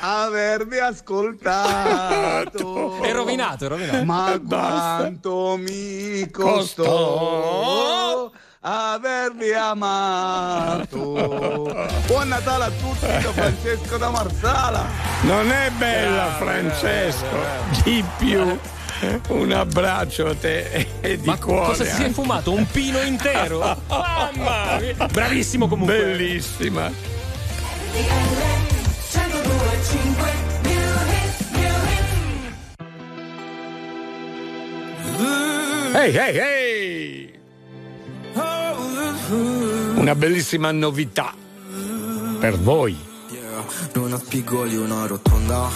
avervi 0.00 0.78
ascoltato. 0.78 2.52
È 3.02 3.12
rovinato, 3.12 3.66
è 3.66 3.68
rovinato. 3.68 4.04
Ma 4.04 4.38
Basta. 4.38 4.96
quanto 5.02 5.56
mi 5.58 6.30
Costò. 6.30 6.84
costò 6.84 8.30
avervi 8.60 9.52
amato. 9.52 11.12
Buon 12.06 12.28
Natale 12.28 12.64
a 12.64 12.70
tutti 12.70 13.06
da 13.06 13.32
Francesco 13.32 13.96
da 13.96 14.10
Marsala. 14.10 14.84
Non 15.22 15.50
è 15.50 15.70
bella 15.76 16.34
Francesco, 16.38 17.38
di 17.84 18.04
più. 18.18 18.58
Un 19.28 19.52
abbraccio 19.52 20.28
a 20.28 20.34
te 20.34 20.88
e 21.00 21.18
di 21.18 21.26
Ma 21.26 21.36
cuore. 21.38 21.66
cosa 21.66 21.84
si 21.84 22.02
è 22.02 22.06
infumato? 22.06 22.50
Un 22.52 22.66
pino 22.70 22.98
intero? 23.02 23.76
Mamma 23.88 24.78
mia. 24.80 25.06
Bravissimo 25.06 25.68
comunque. 25.68 25.94
Bellissima. 25.98 26.90
Ehi, 35.94 36.16
ehi, 36.16 36.38
ehi! 36.38 37.35
Una 39.96 40.14
bellissima 40.14 40.70
novità 40.72 41.34
per 42.38 42.58
voi. 42.58 42.96
Non 43.94 44.18
spigoli 44.18 44.76
una 44.76 45.06
rotonda. 45.06 45.68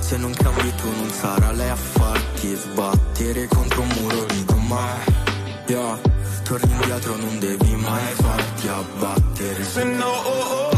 Se 0.00 0.16
non 0.16 0.32
cambi 0.32 0.72
tu 0.76 0.88
non 0.88 1.10
sarà 1.10 1.52
lei 1.52 1.68
a 1.68 1.76
farti 1.76 2.54
sbattere 2.54 3.46
contro 3.48 3.82
un 3.82 3.88
muro 4.00 4.24
di 4.24 4.44
gomma. 4.44 5.24
Yeah, 5.66 6.00
torni 6.42 6.72
indietro 6.72 7.16
non 7.16 7.38
devi 7.38 7.74
mai 7.74 8.12
farti 8.14 8.68
abbattere. 8.68 9.64
Se 9.64 9.84
no, 9.84 10.06
oh, 10.06 10.70
oh, 10.70 10.75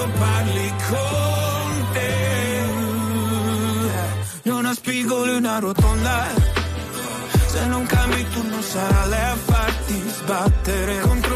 quando 0.00 0.18
parli 0.18 0.72
con 0.88 1.86
te. 1.92 2.08
Non 4.44 4.64
ho 4.64 4.72
spigoli 4.72 5.36
una 5.36 5.58
rotonda. 5.58 6.26
Se 7.46 7.66
non 7.66 7.84
cambi 7.86 8.26
tu 8.30 8.46
non 8.48 8.62
sarà 8.62 9.06
lei 9.06 9.24
a 9.24 9.36
farti 9.36 10.02
sbattere 10.08 11.00
contro 11.00 11.29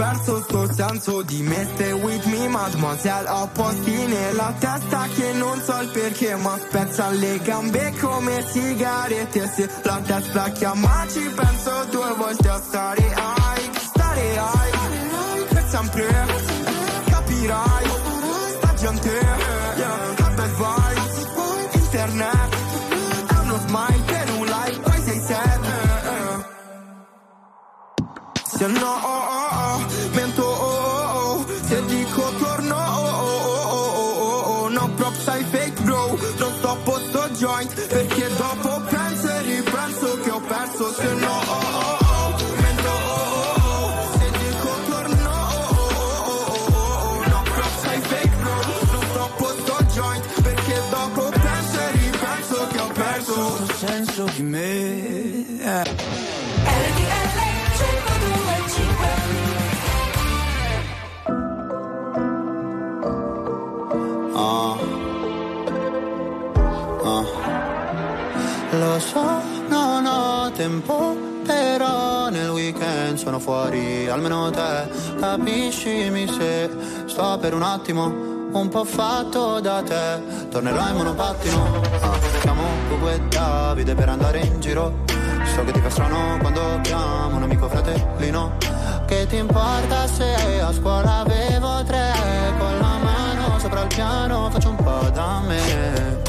perso 0.00 0.42
sto 0.42 0.72
senso 0.72 1.22
di 1.22 1.42
me. 1.42 1.68
Stay 1.74 1.92
with 1.92 2.24
me, 2.24 2.48
mademoiselle. 2.48 3.28
Ho 3.28 3.48
posti 3.52 4.06
nella 4.06 4.54
testa 4.58 5.06
che 5.14 5.32
non 5.34 5.60
so 5.60 5.78
il 5.82 5.90
perché, 5.90 6.34
ma 6.36 6.58
spezza 6.58 7.10
le 7.10 7.38
gambe 7.42 7.92
come 8.00 8.42
sigarette. 8.48 9.50
Se 9.54 9.68
la 9.82 10.00
testa 10.04 10.48
chiama, 10.52 11.06
ci 11.08 11.28
penso 11.34 11.84
due 11.90 12.14
volte 12.16 12.48
a 12.48 12.60
stare 12.60 13.00
high, 13.00 13.76
stare 13.76 14.32
high. 14.32 15.48
Per 15.52 15.64
sempre, 15.68 16.26
capirai. 17.10 17.88
Sta 18.56 18.74
gente, 18.74 19.10
yeah, 19.76 20.14
bad 20.34 20.50
vibes. 20.60 21.18
Internet, 21.74 22.56
è 23.28 23.38
uno 23.42 23.58
smile 23.66 24.02
per 24.06 24.30
un 24.38 24.46
like, 24.46 24.80
poi 24.80 25.02
sei 25.02 25.20
sad. 25.20 25.68
Se 28.56 28.66
no, 28.66 28.86
oh, 28.86 29.34
oh, 29.34 29.39
tempo, 70.60 71.16
però 71.46 72.28
nel 72.28 72.50
weekend 72.50 73.16
sono 73.16 73.38
fuori, 73.38 74.06
almeno 74.10 74.50
te 74.50 74.90
capiscimi 75.18 76.28
se 76.28 76.68
sto 77.06 77.38
per 77.40 77.54
un 77.54 77.62
attimo 77.62 78.04
un 78.52 78.68
po' 78.68 78.84
fatto 78.84 79.58
da 79.60 79.82
te. 79.82 80.20
Tornerò 80.50 80.86
in 80.88 80.96
monopattino, 80.96 81.80
ah, 82.02 82.54
Gugu 82.90 83.08
e 83.08 83.20
Davide 83.28 83.94
per 83.94 84.10
andare 84.10 84.40
in 84.40 84.60
giro. 84.60 85.04
So 85.54 85.64
che 85.64 85.72
ti 85.72 85.80
fa 85.80 85.88
strano 85.88 86.36
quando 86.40 86.78
chiamo 86.82 87.36
un 87.36 87.42
amico 87.42 87.66
fratellino. 87.66 88.58
Che 89.06 89.26
ti 89.28 89.36
importa 89.36 90.06
se 90.08 90.60
a 90.60 90.74
scuola 90.74 91.20
avevo 91.20 91.82
tre 91.84 92.12
con 92.58 92.78
la 92.78 92.98
mano 92.98 93.58
sopra 93.58 93.80
il 93.80 93.86
piano 93.86 94.50
faccio 94.50 94.68
un 94.68 94.76
po' 94.76 95.08
da 95.10 95.40
me. 95.40 96.19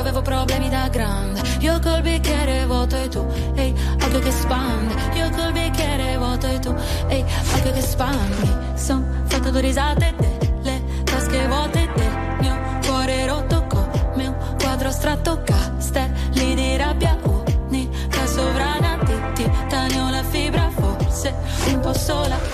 Avevo 0.00 0.22
problemi 0.22 0.68
da 0.68 0.88
grande. 0.88 1.42
Io 1.60 1.78
col 1.80 2.00
bicchiere 2.00 2.64
vuoto 2.66 2.96
e 2.96 3.08
tu, 3.08 3.26
ehi, 3.54 3.74
occhio 4.02 4.18
che 4.18 4.30
spande. 4.30 4.94
Io 5.14 5.30
col 5.30 5.52
bicchiere 5.52 6.16
vuoto 6.16 6.46
e 6.46 6.58
tu, 6.58 6.74
ehi, 7.08 7.24
occhio 7.54 7.72
che 7.72 7.82
spandi. 7.82 8.50
Son 8.74 9.24
fatta 9.26 9.50
due 9.50 9.60
risate 9.60 10.14
delle 10.18 10.82
tasche 11.04 11.46
vuote 11.46 11.88
del 11.94 12.36
mio 12.40 12.58
cuore 12.84 13.26
rotto 13.26 13.66
come 13.66 14.26
un 14.26 14.56
quadro 14.58 14.88
astratto. 14.88 15.42
Castelli 15.44 16.54
di 16.54 16.76
rabbia, 16.76 17.16
unica 17.22 18.26
sovrana 18.26 18.98
di 19.04 19.14
titanio, 19.34 20.08
la 20.10 20.22
fibra 20.24 20.70
forse 20.70 21.34
un 21.66 21.80
po' 21.80 21.92
sola. 21.92 22.49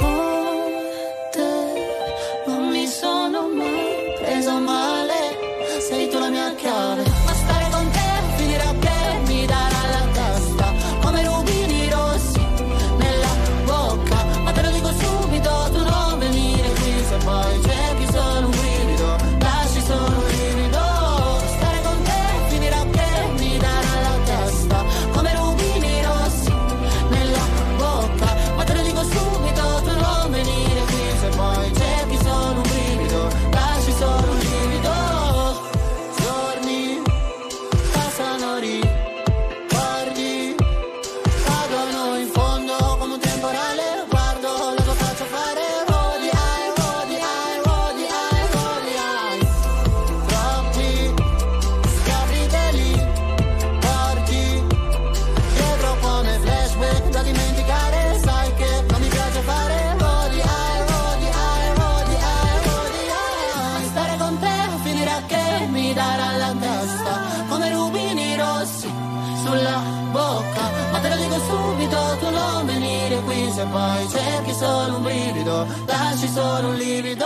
Se 73.57 73.65
poi 73.65 74.09
cerchi 74.11 74.53
solo 74.53 74.97
un 74.97 75.03
brivido, 75.03 75.67
lasci 75.87 76.29
solo 76.29 76.69
un 76.69 76.75
livido. 76.77 77.25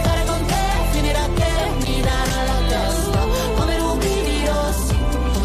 Stare 0.00 0.24
con 0.24 0.46
te 0.46 0.64
finirà 0.92 1.24
che 1.34 1.50
mi 1.84 2.00
darà 2.00 2.42
la 2.50 2.58
testa 2.68 3.18
come 3.56 3.76
rubini 3.76 4.46
rossi 4.46 4.96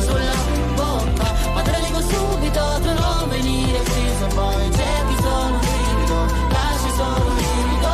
sulla 0.07 0.35
bocca. 0.75 1.27
Ma 1.53 1.61
te 1.61 1.71
lo 1.71 1.79
dico 1.85 1.99
subito, 1.99 2.61
tu 2.83 2.91
non 3.01 3.27
venire 3.27 3.79
qui 3.79 4.03
se 4.19 4.27
poi 4.33 4.71
cerchi 4.79 5.15
solo 5.23 5.45
un 5.45 5.59
brivido, 5.65 6.17
lasci 6.55 6.89
solo 6.95 7.25
un 7.27 7.35
livido. 7.43 7.93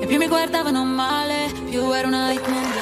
E 0.00 0.06
più 0.06 0.16
mi 0.16 0.28
guardavano 0.28 0.84
male, 0.84 1.50
più 1.68 1.92
ero 1.92 2.06
una 2.06 2.30
hit. 2.30 2.79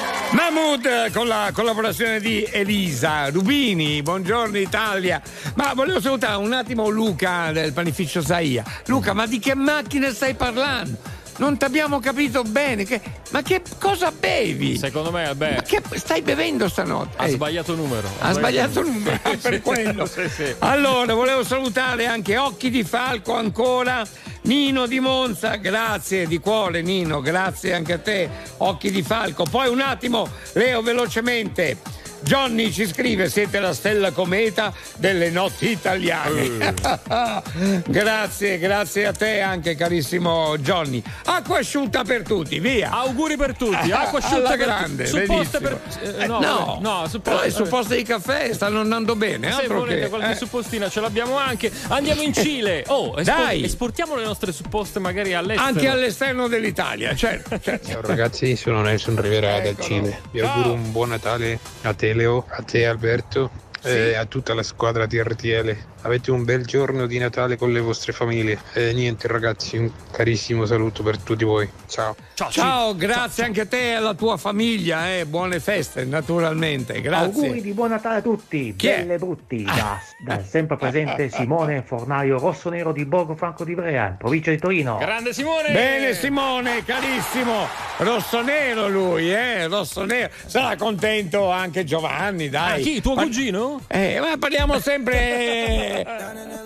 Mahmood 0.51 1.12
con 1.12 1.27
la 1.27 1.51
collaborazione 1.53 2.20
di 2.20 2.43
Elisa 2.43 3.29
Rubini, 3.29 4.01
buongiorno 4.01 4.57
Italia. 4.57 5.20
Ma 5.57 5.75
volevo 5.75 6.01
salutare 6.01 6.37
un 6.37 6.55
attimo 6.55 6.89
Luca 6.89 7.53
del 7.53 7.75
panificio 7.75 8.23
Saia. 8.23 8.65
Luca, 8.87 9.12
ma 9.12 9.27
di 9.27 9.39
che 9.41 9.55
macchina 9.55 10.11
stai 10.11 10.35
parlando? 10.35 11.18
Non 11.39 11.56
ti 11.56 11.65
abbiamo 11.65 11.98
capito 12.01 12.43
bene. 12.43 12.85
Che- 12.85 13.01
ma 13.31 13.43
che 13.43 13.62
cosa 13.78 14.10
bevi? 14.12 14.77
Secondo 14.77 15.10
me, 15.10 15.35
beh. 15.35 15.55
Ma 15.55 15.62
che 15.62 15.81
stai 15.94 16.20
bevendo 16.23 16.69
stanotte? 16.69 17.16
Ha 17.16 17.27
Eh, 17.27 17.31
sbagliato 17.31 17.74
numero. 17.74 18.09
ha 18.20 18.32
sbagliato 18.32 18.81
il 18.81 18.86
numero, 18.90 19.19
ah, 19.23 19.36
per 19.40 19.62
quello. 19.62 20.06
Sì, 20.06 20.28
sì. 20.28 20.55
Allora, 20.59 21.15
volevo 21.15 21.44
salutare 21.44 22.06
anche 22.06 22.36
Occhi 22.36 22.70
di 22.70 22.82
Falco 22.85 23.35
ancora. 23.35 24.05
Nino 24.43 24.86
di 24.86 24.98
Monza, 25.01 25.56
grazie 25.56 26.27
di 26.27 26.39
cuore 26.39 26.81
Nino, 26.81 27.20
grazie 27.20 27.74
anche 27.74 27.93
a 27.94 27.98
te, 27.98 28.28
Occhi 28.59 28.90
di 28.90 29.02
Falco. 29.02 29.44
Poi 29.44 29.69
un 29.69 29.81
attimo, 29.81 30.28
Leo 30.55 30.81
velocemente. 30.81 31.77
Johnny 32.20 32.73
ci 32.73 32.86
scrive: 32.86 33.28
Siete 33.31 33.61
la 33.61 33.73
stella 33.73 34.11
cometa 34.12 34.73
delle 34.97 35.31
notti 35.31 35.70
italiane. 35.70 36.74
grazie, 37.86 38.59
grazie 38.59 39.07
a 39.07 39.12
te 39.12 39.40
anche, 39.40 39.74
carissimo 39.74 40.57
Johnny. 40.59 41.03
Acqua 41.24 41.59
asciutta 41.59 42.03
per 42.05 42.23
tutti, 42.23 42.59
via. 42.59 42.90
Auguri 42.90 43.36
per 43.36 43.55
tutti. 43.57 43.90
Acqua 43.93 44.19
asciutta 44.19 44.36
Alla 44.36 44.49
per 44.49 44.59
grande, 44.59 45.05
tutti. 45.05 45.24
Supposte 45.27 45.59
benissimo. 45.61 45.81
per- 46.01 46.20
eh, 46.20 46.23
Eh, 46.24 46.27
no, 46.27 46.40
no, 46.40 46.78
no, 46.81 47.01
no, 47.01 47.09
supposte- 47.09 47.47
i 47.47 47.51
supposti 47.51 47.97
di 47.97 48.03
caffè 48.03 48.53
stanno 48.53 48.81
andando 48.81 49.15
bene. 49.16 49.53
Se 49.53 49.66
volete 49.66 50.01
che, 50.03 50.09
qualche 50.09 50.31
eh. 50.31 50.35
suppostina 50.36 50.89
ce 50.89 51.01
l'abbiamo 51.01 51.36
anche. 51.39 51.70
Andiamo 51.89 52.23
in 52.23 52.32
Cile. 52.35 52.85
Oh, 52.89 53.15
espo- 53.19 53.23
Dai. 53.23 53.65
esportiamo 53.65 54.16
le 54.16 54.24
nostre 54.24 54.53
supposte 54.53 54.99
magari 54.99 55.35
all'estero. 55.35 55.69
Anche 55.69 55.89
all'esterno 55.89 56.49
dell'Italia, 56.49 57.15
certo. 57.15 57.59
certo. 57.61 57.89
Ciao 57.90 58.01
ragazzi, 58.03 58.57
sono 58.57 58.81
Nelson 58.82 59.20
Rivera 59.20 59.53
dal 59.59 59.66
Eccolo. 59.66 59.85
Cile. 59.86 60.20
Vi 60.31 60.39
Ciao. 60.40 60.53
auguro 60.53 60.73
un 60.74 60.93
buon 60.93 61.09
Natale 61.09 61.59
a 61.82 61.95
te 61.95 62.07
Marcelo, 62.09 62.47
a 62.56 62.62
ti 62.62 62.85
Alberto. 62.85 63.51
E 63.83 64.15
a 64.15 64.25
tutta 64.27 64.55
la 64.55 64.63
squadra 64.63 65.07
di 65.07 65.21
RTL. 65.23 65.77
Avete 66.03 66.31
un 66.31 66.45
bel 66.45 66.65
giorno 66.65 67.07
di 67.07 67.19
Natale 67.19 67.57
con 67.57 67.73
le 67.73 67.81
vostre 67.81 68.13
famiglie. 68.13 68.59
E 68.73 68.93
niente 68.93 69.27
ragazzi, 69.27 69.77
un 69.77 69.91
carissimo 70.13 70.65
saluto 70.65 71.03
per 71.03 71.19
tutti 71.19 71.45
voi. 71.45 71.69
Ciao. 71.87 72.15
Ciao, 72.35 72.95
grazie 72.95 73.45
anche 73.45 73.63
a 73.63 73.67
te 73.67 73.91
e 73.91 73.95
alla 73.95 74.15
tua 74.15 74.37
famiglia, 74.37 75.11
eh. 75.13 75.27
buone 75.27 75.59
feste 75.59 76.05
naturalmente, 76.05 77.01
grazie. 77.01 77.43
Auguri 77.43 77.61
di 77.61 77.73
buon 77.73 77.91
Natale 77.91 78.19
a 78.19 78.23
tutti, 78.23 78.75
Chi 78.77 78.87
è? 78.87 78.99
belle 78.99 79.15
e 79.15 79.19
brutti, 79.19 79.65
da, 79.67 80.01
dal 80.25 80.45
sempre 80.45 80.77
presente 80.77 81.29
Simone 81.35 81.83
Fornaio 81.83 82.39
Rossonero 82.39 82.93
di 82.93 83.05
Borgo 83.05 83.35
Franco 83.35 83.65
di 83.65 83.75
Brea, 83.75 84.09
in 84.09 84.17
provincia 84.19 84.51
di 84.51 84.59
Torino. 84.59 84.99
Grande 84.99 85.33
Simone! 85.33 85.73
Bene 85.73 86.15
Simone, 86.15 86.85
carissimo, 86.85 87.67
rossonero 87.99 88.89
lui, 88.89 89.33
eh, 89.33 89.67
rossonero. 89.67 90.31
Sarà 90.47 90.77
contento 90.77 91.51
anche 91.51 91.85
Giovanni, 91.85 92.49
dai. 92.49 92.81
Ah, 92.81 92.85
chi? 92.85 93.01
Tuo 93.01 93.15
Ma- 93.15 93.23
cugino? 93.25 93.68
Eh, 93.89 94.19
ma 94.20 94.36
parliamo 94.39 94.78
sempre 94.81 96.07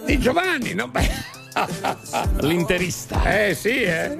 di 0.04 0.18
Giovanni, 0.18 0.74
no? 0.74 0.90
L'interista. 2.40 3.22
Eh 3.24 3.54
sì, 3.54 3.82
eh. 3.82 4.16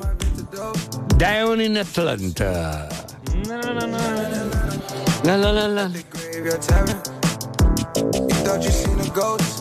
Down 1.17 1.61
in 1.61 1.79
Atlanta. 1.79 2.87
No, 3.47 3.59
no, 3.73 3.87
no. 3.87 3.99
La 5.23 5.37
la 5.37 5.51
la 5.51 5.67
la. 5.67 5.91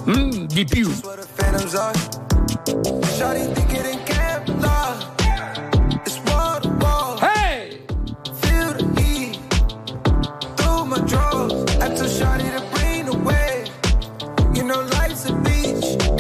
Mmm, 0.06 0.46
di 0.48 0.66
più. 0.66 0.92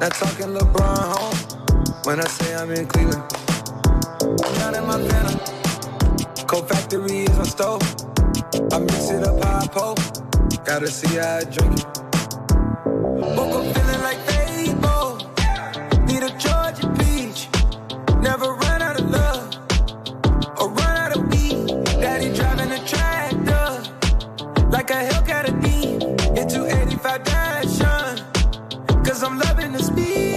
Not 0.00 0.12
talking 0.14 0.48
LeBron 0.54 1.18
home 1.18 1.36
when 2.04 2.20
I 2.20 2.24
say 2.28 2.54
I'm 2.54 2.70
in 2.70 2.86
Cleveland. 2.86 3.24
I'm 4.44 4.54
not 4.60 4.74
in 4.76 4.86
my 4.86 4.98
venom. 4.98 5.40
Cold 6.46 6.68
factory 6.68 7.24
is 7.24 7.36
my 7.38 7.44
stove. 7.44 7.82
I 8.72 8.78
mix 8.80 9.10
it 9.10 9.24
up 9.24 9.42
high 9.44 9.66
I 9.66 9.68
Gotta 10.64 10.88
see 10.88 11.16
how 11.16 11.38
I 11.38 11.44
drink 11.44 11.80
it. 11.80 12.07
Cause 29.18 29.24
I'm 29.24 29.36
loving 29.36 29.72
this 29.72 29.90
beat. 29.90 30.27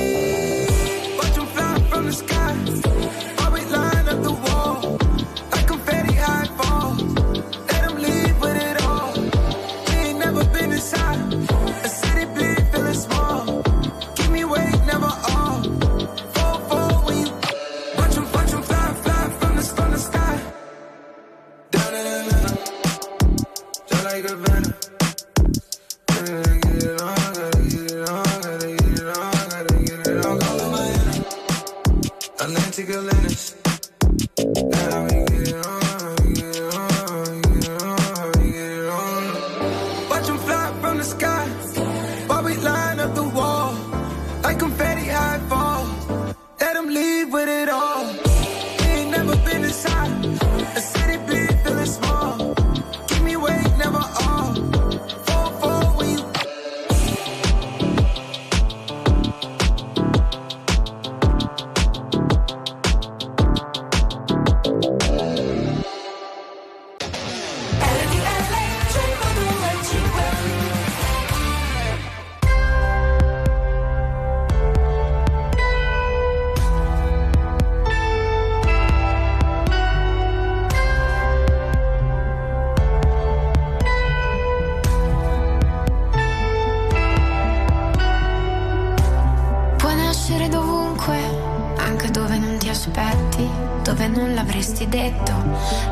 detto 94.92 95.34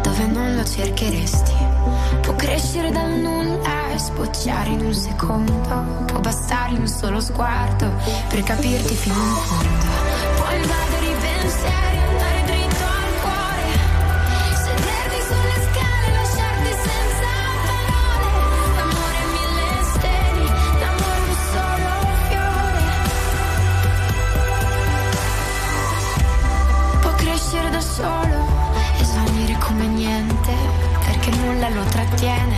dove 0.01 0.25
non 0.25 0.55
lo 0.55 0.63
cercheresti. 0.65 1.53
Può 2.21 2.35
crescere 2.35 2.91
dal 2.91 3.11
nulla 3.11 3.87
e 3.89 3.93
eh, 3.93 3.97
sbocciare 3.97 4.69
in 4.71 4.85
un 4.85 4.93
secondo. 4.93 5.53
Può 6.05 6.19
bastare 6.19 6.75
un 6.75 6.87
solo 6.87 7.21
sguardo 7.21 7.89
per 8.27 8.43
capirti 8.43 8.93
fino 8.93 9.15
in 9.15 9.35
fondo. 9.35 9.85
Può 10.35 10.51
invadere 10.53 11.05
i 11.05 11.15
pensieri. 11.21 11.78
tiene 32.19 32.57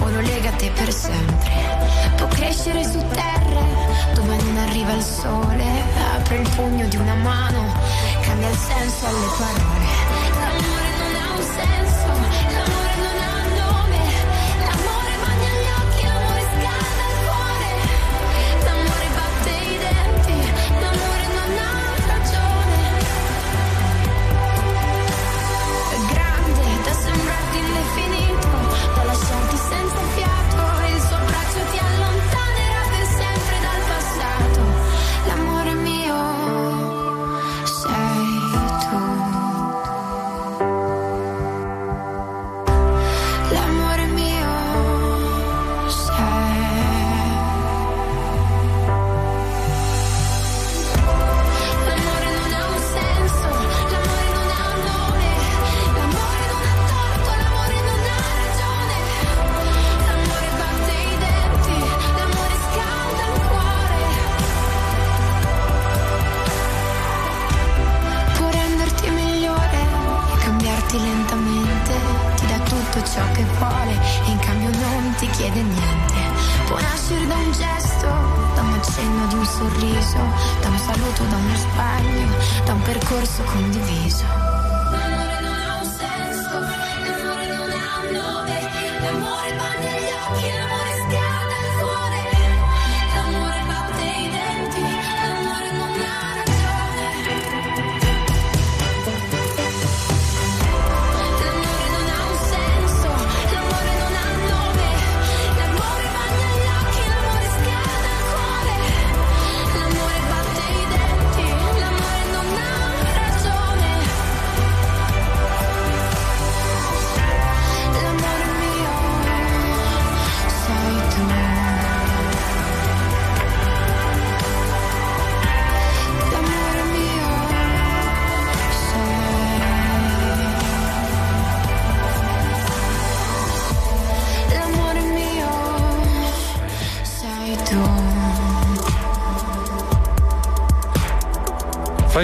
o 0.00 0.08
lo 0.08 0.20
lega 0.20 0.48
a 0.48 0.52
te 0.52 0.70
per 0.70 0.92
sempre. 0.92 1.52
Può 2.16 2.26
crescere 2.28 2.82
su 2.84 2.98
terra 3.08 3.62
dove 4.14 4.36
non 4.36 4.56
arriva 4.56 4.92
il 4.92 5.02
sole, 5.02 5.64
apre 6.16 6.36
il 6.36 6.48
pugno 6.56 6.86
di 6.86 6.96
una 6.96 7.14
mano, 7.14 7.72
cambia 8.22 8.48
il 8.48 8.56
senso 8.56 9.06
alle 9.06 9.26
parole. 9.38 9.86
L'amore 10.40 10.90
non 10.98 11.14
ha 11.20 11.36
un 11.36 11.42
senso. 11.42 12.03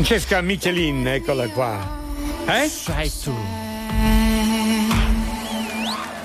Francesca 0.00 0.40
Michelin, 0.40 1.06
eccola 1.06 1.46
qua. 1.48 2.00
Eh? 2.46 2.66
Sai 2.68 3.12
tu. 3.22 3.36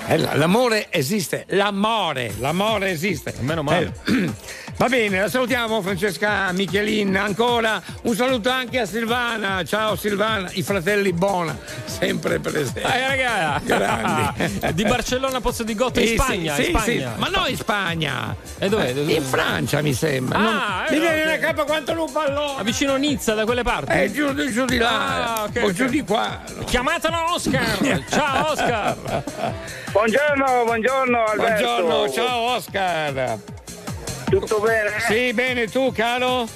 Eh, 0.08 0.16
l'amore 0.16 0.86
esiste, 0.90 1.44
l'amore, 1.48 2.32
l'amore 2.38 2.88
esiste. 2.88 3.34
Meno 3.40 3.62
male. 3.62 3.92
Eh, 4.06 4.32
Va 4.78 4.88
bene, 4.88 5.20
la 5.20 5.28
salutiamo 5.28 5.82
Francesca 5.82 6.50
Michelin 6.52 7.16
ancora. 7.16 7.82
Un 8.04 8.14
saluto 8.14 8.48
anche 8.48 8.78
a 8.78 8.86
Silvana. 8.86 9.62
Ciao 9.64 9.94
Silvana, 9.94 10.48
i 10.52 10.62
fratelli 10.62 11.12
Bona, 11.12 11.54
sempre 11.98 12.38
presenti. 12.38 12.80
Eh, 12.80 13.08
raga. 13.08 13.60
Grandi. 13.64 14.60
Di 14.74 14.82
Barcellona 14.84 15.40
Pozzo 15.40 15.62
di 15.62 15.74
Gotto 15.74 16.00
in 16.00 16.06
Sì, 16.08 16.14
Spagna. 16.16 16.54
sì, 16.54 16.70
in 16.70 16.78
Spagna. 16.78 17.12
sì. 17.14 17.20
Ma 17.20 17.28
no 17.28 17.46
in 17.46 17.56
Spagna. 17.56 18.36
E 18.58 18.68
dov'è? 18.68 18.92
Eh, 18.96 19.12
In 19.14 19.22
Francia 19.22 19.80
mi 19.82 19.92
sembra. 19.94 20.38
Ah, 20.38 20.42
Non- 20.42 20.84
eh, 20.88 20.92
mi 20.92 20.98
viene 21.00 21.22
una 21.22 21.38
capa 21.38 21.64
quanto 21.64 21.92
un 21.92 22.12
pallone. 22.12 22.60
Ah, 22.60 22.62
Vicino 22.62 22.94
a 22.94 22.96
Nizza, 22.96 23.34
da 23.34 23.44
quelle 23.44 23.62
parti? 23.62 23.92
Eh, 23.92 24.12
giù, 24.12 24.32
giù 24.50 24.64
di 24.64 24.76
là. 24.78 25.34
Ah, 25.36 25.42
ok, 25.44 25.60
o 25.64 25.72
giù 25.72 25.86
di 25.86 26.02
qua. 26.02 26.40
Chiamatelo 26.64 27.32
Oscar! 27.34 28.04
Ciao 28.10 28.50
Oscar! 28.50 28.96
Buongiorno, 29.92 30.64
buongiorno 30.64 31.24
Alberto. 31.24 31.64
Buongiorno, 31.64 32.12
ciao 32.12 32.38
Oscar. 32.56 33.38
Tutto 34.28 34.60
bene? 34.60 34.90
Sì, 35.08 35.32
bene 35.32 35.68
tu, 35.68 35.92
caro? 35.92 36.46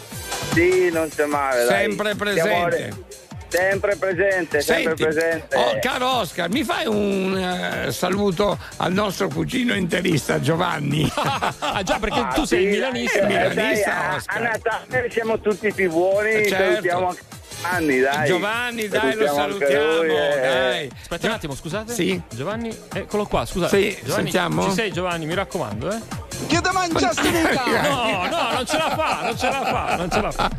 Sì, 0.52 0.90
non 0.90 1.08
c'è 1.08 1.24
male. 1.26 1.64
dai. 1.64 1.82
Sempre 1.84 2.14
Siamo- 2.14 2.66
presente. 2.66 3.08
Sempre 3.51 3.97
presente, 3.97 4.60
sempre 4.60 4.97
Senti, 4.97 5.02
presente. 5.02 5.56
oh, 5.56 5.78
caro 5.81 6.09
Oscar, 6.18 6.48
mi 6.51 6.62
fai 6.62 6.86
un 6.86 7.36
eh, 7.36 7.90
saluto 7.93 8.56
al 8.77 8.93
nostro 8.93 9.27
cugino 9.28 9.74
interista 9.74 10.40
Giovanni? 10.40 11.10
Ah, 11.62 11.82
già, 11.82 11.98
perché 11.98 12.18
Ah, 12.20 12.32
tu 12.32 12.44
sei 12.44 12.64
sì, 12.64 12.70
milanista. 12.70 13.18
Eh, 13.18 13.27
dai, 13.27 13.48
milanista, 13.48 14.10
a- 14.10 14.14
Oscar. 14.16 14.36
A 14.36 14.40
Natale 14.40 15.10
siamo 15.10 15.40
tutti 15.40 15.72
più 15.72 15.90
buoni, 15.90 16.31
Eh, 16.31 16.48
certo. 16.48 16.64
salutiamo 16.64 17.09
anche 17.09 17.22
Giovanni, 17.60 18.01
dai. 18.01 18.27
Giovanni, 18.27 18.89
dai, 18.89 19.14
lo 19.16 19.27
Salutiamo 19.27 19.97
lui, 19.97 20.10
eh. 20.16 20.40
dai. 20.40 20.90
Aspetta 21.01 21.27
un 21.27 21.32
attimo, 21.32 21.55
scusate. 21.55 21.93
Sì. 21.93 22.20
Giovanni, 22.31 22.77
eccolo 22.93 23.27
qua, 23.27 23.44
scusate. 23.44 23.77
Sì, 23.77 23.98
Giovanni, 24.02 24.22
sentiamo. 24.31 24.62
Ci 24.64 24.70
sei 24.72 24.93
Giovanni, 24.93 25.27
mi 25.27 25.35
raccomando, 25.35 25.90
eh? 25.90 25.98
Che 26.46 26.60
te 26.60 26.70
mangiasti 26.72 27.30
No, 27.30 28.26
no, 28.28 28.52
non 28.52 28.66
ce 28.66 28.76
la 28.76 28.90
fa, 28.96 29.20
non 29.22 29.36
ce 29.38 29.46
la 29.50 29.62
fa, 29.62 29.96
non 29.96 30.10
ce 30.10 30.20
la 30.20 30.30
fa. 30.30 30.50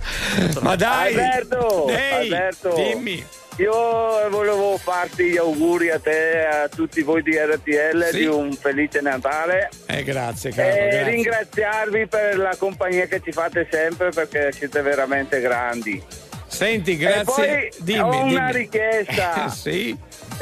Ma 0.61 0.75
dai, 0.75 1.09
Alberto, 1.09 1.87
Ehi, 1.89 2.23
Alberto. 2.33 2.73
dimmi. 2.75 3.25
Io 3.57 4.29
volevo 4.29 4.77
farti 4.77 5.25
gli 5.31 5.37
auguri 5.37 5.91
a 5.91 5.99
te 5.99 6.31
e 6.41 6.45
a 6.45 6.67
tutti 6.69 7.01
voi 7.01 7.21
di 7.21 7.37
RTL 7.37 8.05
Sì. 8.11 8.17
di 8.19 8.25
un 8.25 8.53
felice 8.53 9.01
Natale 9.01 9.69
Eh, 9.87 10.03
grazie, 10.03 10.51
caro. 10.51 10.69
e 10.69 10.73
grazie. 10.87 11.03
ringraziarvi 11.03 12.07
per 12.07 12.37
la 12.37 12.55
compagnia 12.57 13.05
che 13.05 13.21
ci 13.21 13.31
fate 13.33 13.67
sempre 13.69 14.09
perché 14.09 14.51
siete 14.53 14.81
veramente 14.81 15.41
grandi. 15.41 16.01
Senti, 16.47 16.95
grazie. 16.97 17.21
E 17.21 17.69
poi 17.69 17.71
dimmi, 17.83 17.99
ho 17.99 18.07
una 18.23 18.47
dimmi. 18.47 18.51
richiesta. 18.53 19.49
Sì. 19.53 19.95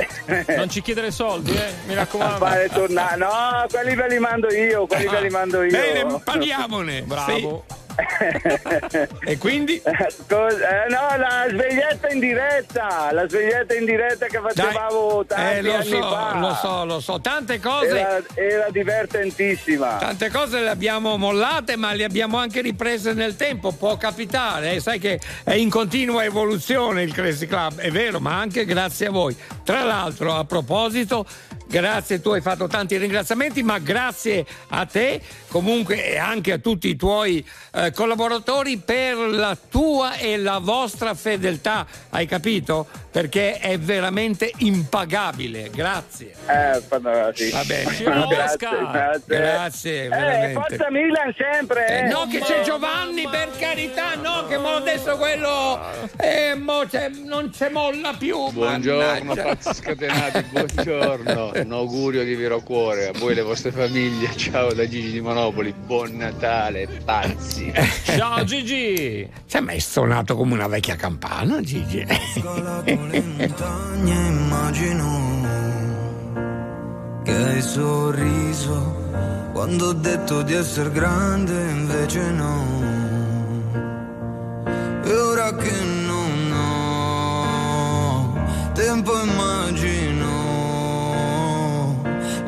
Non 0.56 0.70
ci 0.70 0.82
chiedere 0.82 1.12
soldi, 1.12 1.52
eh? 1.52 1.74
Mi 1.86 1.94
raccomando. 1.94 2.38
Fare 2.46 2.70
tornare. 2.70 3.18
No, 3.18 3.66
quelli 3.70 3.96
ve 3.96 4.08
li 4.08 4.20
mando 4.20 4.52
io, 4.54 4.86
quelli 4.88 5.08
ve 5.08 5.22
li 5.22 5.30
mando 5.30 5.64
io. 5.64 5.72
Bene, 5.72 6.20
parliamone. 6.24 7.02
Bravo. 7.04 7.64
Sì. 7.68 7.78
E 9.26 9.38
quindi? 9.38 9.82
Cos- 9.82 10.54
eh, 10.54 10.88
no, 10.90 11.18
la 11.18 11.46
sveglietta 11.50 12.10
in 12.10 12.20
diretta, 12.20 13.10
la 13.12 13.28
sveglietta 13.28 13.74
in 13.76 13.86
diretta 13.86 14.26
che 14.28 14.40
facevamo 14.40 15.26
tanti 15.26 15.58
Eh, 15.58 15.62
lo 15.62 15.82
so, 15.82 16.02
fa. 16.02 16.38
lo 16.40 16.54
so, 16.56 16.86
lo 16.86 17.00
so. 17.00 17.22
Tante 17.22 17.60
cose. 17.60 17.88
Era, 18.00 18.22
era 18.36 18.70
divertentissima. 18.70 19.98
Tante 19.98 20.30
cose 20.30 20.60
le 20.62 20.70
abbiamo 20.70 21.18
mollate, 21.18 21.76
ma 21.76 21.94
le 21.94 22.04
abbiamo 22.04 22.38
anche 22.38 22.62
riprese 22.62 23.14
nel 23.14 23.36
tempo. 23.36 23.72
Può 23.72 23.98
capitare, 23.98 24.74
eh, 24.74 24.80
sai 24.80 25.00
che 25.00 25.20
è 25.44 25.54
in 25.54 25.70
continua 25.70 26.24
evoluzione 26.24 27.04
il 27.04 27.14
Crazy 27.14 27.46
Club, 27.48 27.80
è 27.80 27.92
vero, 27.92 28.20
ma 28.20 28.40
anche 28.40 28.66
grazie 28.66 29.08
a 29.08 29.12
voi. 29.12 29.36
Tra 29.64 29.84
l'altro, 29.84 30.34
a 30.36 30.44
proposito, 30.46 31.26
grazie, 31.68 32.22
tu 32.22 32.32
hai 32.32 32.42
fatto 32.42 32.68
tanti 32.68 32.98
ringraziamenti, 32.98 33.62
ma 33.64 33.78
grazie 33.80 34.46
a 34.70 34.86
te 34.86 35.22
comunque 35.50 36.04
e 36.04 36.18
anche 36.18 36.52
a 36.54 36.58
tutti 36.58 36.88
i 36.90 36.96
tuoi 36.96 37.46
eh, 37.74 37.89
collaboratori 37.92 38.78
per 38.78 39.16
la 39.18 39.58
tua 39.70 40.16
e 40.18 40.38
la 40.38 40.60
vostra 40.60 41.14
fedeltà, 41.14 41.86
hai 42.10 42.26
capito? 42.26 42.88
Perché 43.12 43.58
è 43.58 43.78
veramente 43.80 44.52
impagabile. 44.58 45.70
Grazie. 45.74 46.34
Eh, 46.48 46.82
fantastico. 46.88 47.58
Va 47.58 47.64
bene. 47.64 47.92
Ciao, 47.96 48.28
Grazie, 48.28 48.68
Oscar. 48.68 48.92
grazie. 48.92 49.38
Grazie, 49.38 50.04
Eh, 50.06 50.08
veramente. 50.10 50.54
forza 50.54 50.92
Milan 50.92 51.36
sempre. 51.38 51.88
Eh, 51.88 51.98
eh. 52.06 52.08
no, 52.08 52.28
che 52.30 52.40
c'è 52.40 52.62
Giovanni, 52.62 53.28
per 53.28 53.50
carità, 53.58 54.16
no, 54.16 54.46
che 54.48 54.58
mo 54.58 54.76
adesso 54.76 55.18
quello 55.18 55.80
eh, 56.18 56.56
mo 56.56 56.84
c'è- 56.88 57.10
non 57.10 57.50
c'è 57.50 57.70
molla 57.70 58.14
più. 58.18 58.52
Buongiorno 58.52 59.34
pazzi 59.36 59.74
scatenati, 59.74 60.44
buongiorno, 60.52 61.52
un 61.56 61.72
augurio 61.72 62.24
di 62.24 62.36
vero 62.36 62.60
cuore 62.62 63.08
a 63.08 63.12
voi 63.18 63.32
e 63.32 63.36
le 63.36 63.42
vostre 63.42 63.72
famiglie, 63.72 64.36
ciao 64.36 64.72
da 64.74 64.88
Gigi 64.88 65.12
di 65.12 65.22
Monopoli, 65.22 65.74
buon 65.74 66.16
Natale 66.16 66.88
pazzi. 67.04 67.69
Ciao 68.04 68.44
Gigi! 68.44 69.28
Ma 69.62 69.72
è 69.72 69.80
stonato 69.80 70.36
come 70.36 70.54
una 70.54 70.68
vecchia 70.68 70.96
campana, 70.96 71.62
Gigi. 71.62 72.06
montagne 72.06 74.28
immagino 74.28 75.48
che 77.24 77.36
hai 77.36 77.62
sorriso 77.62 78.98
quando 79.54 79.88
ho 79.88 79.94
detto 79.94 80.42
di 80.42 80.54
essere 80.54 80.92
grande 80.92 81.70
invece 81.72 82.32
no 82.32 82.66
e 85.04 85.14
ora 85.14 85.56
che 85.56 85.82
non 85.82 86.52
ho 86.54 88.34
tempo 88.74 89.22
immagino 89.22 90.09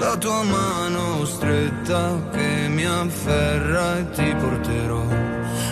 la 0.02 0.18
tua 0.18 0.42
mano 0.44 1.26
stretta 1.26 2.20
che 2.32 2.68
mi 2.70 2.84
afferra 2.86 4.00
e 4.00 4.10
ti 4.10 4.36
porterò. 4.42 5.04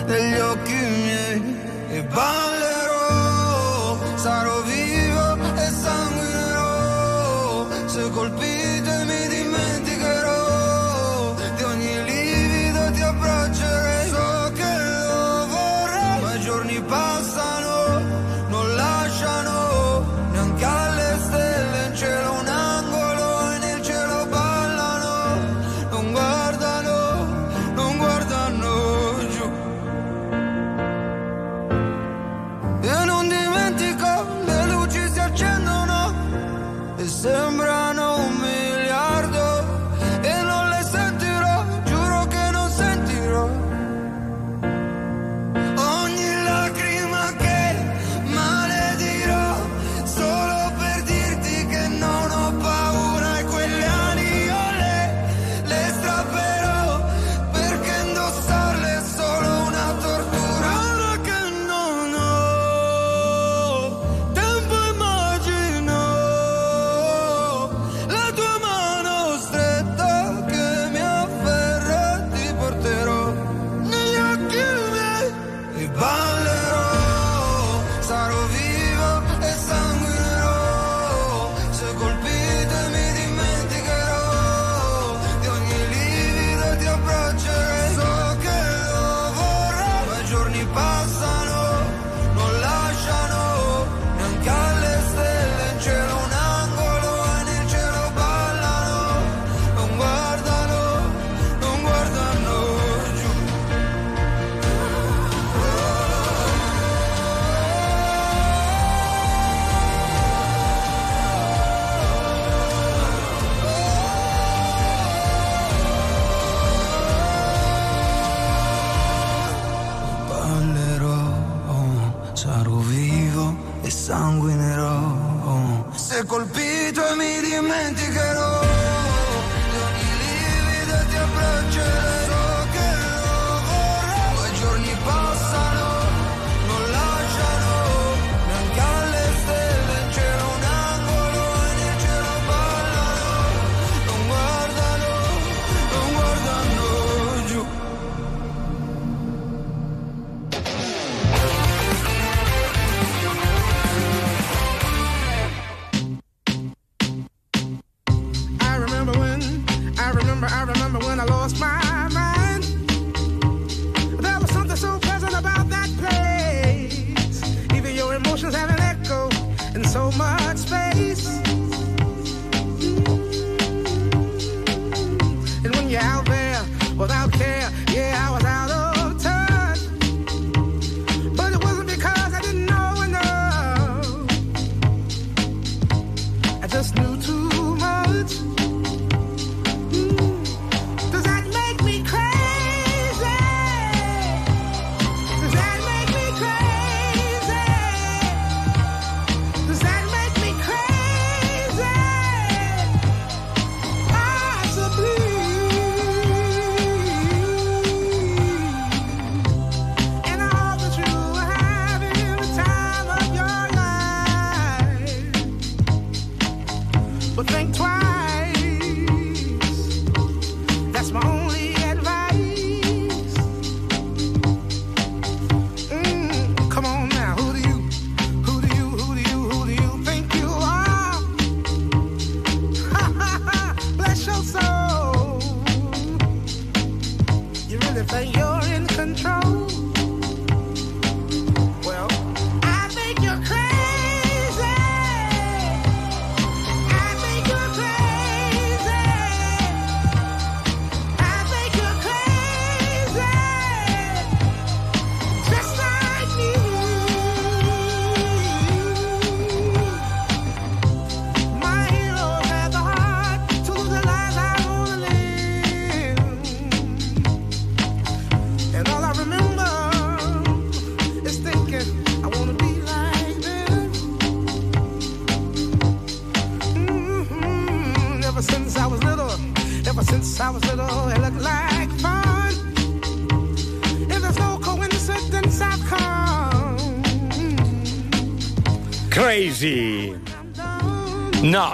Negli 0.06 0.38
occhi 0.38 0.80
miei 1.04 1.56
e 1.96 2.02
ballerò. 2.04 3.98
Sarò 4.14 4.62
vivo 4.62 5.26
e 5.64 5.66
sanguinerò. 5.82 7.66
Se 7.86 8.10
colpite 8.10 8.92
mi 9.10 9.22
dimenticherò 9.34 9.89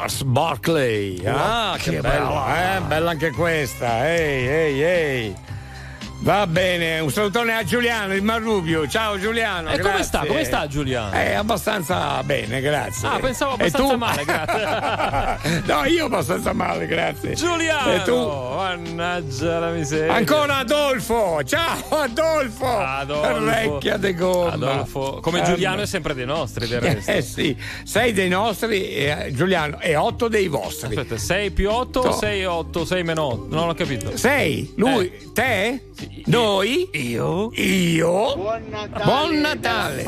Nars 0.07 0.23
Barclay. 0.23 1.21
Ah, 1.27 1.77
che 1.81 2.01
bella, 2.01 2.77
eh? 2.77 2.81
Bella 2.83 3.11
anche 3.11 3.33
questa. 3.33 4.09
Ehi, 4.09 4.47
ehi, 4.47 4.83
ehi. 4.83 5.35
Va 6.21 6.47
bene, 6.47 7.01
un 7.01 7.11
salutone 7.11 7.57
a 7.57 7.65
Giuliano 7.65 8.15
di 8.15 8.21
Marrubio. 8.21 8.87
Ciao 8.87 9.19
Giuliano. 9.19 9.69
E 9.71 9.81
come 9.81 10.05
sta? 10.05 10.25
Come 10.25 10.45
sta 10.45 10.69
Giuliano? 10.69 11.13
Eh, 11.13 11.35
abbastanza 11.35 12.23
bene, 12.23 12.61
grazie. 12.61 13.09
Ah, 13.09 13.19
pensavo 13.19 13.55
abbastanza 13.55 13.97
male, 13.97 14.25
grazie. 14.25 15.63
no, 15.67 15.85
io 15.87 16.05
abbastanza 16.05 16.53
male, 16.53 16.87
grazie. 16.87 17.35
Giuliano! 17.35 17.93
E 17.93 18.03
tu? 18.03 18.15
Mannaggia 18.71 19.61
la 19.61 19.71
miseria. 19.71 20.13
Ancora 20.15 20.57
Adolfo! 20.57 21.41
Ciao 21.45 21.79
Adolfo! 22.01 22.67
Adolfo. 22.67 23.45
Vecchia 23.45 23.97
de 23.97 24.13
gomma. 24.13 24.53
Adolfo. 24.55 25.21
Come 25.23 25.41
Eh, 25.41 25.45
Giuliano 25.45 25.83
è 25.83 25.87
sempre 25.87 26.15
dei 26.15 26.27
nostri, 26.27 26.67
del 26.67 26.81
resto. 26.83 27.13
Eh 27.13 27.23
sì, 27.23 27.57
sei 27.85 28.13
dei 28.13 28.29
nostri, 28.29 28.89
eh, 28.89 29.31
Giuliano, 29.33 29.79
e 29.79 29.95
otto 29.95 30.27
dei 30.27 30.49
vostri. 30.49 30.97
Aspetta, 30.97 31.17
6 31.17 31.51
più 31.53 31.71
8 31.71 32.03
No. 32.03 32.09
o 32.09 32.13
6 32.13 32.45
8, 32.45 32.85
6 32.85 33.03
meno 33.05 33.23
8? 33.27 33.47
Non 33.55 33.69
ho 33.69 33.75
capito. 33.75 34.17
Sei, 34.17 34.73
lui, 34.77 35.07
Eh. 35.15 35.31
te, 35.33 35.85
noi, 36.27 36.89
io, 36.95 37.51
io. 37.55 38.35
Buon 38.35 38.65
Natale! 38.69 39.05
Buon 39.05 39.41
Natale. 39.41 40.05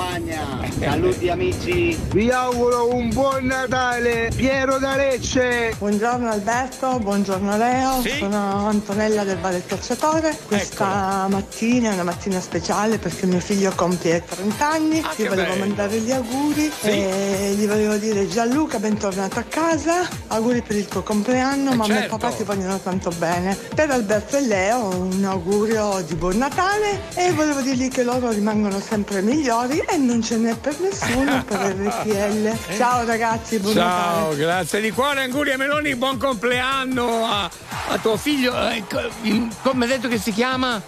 Saluti 0.80 1.28
amici! 1.28 1.96
Vi 2.12 2.28
auguro 2.30 2.92
un 2.92 3.08
buon 3.10 3.44
Natale! 3.44 4.32
Piero 4.34 4.78
da 4.78 4.96
Lecce! 4.96 5.74
Buongiorno 5.78 6.28
Alberto, 6.28 6.98
buongiorno 6.98 7.56
Leo, 7.56 8.00
Sì? 8.02 8.10
sono 8.18 8.47
Antonella 8.50 9.24
del 9.24 9.38
Valle 9.38 9.62
Cacciatore. 9.64 10.36
Questa 10.46 11.26
mattina 11.28 11.90
è 11.90 11.92
una 11.94 12.04
mattina 12.04 12.40
speciale 12.40 12.98
perché 12.98 13.26
mio 13.26 13.40
figlio 13.40 13.72
compie 13.74 14.24
30 14.24 14.68
anni. 14.70 15.00
Ah, 15.04 15.10
che 15.14 15.28
volevo 15.28 15.48
bello. 15.52 15.64
mandare 15.66 15.98
gli 15.98 16.12
auguri 16.12 16.72
Sì. 16.80 16.88
e 16.88 17.54
gli 17.56 17.66
volevo 17.66 17.96
dire 17.96 18.28
Gianluca, 18.28 18.78
bentornato 18.78 19.38
a 19.38 19.42
casa, 19.42 20.08
auguri 20.28 20.62
per 20.62 20.76
il 20.76 20.86
tuo 20.86 21.02
compleanno, 21.02 21.72
Eh, 21.72 21.74
mamma 21.76 21.86
certo. 21.94 22.04
e 22.14 22.18
papà 22.18 22.30
ti 22.36 22.42
vogliono 22.44 22.78
tanto 22.78 23.10
bene. 23.18 23.56
Per 23.74 23.90
Alberto 23.90 24.36
e 24.36 24.40
Leo 24.46 24.86
un 24.88 25.24
augurio 25.24 26.02
di 26.06 26.14
buon 26.14 26.36
Natale 26.38 27.00
e 27.14 27.32
volevo 27.32 27.60
dirgli 27.60 27.88
che 27.88 28.02
loro 28.02 28.30
rimangono 28.30 28.80
sempre 28.80 29.20
migliori 29.22 29.78
e 29.80 29.96
non 29.96 30.22
ce 30.22 30.36
n'è 30.36 30.54
per 30.56 30.78
nessuno 30.80 31.44
per 31.44 31.74
RTL. 31.76 32.56
Ciao 32.76 33.04
ragazzi, 33.04 33.58
buon 33.58 33.74
Ciao, 33.74 34.18
Natale. 34.20 34.36
grazie 34.36 34.80
di 34.80 34.90
cuore, 34.90 35.22
auguri 35.24 35.52
a 35.52 35.56
Meloni, 35.56 35.94
buon 35.96 36.16
compleanno 36.18 37.24
a, 37.26 37.50
a 37.88 37.98
tuo 37.98 38.16
figlio. 38.16 38.37
Eh, 38.46 38.84
co- 38.88 39.10
il- 39.22 39.48
come 39.62 39.84
hai 39.84 39.90
detto 39.90 40.08
che 40.08 40.18
si 40.18 40.32
chiama? 40.32 40.80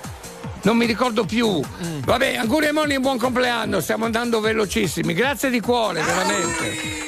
Non 0.62 0.76
mi 0.76 0.84
ricordo 0.86 1.24
più. 1.24 1.60
Vabbè, 2.04 2.36
auguri 2.36 2.66
a 2.66 2.72
Meloni, 2.72 3.00
buon 3.00 3.18
compleanno, 3.18 3.80
stiamo 3.80 4.04
andando 4.04 4.40
velocissimi. 4.40 5.14
Grazie 5.14 5.48
di 5.50 5.60
cuore, 5.60 6.02
veramente. 6.02 6.98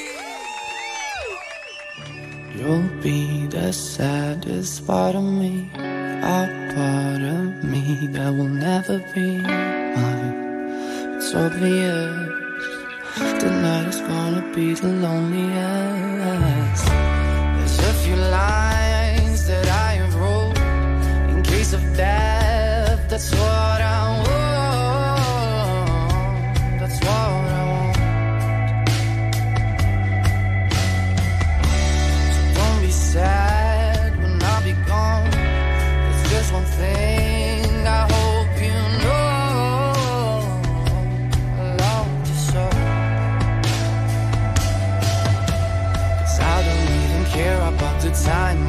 You'll 2.55 2.89
be 3.01 3.47
the 3.49 3.71
saddest 3.73 4.83
part 4.85 5.15
of 5.15 5.23
me, 5.23 5.69
a 6.21 6.47
part 6.73 7.21
of 7.21 7.63
me 7.63 8.07
that 8.13 8.31
will 8.33 8.47
never 8.47 9.03
be 9.13 9.41
mine. 9.41 11.15
It's 11.17 11.33
obvious 11.33 12.11
tonight 13.39 13.87
is 13.89 14.01
gonna 14.07 14.43
be 14.53 14.73
the 14.73 14.87
loneliest. 14.87 16.85
There's 16.85 17.79
a 17.79 17.93
few 18.03 18.15
lines 18.15 19.45
that 19.47 19.67
I 19.67 19.92
of 21.73 21.83
death. 21.97 23.09
That's 23.09 23.31
what 23.31 23.81
I 23.81 24.19
want. 24.25 25.49
That's 26.79 26.99
what 26.99 27.09
I 27.59 27.63
want. 27.71 27.97
So 32.35 32.41
Don't 32.57 32.79
be 32.81 32.91
sad 32.91 34.09
when 34.21 34.43
I'll 34.43 34.63
be 34.63 34.73
gone. 34.87 35.31
There's 35.31 36.23
just 36.31 36.49
one 36.53 36.65
thing 36.79 37.87
I 37.87 38.01
hope 38.13 38.53
you 38.67 38.77
know. 39.03 39.23
I 41.59 41.61
love 41.83 42.09
you 42.29 42.37
so. 42.51 42.63
'Cause 46.15 46.39
I 46.39 46.57
don't 46.67 46.89
even 47.03 47.23
care 47.37 47.61
about 47.73 47.97
the 48.01 48.11
time 48.31 48.62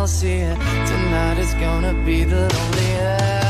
Nobody 0.00 0.12
else 0.12 0.22
here. 0.22 0.54
Tonight 0.86 1.38
is 1.38 1.52
gonna 1.54 1.92
be 2.06 2.24
the 2.24 2.48
loneliest. 2.48 3.49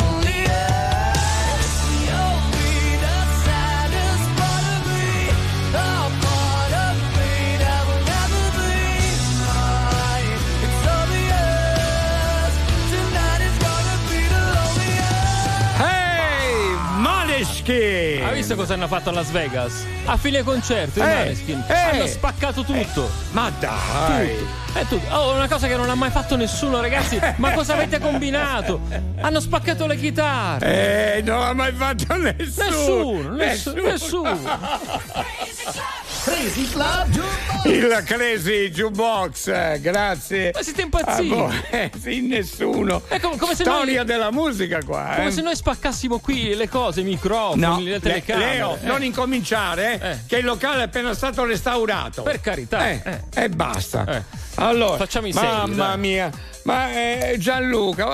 Cosa 18.61 18.73
hanno 18.75 18.87
fatto 18.87 19.09
a 19.09 19.13
Las 19.13 19.31
Vegas? 19.31 19.85
A 20.05 20.17
fine 20.17 20.43
concerto, 20.43 20.99
i 20.99 21.01
Eh, 21.01 21.05
Maneskin 21.05 21.63
eh. 21.67 21.73
hanno 21.73 22.05
spaccato 22.05 22.63
tutto. 22.63 23.09
Ma 23.31 23.51
dai! 23.59 24.37
Tutto. 24.37 24.79
È 24.79 24.85
tutto. 24.85 25.15
Oh, 25.15 25.33
una 25.33 25.47
cosa 25.47 25.67
che 25.67 25.75
non 25.75 25.89
ha 25.89 25.95
mai 25.95 26.11
fatto 26.11 26.35
nessuno, 26.35 26.79
ragazzi. 26.79 27.19
Ma 27.37 27.53
cosa 27.53 27.73
avete 27.73 27.99
combinato? 27.99 28.81
Hanno 29.19 29.39
spaccato 29.39 29.87
le 29.87 29.97
chitarre. 29.97 31.15
Eh, 31.17 31.21
non 31.23 31.39
l'ha 31.39 31.53
mai 31.53 31.71
fatto 31.73 32.15
nessuno! 32.17 33.33
Nessuno, 33.33 33.35
nessuno, 33.35 33.81
nessuno. 33.81 34.39
Crazy 36.23 36.69
Club 36.69 37.19
Il 37.65 38.03
Crazy 38.05 38.69
Jukebox, 38.69 39.47
eh, 39.47 39.79
grazie. 39.81 40.51
Ma 40.53 40.61
siete 40.61 40.81
impazziti? 40.83 41.31
Ah, 41.33 41.35
boh, 41.35 41.51
eh, 41.71 41.91
sì, 41.99 42.21
nessuno. 42.21 43.01
È 43.07 43.19
come- 43.19 43.37
come 43.37 43.55
se 43.55 43.63
Storia 43.63 43.97
noi- 43.97 44.05
della 44.05 44.31
musica 44.31 44.79
qua. 44.83 45.13
Come 45.15 45.27
eh. 45.27 45.31
se 45.31 45.41
noi 45.41 45.55
spaccassimo 45.55 46.19
qui 46.19 46.53
le 46.55 46.69
cose, 46.69 47.01
i 47.01 47.03
microfoni, 47.03 47.61
No, 47.61 47.79
le 47.79 47.91
Le- 47.91 47.99
telecamere. 47.99 48.53
Leo, 48.53 48.77
Eh. 48.81 48.85
non 48.85 49.03
incominciare, 49.03 49.99
eh, 50.01 50.17
che 50.27 50.37
il 50.37 50.45
locale 50.45 50.81
è 50.81 50.83
appena 50.83 51.13
stato 51.13 51.43
restaurato. 51.43 52.21
Per 52.23 52.39
carità. 52.41 52.89
Eh, 52.89 53.01
Eh. 53.33 53.43
E 53.43 53.49
basta. 53.49 54.05
Eh. 54.07 54.23
Allora, 54.55 54.97
Facciamo 54.97 55.27
i 55.27 55.33
seri, 55.33 55.45
mamma 55.47 55.87
dai. 55.87 55.97
mia, 55.97 56.29
ma 56.63 56.91
eh, 56.93 57.35
Gianluca, 57.37 58.07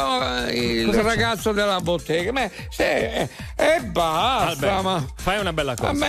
oh, 0.46 0.50
il 0.50 0.86
Cosa 0.86 0.98
c'è? 1.00 1.04
ragazzo 1.04 1.52
della 1.52 1.80
bottega, 1.80 2.32
ma, 2.32 2.50
se, 2.70 3.30
e 3.56 3.80
basta, 3.84 4.48
Alberto, 4.66 4.82
ma. 4.82 5.06
fai 5.16 5.40
una 5.40 5.54
bella 5.54 5.76
cosa. 5.76 5.94
Ma, 5.94 6.08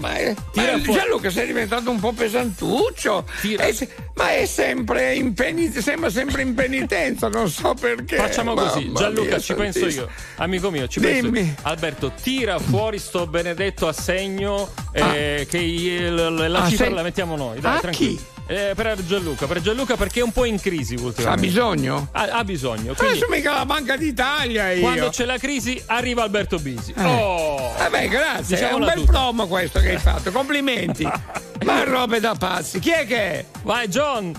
ma, 0.00 0.08
ma, 0.08 0.34
ma. 0.54 0.80
Gianluca 0.80 1.30
sei 1.30 1.46
diventato 1.46 1.90
un 1.90 2.00
po' 2.00 2.12
pesantuccio. 2.12 3.24
Se- 3.40 3.88
ma 4.14 4.32
è 4.34 4.46
sempre 4.46 5.14
in 5.14 5.34
penitenza, 5.34 5.80
sembra 5.82 6.10
sempre 6.10 6.42
in 6.42 6.54
penitenza, 6.54 7.28
non 7.28 7.48
so 7.50 7.74
perché. 7.74 8.16
Facciamo 8.16 8.54
così, 8.54 8.84
Mamma 8.86 8.98
Gianluca, 8.98 9.28
mia, 9.28 9.38
ci 9.38 9.54
penso 9.54 9.78
santissimo. 9.80 10.04
io. 10.06 10.10
Amico 10.36 10.70
mio, 10.70 10.88
ci 10.88 11.00
penso 11.00 11.22
Dimmi. 11.30 11.40
io. 11.46 11.54
Alberto, 11.62 12.12
tira 12.20 12.58
fuori 12.58 12.98
sto 12.98 13.26
benedetto 13.26 13.86
assegno 13.88 14.68
eh, 14.92 15.46
che 15.48 15.58
i- 15.58 15.98
l- 16.10 16.48
la 16.48 16.62
Ah, 16.62 16.68
cifra 16.68 16.86
se- 16.86 16.90
la 16.92 17.02
mettiamo 17.02 17.36
noi. 17.36 17.60
Dai, 17.60 17.76
A 17.76 17.80
tranquillo. 17.80 18.16
chi? 18.16 18.24
Eh, 18.48 18.72
per 18.76 19.04
Gianluca, 19.04 19.46
per 19.46 19.60
Gianluca 19.60 19.96
perché 19.96 20.20
è 20.20 20.22
un 20.22 20.30
po' 20.30 20.44
in 20.44 20.60
crisi 20.60 20.94
ultimamente. 20.94 21.28
Ha 21.28 21.48
bisogno? 21.48 22.08
Ha, 22.12 22.22
ha 22.30 22.44
bisogno. 22.44 22.94
Quindi, 22.94 23.16
Adesso 23.16 23.26
mica 23.28 23.52
la 23.52 23.66
Banca 23.66 23.96
d'Italia 23.96 24.70
io. 24.70 24.80
quando 24.82 25.08
c'è 25.08 25.24
la 25.24 25.36
crisi 25.38 25.82
arriva 25.86 26.22
Alberto 26.22 26.58
Bisi. 26.58 26.94
Eh. 26.96 27.04
Oh! 27.04 27.74
Vabbè, 27.76 28.08
grazie, 28.08 28.56
è 28.58 28.72
un 28.72 28.80
Diciamola 28.80 28.86
bel 28.86 28.94
tutta. 29.00 29.12
promo 29.12 29.46
questo 29.48 29.80
che 29.80 29.90
hai 29.90 29.98
fatto, 29.98 30.30
complimenti. 30.30 31.02
Ma 31.64 31.82
robe 31.82 32.20
da 32.20 32.34
pazzi, 32.38 32.78
chi 32.78 32.90
è 32.90 33.04
che 33.06 33.16
è? 33.16 33.44
Vai 33.62 33.88
John! 33.88 34.32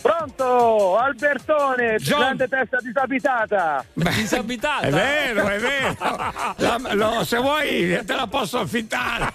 Pronto, 0.00 0.96
Albertone, 0.96 1.96
John. 1.98 2.18
grande 2.20 2.48
testa 2.48 2.78
disabitata. 2.80 3.84
Disabitata. 3.92 4.86
È 4.86 4.90
vero, 4.90 5.46
è 5.48 5.58
vero. 5.58 5.96
La- 6.56 6.80
lo- 6.94 7.24
se 7.24 7.36
vuoi 7.38 8.00
te 8.04 8.14
la 8.14 8.26
posso 8.26 8.58
affittare. 8.60 9.32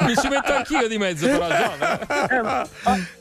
Mi 0.00 0.16
ci 0.16 0.28
metto 0.28 0.52
anch'io 0.54 0.88
di 0.88 0.98
mezzo 0.98 1.26
però, 1.28 1.46
John. 1.48 2.28
Eh, 2.30 2.42
ma, 2.42 2.66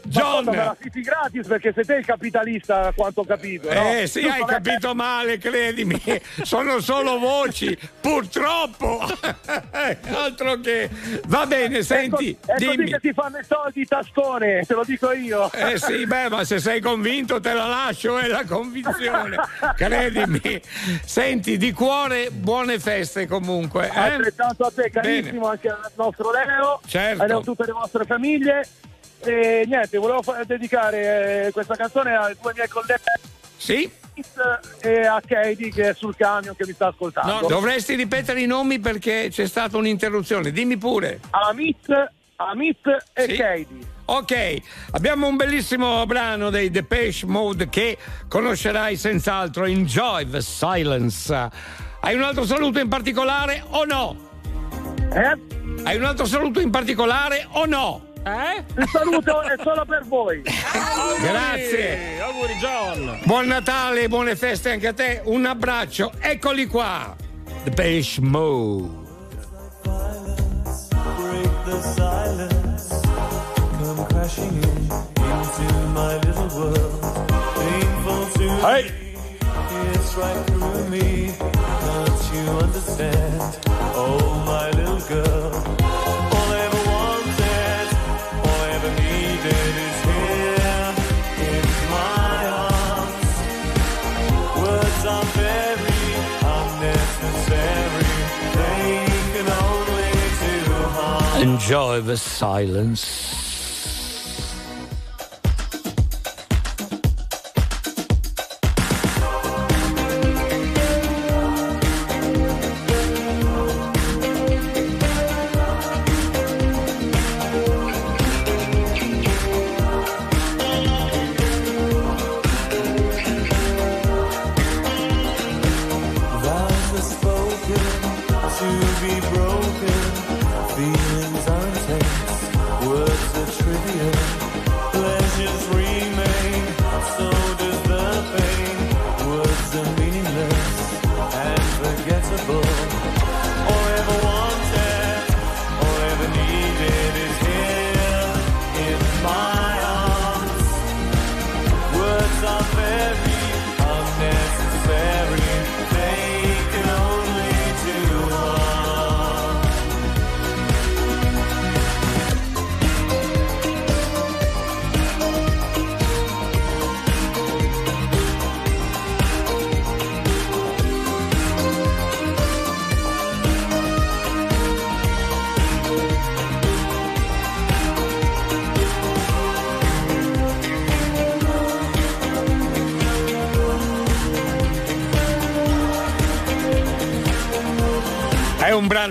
John. 0.04 0.44
ma 0.46 0.52
me 0.52 0.58
la 0.58 0.76
fitti 0.80 1.02
gratis 1.02 1.48
perché 1.48 1.72
sei 1.74 1.86
te 1.86 1.94
il 1.96 2.06
capitalista, 2.06 2.88
a 2.88 2.92
quanto 2.94 3.22
ho 3.22 3.26
capito. 3.26 3.72
no? 3.72 3.92
Eh 3.94 4.08
sì, 4.08 4.22
Tu 4.22 4.28
hai 4.28 4.46
capito 4.46 4.96
male, 4.96 5.38
credimi. 5.38 6.02
Sono 6.42 6.80
solo 6.80 7.18
voci, 7.20 7.78
purtroppo. 8.02 9.00
Altro 10.16 10.60
che. 10.60 10.90
Va 11.28 11.46
bene, 11.46 11.84
senti, 11.84 12.36
È 12.46 12.54
così 12.54 12.70
dimmi. 12.76 12.90
che 12.92 13.00
ti 13.00 13.14
fanno 13.14 13.38
i 13.38 13.44
soldi, 13.48 13.86
Tascone, 13.86 14.64
te 14.66 14.74
lo 14.74 14.84
dico 14.84 15.12
io. 15.12 15.52
Eh 15.52 15.78
sì, 15.78 16.06
beh, 16.06 16.15
ma 16.30 16.44
se 16.44 16.60
sei 16.60 16.82
convinto 16.82 17.40
te 17.40 17.54
la 17.54 17.66
lascio, 17.68 18.18
è 18.18 18.28
la 18.28 18.44
convinzione. 18.46 19.38
Credimi. 19.76 20.62
Senti, 21.06 21.58
di 21.58 21.72
cuore, 21.72 22.30
buone 22.32 22.80
feste 22.80 23.28
comunque. 23.28 23.92
eh? 23.94 24.00
Altrettanto 24.00 24.64
a 24.66 24.72
te, 24.74 24.90
carissimo, 24.90 25.48
anche 25.48 25.70
al 25.70 25.92
nostro 25.96 26.32
Leo. 26.32 26.80
Certo. 26.86 27.24
A 27.24 27.42
tutte 27.42 27.66
le 27.66 27.72
vostre 27.72 28.06
famiglie. 28.06 28.68
E 29.20 29.64
niente, 29.66 29.98
volevo 29.98 30.22
dedicare 30.46 31.48
eh, 31.48 31.52
questa 31.52 31.76
canzone 31.76 32.16
ai 32.16 32.36
due 32.40 32.54
miei 32.56 32.68
colleghi. 32.68 33.02
Sì? 33.58 33.90
E 34.82 35.06
a 35.06 35.20
Katie 35.26 35.72
che 35.72 35.90
è 35.90 35.94
sul 35.94 36.16
camion 36.16 36.56
che 36.56 36.66
mi 36.66 36.74
sta 36.74 36.88
ascoltando. 36.88 37.42
No, 37.42 37.48
dovresti 37.48 37.96
ripetere 37.96 38.40
i 38.42 38.46
nomi 38.46 38.80
perché 38.80 39.28
c'è 39.30 39.46
stata 39.48 39.78
un'interruzione. 39.78 40.52
Dimmi 40.52 40.78
pure. 40.78 41.20
Amit, 41.32 42.12
Amit 42.38 42.86
e 43.14 43.22
Sì. 43.24 43.36
Katie. 43.36 43.94
Ok, 44.06 44.58
abbiamo 44.92 45.28
un 45.28 45.36
bellissimo 45.36 46.06
brano 46.06 46.50
dei 46.50 46.70
Depeche 46.70 47.26
Mode 47.26 47.70
che 47.70 47.98
conoscerai 48.28 48.96
senz'altro, 48.96 49.66
Enjoy 49.66 50.30
the 50.30 50.42
Silence. 50.42 51.34
Hai 52.02 52.14
un 52.16 52.22
altro 52.22 52.46
saluto 52.46 52.80
in 52.80 52.88
particolare 52.88 53.64
o 53.70 53.84
no? 53.86 54.16
Eh? 55.12 55.38
Hai 55.84 55.98
un 55.98 56.04
altro 56.04 56.26
saluto 56.26 56.60
in 56.60 56.70
particolare 56.70 57.48
o 57.52 57.66
no? 57.66 58.14
Eh? 58.26 58.64
Il 58.78 58.90
saluto 58.90 59.42
è 59.42 59.56
solo 59.64 59.86
per 59.86 60.04
voi. 60.06 60.42
Grazie. 61.22 62.20
Auguri 62.22 62.54
John. 62.56 63.20
Buon 63.24 63.48
Natale 63.48 64.04
e 64.04 64.08
buone 64.08 64.36
feste 64.36 64.72
anche 64.72 64.88
a 64.88 64.94
te. 64.94 65.22
Un 65.26 65.46
abbraccio. 65.46 66.12
Eccoli 66.20 66.66
qua. 66.68 67.16
Mode. 67.64 67.66
the 67.66 67.72
silence. 68.22 69.06
Come 69.84 70.25
Hey. 78.66 78.92
it's 79.94 80.16
right 80.16 80.46
through 80.48 80.90
me. 80.90 81.32
Can't 81.38 82.34
you 82.34 82.52
understand? 82.58 83.60
Oh, 83.94 84.44
my 84.48 84.72
little 84.72 85.00
girl. 85.08 85.85
Enjoy 101.66 102.00
the 102.02 102.16
silence. 102.16 103.45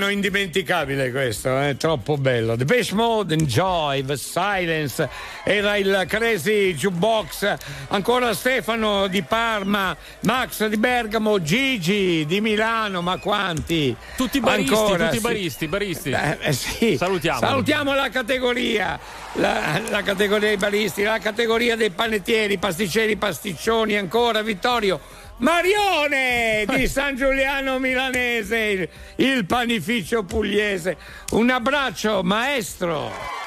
Brano 0.05 0.09
indimenticabile 0.11 1.11
questo, 1.11 1.59
è 1.59 1.77
troppo 1.77 2.17
bello. 2.17 2.57
The 2.57 2.65
Beach 2.65 2.93
Mode, 2.93 3.35
Enjoy, 3.35 4.05
The 4.05 4.17
Silence, 4.17 5.09
era 5.45 5.77
il 5.77 6.05
Crazy 6.07 6.75
Jukebox, 6.75 7.57
ancora 7.89 8.35
Stefano 8.35 9.07
di 9.07 9.23
Parma, 9.23 9.97
Max 10.21 10.67
di 10.67 10.77
Bergamo, 10.77 11.41
Gigi 11.41 12.25
di 12.27 12.41
Milano, 12.41 13.01
ma 13.01 13.19
quanti? 13.19 13.95
Tutti 14.17 14.41
baristi, 14.41 14.75
Ancora, 14.75 15.05
tutti 15.07 15.17
sì. 15.17 15.23
baristi, 15.23 15.69
baristi. 15.69 16.11
Eh, 16.11 16.39
eh, 16.41 16.53
sì. 16.53 16.97
Salutiamo. 16.97 17.41
Salutiamo 17.41 17.95
la 17.95 18.09
categoria, 18.09 18.99
la, 19.35 19.81
la 19.89 20.03
categoria 20.03 20.49
dei 20.49 20.57
baristi, 20.57 21.03
la 21.03 21.19
categoria 21.19 21.77
dei 21.77 21.91
panettieri, 21.91 22.59
pasticceri, 22.59 23.17
pasticcioni, 23.17 23.97
ancora 23.97 24.43
Vittorio. 24.43 25.23
Marione 25.45 26.65
di 26.67 26.89
San 26.89 27.17
Giuliano 27.17 27.79
Milanese, 27.79 28.57
il, 28.57 28.89
il 29.17 29.45
panificio 29.45 30.25
pugliese. 30.25 30.97
Un 31.33 31.51
abbraccio, 31.51 32.23
maestro. 32.23 33.44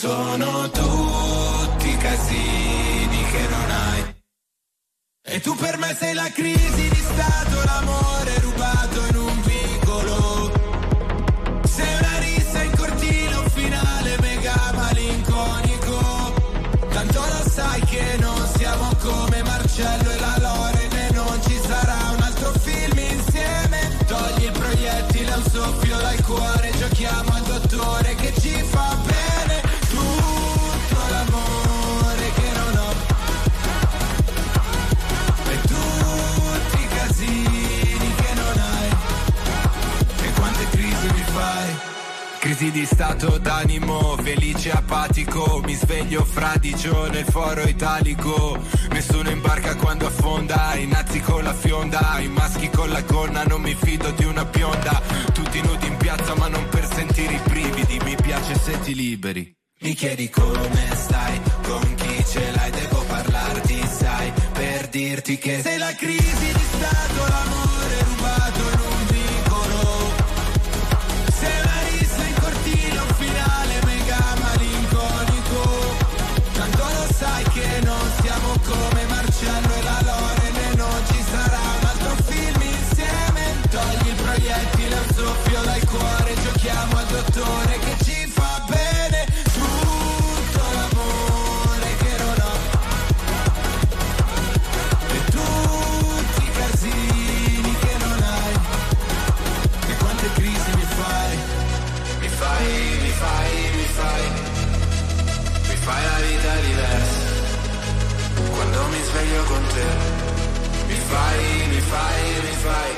Sono 0.00 0.70
tutti 0.70 1.94
casini 1.98 3.22
che 3.32 3.46
non 3.50 3.70
hai. 3.70 4.14
E 5.22 5.40
tu 5.40 5.54
per 5.56 5.76
me 5.76 5.94
sei 5.94 6.14
la 6.14 6.30
crisi 6.32 6.88
di 6.88 7.02
stato, 7.10 7.62
l'amore 7.66 8.38
rubato 8.40 9.06
in 9.10 9.16
un 9.16 9.42
vicolo. 9.42 10.52
Sei 11.64 11.94
una 11.98 12.18
rissa 12.18 12.62
in 12.62 12.76
cortile, 12.78 13.34
un 13.34 13.50
finale 13.50 14.16
mega 14.20 14.72
malinconico. 14.74 15.98
Tanto 16.88 17.20
lo 17.20 17.50
sai 17.50 17.80
che 17.82 18.16
non 18.20 18.48
siamo 18.56 18.88
come 19.02 19.42
Marcello 19.42 20.09
Crisi 42.60 42.78
di 42.78 42.84
stato 42.84 43.38
d'animo, 43.38 44.16
felice 44.22 44.70
apatico, 44.70 45.62
mi 45.64 45.74
sveglio 45.74 46.22
fradicio 46.26 47.08
nel 47.08 47.24
foro 47.24 47.62
italico, 47.62 48.62
nessuno 48.90 49.30
in 49.30 49.40
barca 49.40 49.74
quando 49.76 50.08
affonda, 50.08 50.74
i 50.74 50.86
nazi 50.86 51.20
con 51.20 51.42
la 51.42 51.54
fionda, 51.54 52.18
i 52.18 52.28
maschi 52.28 52.68
con 52.68 52.90
la 52.90 53.00
gonna, 53.00 53.44
non 53.44 53.62
mi 53.62 53.74
fido 53.74 54.10
di 54.10 54.24
una 54.24 54.44
bionda, 54.44 55.00
tutti 55.32 55.62
nudi 55.62 55.86
in 55.86 55.96
piazza 55.96 56.34
ma 56.34 56.48
non 56.48 56.68
per 56.68 56.84
sentire 56.84 57.32
i 57.32 57.40
brividi, 57.48 57.98
mi 58.04 58.16
piace 58.20 58.54
se 58.58 58.78
ti 58.80 58.94
liberi. 58.94 59.56
Mi 59.80 59.94
chiedi 59.94 60.28
come 60.28 60.88
stai, 60.96 61.40
con 61.62 61.94
chi 61.94 62.24
ce 62.26 62.50
l'hai, 62.50 62.70
devo 62.72 63.02
parlarti, 63.08 63.88
sai, 63.88 64.32
per 64.52 64.88
dirti 64.88 65.38
che 65.38 65.62
sei 65.62 65.78
la 65.78 65.94
crisi 65.94 66.52
di 66.52 66.64
stato, 66.72 67.26
l'amore 67.26 68.04
rubato 68.04 68.79
sai 77.86 78.19
Sveglio 109.20 109.42
con 109.44 109.62
te. 109.74 109.88
Mi 110.86 110.98
fai, 111.10 111.68
mi 111.68 111.80
fai, 111.80 112.22
mi 112.40 112.56
fai. 112.64 112.92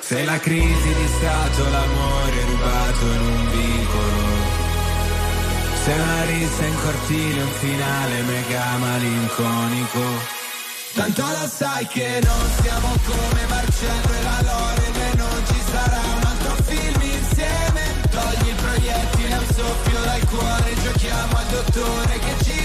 Sei 0.00 0.24
la 0.24 0.38
crisi 0.38 0.94
di 1.00 1.08
stato, 1.16 1.68
l'amore 1.68 2.44
rubato 2.48 3.04
in 3.04 3.20
un 3.20 3.50
vicolo. 3.50 4.22
Sei 5.84 5.98
una 5.98 6.24
rissa 6.24 6.64
in 6.64 6.76
cortile, 6.82 7.42
un 7.42 7.52
finale 7.60 8.22
mega 8.22 8.64
malinconico. 8.78 10.02
Tanto 10.94 11.22
lo 11.26 11.46
sai 11.46 11.86
che 11.88 12.20
non 12.22 12.44
siamo 12.62 12.88
come 13.04 13.40
Marcello 13.48 14.12
e 14.18 14.22
la 14.22 14.40
Loren 14.48 14.96
e 15.12 15.16
non 15.16 15.42
ci 15.46 15.60
sarà 15.70 16.00
un 16.16 16.22
altro 16.24 16.54
film 16.64 17.00
insieme. 17.02 17.82
Togli 18.08 18.48
il 18.48 18.54
proiettile, 18.54 19.34
un 19.34 19.46
soffio 19.54 20.00
dal 20.04 20.24
cuore, 20.24 20.74
giochiamo 20.82 21.36
al 21.36 21.46
dottore 21.48 22.18
che 22.18 22.44
ci 22.44 22.59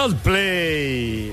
Coldplay. 0.00 1.30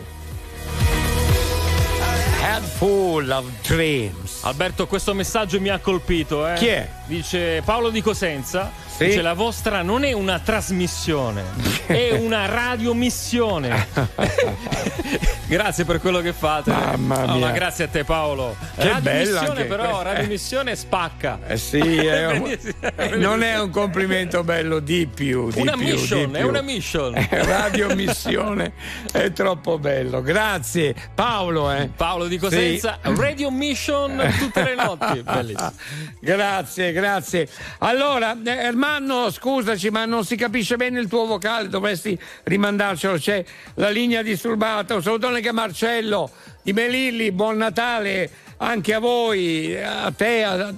Head 2.41 2.63
full 2.63 3.29
of 3.29 3.45
dreams. 3.65 4.43
Alberto, 4.43 4.87
questo 4.87 5.13
messaggio 5.13 5.61
mi 5.61 5.69
ha 5.69 5.79
colpito. 5.79 6.45
Eh? 6.45 6.55
Chi 6.55 6.67
è? 6.67 6.89
Dice 7.05 7.61
Paolo 7.63 7.89
di 7.89 8.01
Cosenza. 8.01 8.69
Sì? 8.85 9.05
Dice 9.05 9.21
la 9.21 9.35
vostra 9.35 9.83
non 9.83 10.03
è 10.03 10.11
una 10.11 10.39
trasmissione, 10.39 11.43
è 11.85 12.11
una 12.19 12.45
radiomissione. 12.45 13.87
grazie 15.47 15.85
per 15.85 15.99
quello 15.99 16.19
che 16.21 16.33
fate. 16.33 16.71
Mamma 16.71 17.25
mia. 17.25 17.45
ma 17.47 17.51
grazie 17.51 17.85
a 17.85 17.87
te 17.87 18.03
Paolo. 18.03 18.55
Che 18.77 18.83
bella 19.01 19.41
radiomissione 19.41 19.47
anche 19.49 19.63
però, 19.65 19.83
questa. 19.89 20.03
radiomissione 20.13 20.75
spacca. 20.75 21.39
Eh 21.47 21.57
sì, 21.57 21.77
è 21.79 22.25
un- 22.27 22.57
non 23.17 23.43
è 23.43 23.59
un 23.59 23.69
complimento 23.69 24.43
bello, 24.43 24.79
di 24.79 25.07
più. 25.13 25.49
Di 25.51 25.61
Una 25.61 25.73
più, 25.73 25.85
mission, 25.85 26.31
di 26.31 26.37
è 26.37 26.39
più. 26.39 26.47
una 26.49 26.61
mission. 26.61 27.15
Eh, 27.15 27.27
Radio 27.45 27.95
missione 27.95 28.73
è 29.11 29.31
troppo 29.31 29.77
bello. 29.79 30.21
Grazie. 30.21 30.95
Paolo, 31.13 31.71
eh. 31.71 31.89
Paolo 31.95 32.25
di 32.27 32.37
Cosenza, 32.37 32.99
Sì. 33.03 33.13
radio 33.15 33.49
mission 33.51 34.21
tutte 34.39 34.63
le 34.63 34.75
notti. 34.75 35.21
Bellissimo. 35.23 35.73
Grazie, 36.19 36.91
grazie. 36.91 37.47
Allora, 37.79 38.35
eh, 38.43 38.49
Ermanno, 38.51 39.29
scusaci, 39.31 39.89
ma 39.89 40.05
non 40.05 40.25
si 40.25 40.35
capisce 40.35 40.75
bene 40.75 40.99
il 40.99 41.07
tuo 41.07 41.25
vocale, 41.25 41.67
dovresti 41.69 42.17
rimandarcelo. 42.43 43.17
C'è 43.17 43.43
la 43.75 43.89
linea 43.89 44.21
disturbata. 44.21 44.65
Un 44.75 45.01
salutone 45.01 45.37
anche 45.37 45.49
a 45.49 45.53
Marcello 45.53 46.29
di 46.61 46.73
Melilli, 46.73 47.31
buon 47.31 47.57
Natale 47.57 48.29
anche 48.57 48.93
a 48.93 48.99
voi, 48.99 49.81
a 49.81 50.11
te, 50.11 50.43
a- 50.43 50.73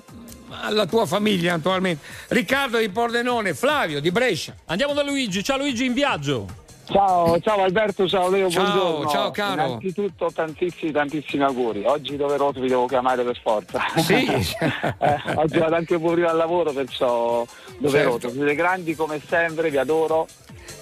alla 0.62 0.86
tua 0.86 1.06
famiglia, 1.06 1.52
naturalmente. 1.54 2.04
Riccardo 2.30 2.78
di 2.78 2.90
Pordenone, 2.90 3.54
Flavio 3.54 4.00
di 4.00 4.12
Brescia. 4.12 4.54
Andiamo 4.66 4.94
da 4.94 5.04
Luigi. 5.04 5.44
Ciao 5.44 5.58
Luigi 5.58 5.86
in 5.86 5.94
viaggio. 5.94 6.46
Ciao, 6.92 7.40
ciao 7.40 7.62
Alberto, 7.62 8.08
ciao 8.08 8.30
Leo, 8.32 8.50
Ciao, 8.50 8.64
buongiorno. 8.64 9.10
ciao, 9.12 9.32
caro. 9.32 9.64
Innanzitutto 9.66 10.32
tantissimi, 10.34 10.92
tantissimi 10.92 11.44
auguri. 11.44 11.84
Oggi 11.86 12.16
doveroso 12.18 12.60
vi 12.60 12.68
devo 12.68 12.88
chiamare 12.88 13.24
per 13.24 13.40
forza. 13.42 13.80
Sì. 13.98 14.26
Eh, 15.02 15.18
oggi 15.36 15.58
vado 15.60 15.76
anche 15.76 15.96
un 15.96 16.02
po' 16.02 16.12
prima 16.12 16.30
al 16.32 16.36
lavoro, 16.38 16.72
perciò 16.74 17.46
doveroso. 17.78 18.20
Certo. 18.20 18.36
Siete 18.36 18.56
grandi 18.56 18.96
come 18.96 19.22
sempre, 19.26 19.70
vi 19.70 19.78
adoro. 19.78 20.28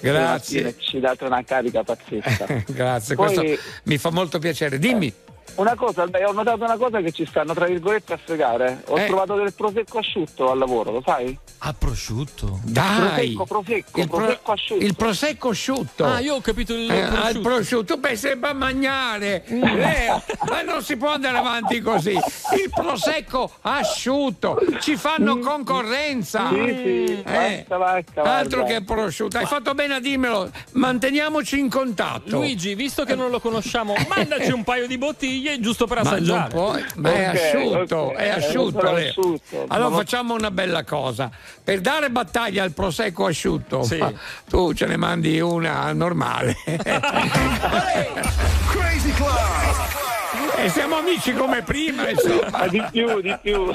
Grazie. 0.00 0.74
Ci 0.78 1.00
date 1.00 1.24
una 1.24 1.42
carica 1.44 1.82
pazzesca. 1.82 2.64
Grazie, 2.68 3.14
Poi- 3.14 3.34
questo 3.34 3.62
mi 3.84 3.98
fa 3.98 4.10
molto 4.10 4.38
piacere. 4.38 4.78
Dimmi. 4.78 5.12
Una 5.58 5.74
cosa, 5.74 6.06
beh, 6.06 6.24
ho 6.24 6.30
notato 6.32 6.62
una 6.62 6.76
cosa 6.76 7.00
che 7.00 7.10
ci 7.10 7.26
stanno 7.26 7.52
tra 7.52 7.66
virgolette 7.66 8.12
a 8.12 8.16
fregare. 8.24 8.82
Ho 8.86 8.96
Eh. 8.98 9.06
trovato 9.06 9.34
del 9.34 9.52
prosecco 9.52 9.98
asciutto 9.98 10.52
al 10.52 10.58
lavoro, 10.58 10.92
lo 10.92 11.02
sai? 11.04 11.36
A 11.58 11.74
prosciutto. 11.76 12.60
Dai. 12.62 13.32
Prosecco, 13.34 13.44
prosecco, 13.44 14.00
il, 14.00 14.06
pro- 14.06 14.16
prosecco 14.18 14.52
asciutto. 14.52 14.84
il 14.84 14.94
prosecco 14.94 15.48
asciutto. 15.48 16.04
Ah, 16.04 16.20
io 16.20 16.36
ho 16.36 16.40
capito 16.40 16.72
il 16.74 16.88
Eh, 16.88 16.94
prosciutto. 17.00 17.26
al 17.26 17.38
prosciutto, 17.40 17.96
beh, 17.96 18.16
sembra 18.16 18.52
mangiare. 18.52 19.44
Mm. 19.50 19.62
Leo, 19.64 20.22
ma 20.48 20.62
non 20.62 20.80
si 20.84 20.96
può 20.96 21.08
andare 21.10 21.36
avanti 21.38 21.80
così. 21.80 22.12
Il 22.12 22.70
prosecco 22.72 23.50
asciutto, 23.62 24.60
ci 24.78 24.94
fanno 24.96 25.38
concorrenza. 25.40 26.50
Mm. 26.52 26.54
Sì, 26.54 26.74
sì, 26.76 27.22
Eh, 27.26 27.64
basta, 27.66 27.76
basta, 27.78 28.22
altro 28.22 28.62
che 28.62 28.82
prosciutto. 28.84 29.38
Hai 29.38 29.46
fatto 29.46 29.74
bene 29.74 29.94
a 29.94 30.00
dirmelo. 30.00 30.48
Manteniamoci 30.74 31.58
in 31.58 31.68
contatto. 31.68 32.36
Luigi, 32.36 32.76
visto 32.76 33.02
che 33.04 33.16
non 33.16 33.30
lo 33.30 33.40
conosciamo, 33.40 33.94
mandaci 34.08 34.52
un 34.52 34.62
paio 34.62 34.86
di 34.86 34.96
bottiglie 34.98 35.46
giusto 35.60 35.86
per 35.86 36.02
Ma 36.02 36.10
assaggiare. 36.10 36.38
non 36.40 36.48
puoi, 36.48 36.84
ma 36.96 37.12
è 37.12 37.28
Ok, 37.28 37.34
asciutto, 37.36 37.96
ok, 37.96 38.14
è 38.16 38.22
eh, 38.24 38.28
asciutto. 38.30 38.88
asciutto. 38.90 39.64
Allora 39.68 39.88
Ma- 39.90 39.96
facciamo 39.96 40.34
una 40.34 40.50
bella 40.50 40.84
cosa. 40.84 41.30
Per 41.64 41.80
dare 41.80 42.10
battaglia 42.10 42.62
al 42.62 42.72
prosecco 42.72 43.26
asciutto, 43.26 43.82
Sì. 43.82 44.02
tu 44.48 44.72
ce 44.74 44.86
ne 44.86 44.96
mandi 44.96 45.40
una 45.40 45.92
normale. 45.92 46.56
Crazy 48.70 49.10
Club. 49.12 49.36
e 50.58 50.68
siamo 50.70 50.96
amici 50.96 51.32
come 51.34 51.62
prima, 51.62 52.08
insomma. 52.10 52.66
Di 52.66 52.82
più, 52.90 53.20
di 53.20 53.36
più. 53.40 53.72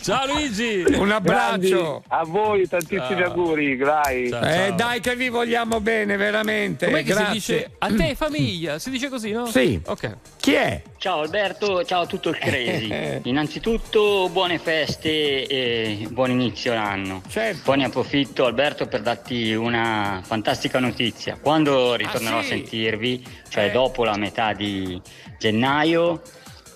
Ciao 0.00 0.26
Luigi. 0.26 0.84
Un 0.94 1.10
abbraccio. 1.10 1.58
Grandi, 1.58 2.02
a 2.08 2.24
voi 2.24 2.66
tantissimi 2.68 3.20
Ciao. 3.20 3.24
auguri, 3.32 3.76
dai. 3.76 4.30
Ciao. 4.30 4.42
Eh, 4.44 4.72
dai 4.74 5.00
che 5.00 5.14
vi 5.14 5.28
vogliamo 5.28 5.80
bene, 5.80 6.16
veramente. 6.16 6.86
Com'è 6.86 7.04
che 7.04 7.12
si 7.14 7.24
dice 7.32 7.70
a 7.78 7.88
te 7.88 8.14
famiglia? 8.14 8.78
Si 8.78 8.88
dice 8.90 9.08
così, 9.08 9.30
no? 9.32 9.46
Sì. 9.46 9.78
Ok. 9.84 10.16
Chi 10.46 10.52
è? 10.54 10.80
Ciao 10.98 11.22
Alberto, 11.22 11.82
ciao 11.82 12.02
a 12.02 12.06
tutto 12.06 12.28
il 12.28 12.38
Crazy. 12.38 13.18
Innanzitutto 13.28 14.28
buone 14.30 14.60
feste 14.60 15.44
e 15.44 16.06
buon 16.08 16.30
inizio 16.30 16.72
d'anno. 16.72 17.20
Certo. 17.28 17.62
Poi 17.64 17.78
ne 17.78 17.86
approfitto 17.86 18.44
Alberto 18.46 18.86
per 18.86 19.02
darti 19.02 19.54
una 19.54 20.20
fantastica 20.24 20.78
notizia. 20.78 21.36
Quando 21.42 21.96
ritornerò 21.96 22.38
Ah, 22.38 22.42
sì? 22.42 22.46
a 22.52 22.56
sentirvi, 22.58 23.26
cioè 23.48 23.64
Eh. 23.64 23.70
dopo 23.72 24.04
la 24.04 24.16
metà 24.16 24.52
di 24.52 25.02
gennaio, 25.36 26.22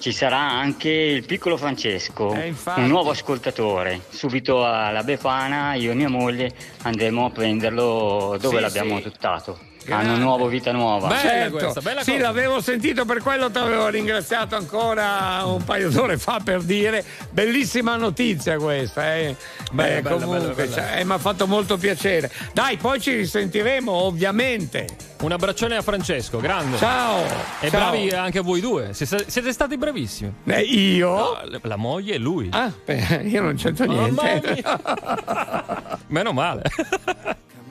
ci 0.00 0.10
sarà 0.10 0.38
anche 0.40 0.90
il 0.90 1.24
piccolo 1.24 1.56
Francesco, 1.56 2.34
Eh, 2.34 2.52
un 2.74 2.88
nuovo 2.88 3.10
ascoltatore. 3.10 4.00
Subito 4.08 4.66
alla 4.66 5.04
Befana, 5.04 5.74
io 5.74 5.92
e 5.92 5.94
mia 5.94 6.08
moglie 6.08 6.50
andremo 6.82 7.26
a 7.26 7.30
prenderlo 7.30 8.36
dove 8.40 8.56
Sì, 8.56 8.62
l'abbiamo 8.62 8.96
sì. 8.96 9.02
tuttato. 9.04 9.60
Grande. 9.90 10.08
Hanno 10.12 10.18
nuovo 10.22 10.46
vita 10.46 10.70
nuova. 10.70 11.08
Bella 11.08 11.20
Certo. 11.20 11.56
questa, 11.56 11.80
bella 11.80 12.02
sì, 12.02 12.12
cosa. 12.12 12.22
l'avevo 12.22 12.60
sentito, 12.60 13.04
per 13.04 13.22
quello 13.22 13.50
ti 13.50 13.58
avevo 13.58 13.88
ringraziato 13.88 14.54
ancora 14.54 15.42
un 15.44 15.64
paio 15.64 15.90
d'ore 15.90 16.16
fa 16.16 16.40
per 16.42 16.62
dire 16.62 17.04
bellissima 17.30 17.96
notizia 17.96 18.56
questa. 18.58 19.16
Eh. 19.16 19.34
Bella, 19.72 19.96
Eh, 19.96 20.02
bella, 20.02 20.14
comunque, 20.16 20.38
bella, 20.38 20.52
bella. 20.54 20.72
cioè, 20.74 21.00
eh, 21.00 21.04
mi 21.04 21.12
ha 21.12 21.18
fatto 21.18 21.46
molto 21.48 21.76
piacere. 21.76 22.30
Dai, 22.52 22.76
poi 22.76 23.00
ci 23.00 23.14
risentiremo, 23.16 23.90
ovviamente. 23.90 24.86
Un 25.22 25.32
abbraccione 25.32 25.76
a 25.76 25.82
Francesco, 25.82 26.38
grande. 26.38 26.78
Ciao. 26.78 27.24
E 27.60 27.68
ciao. 27.68 27.80
bravi 27.80 28.10
anche 28.10 28.38
a 28.38 28.42
voi 28.42 28.60
due. 28.60 28.90
Siete 28.94 29.52
stati 29.52 29.76
bravissimi. 29.76 30.32
Eh, 30.44 30.60
io? 30.62 31.10
No, 31.16 31.38
la 31.62 31.76
moglie 31.76 32.14
e 32.14 32.18
lui. 32.18 32.48
Ah, 32.52 32.70
beh, 32.84 33.22
io 33.24 33.42
non 33.42 33.56
c'entro 33.56 33.86
Mamma 33.86 34.22
niente. 34.22 34.62
Meno 36.08 36.32
male. 36.32 36.62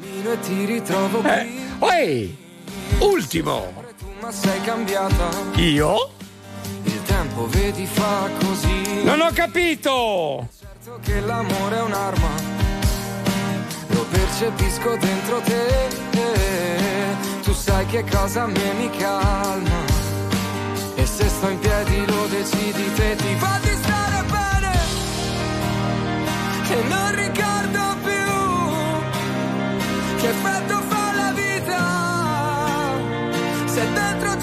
E 0.01 0.39
ti 0.41 0.65
ritrovo 0.65 1.19
qui, 1.19 1.29
Eh, 1.29 1.47
Oi, 1.79 2.37
ultimo. 2.99 3.73
ma 4.21 4.31
sei 4.31 4.61
cambiata. 4.61 5.29
Io? 5.55 6.11
Il 6.83 7.01
tempo 7.03 7.47
vedi 7.49 7.85
fa 7.85 8.29
così. 8.39 9.03
Non 9.03 9.19
ho 9.21 9.29
capito. 9.33 10.47
Certo 10.57 10.99
che 11.03 11.19
l'amore 11.19 11.77
è 11.77 11.81
un'arma. 11.81 12.29
Lo 13.87 14.05
percepisco 14.09 14.95
dentro 14.97 15.39
te. 15.41 15.87
Tu 17.43 17.53
sai 17.53 17.85
che 17.87 18.03
cosa 18.09 18.43
a 18.43 18.47
me 18.47 18.73
mi 18.77 18.89
calma. 18.97 19.79
E 20.95 21.05
se 21.05 21.27
sto 21.27 21.49
in 21.49 21.59
piedi 21.59 22.05
lo 22.05 22.25
decidi 22.27 22.93
te 22.93 23.15
ti 23.17 23.35
fa 23.37 23.59
di 23.61 23.75
stare 23.81 24.23
bene. 24.29 24.71
Che 26.67 26.83
non 26.87 27.15
ricordo 27.15 27.48
che 30.19 30.27
effetto 30.27 30.81
fa 30.89 31.13
la 31.13 31.31
vita. 31.31 31.81
Se 33.65 33.91
dentro 33.93 34.38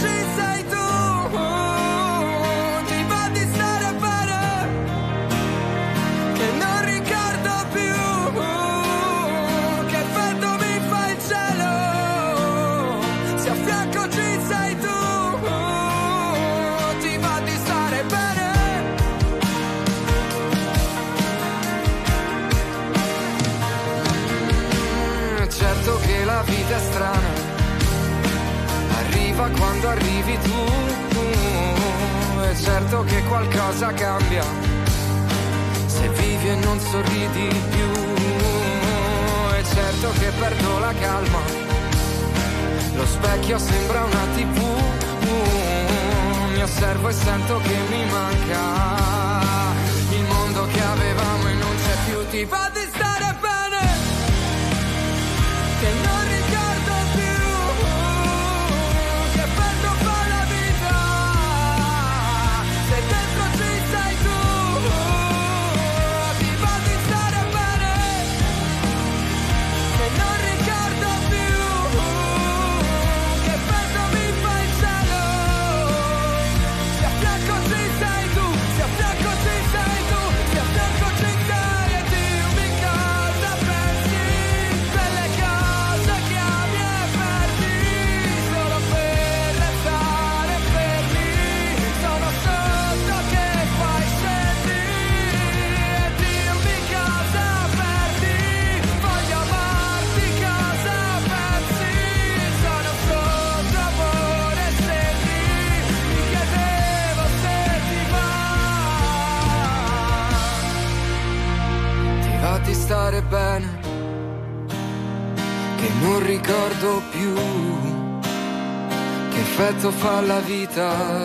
vita. 120.47 121.16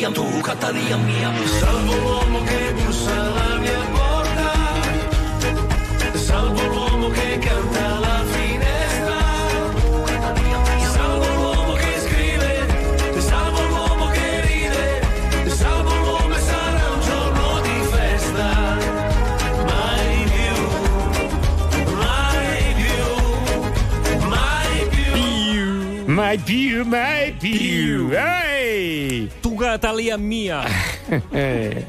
Catania, 0.00 0.14
tu 0.14 0.40
Catania 0.40 0.96
mia. 0.96 1.30
Salvo 1.60 1.94
l'uomo 1.94 2.42
che 2.44 2.72
bussa 2.72 3.14
la 3.14 3.58
mia 3.58 3.80
porta, 3.92 4.52
salvo 6.14 6.62
l'uomo 6.68 7.10
che 7.10 7.38
canta 7.38 7.96
alla 7.96 8.24
finestra, 8.32 9.18
salvo 10.94 11.26
l'uomo 11.34 11.74
che 11.74 12.00
scrive, 12.00 12.66
salvo 13.18 13.60
l'uomo 13.68 14.06
che 14.08 14.40
ride, 14.40 15.02
salvo 15.50 15.94
l'uomo 15.94 16.34
e 16.34 16.40
sarà 16.40 16.88
un 16.94 17.00
giorno 17.02 17.60
di 17.60 17.82
festa. 17.92 18.48
Mai 19.66 20.24
più, 20.32 20.56
mai 21.94 22.72
più, 22.80 23.04
mai 24.28 24.86
più. 24.88 25.12
Mai 26.06 26.38
più, 26.38 26.84
mai 26.86 27.32
più. 27.32 28.16
Ah! 28.16 28.39
fugata 29.60 29.92
lì 29.92 30.10
mia. 30.16 30.64
Eh. 31.32 31.86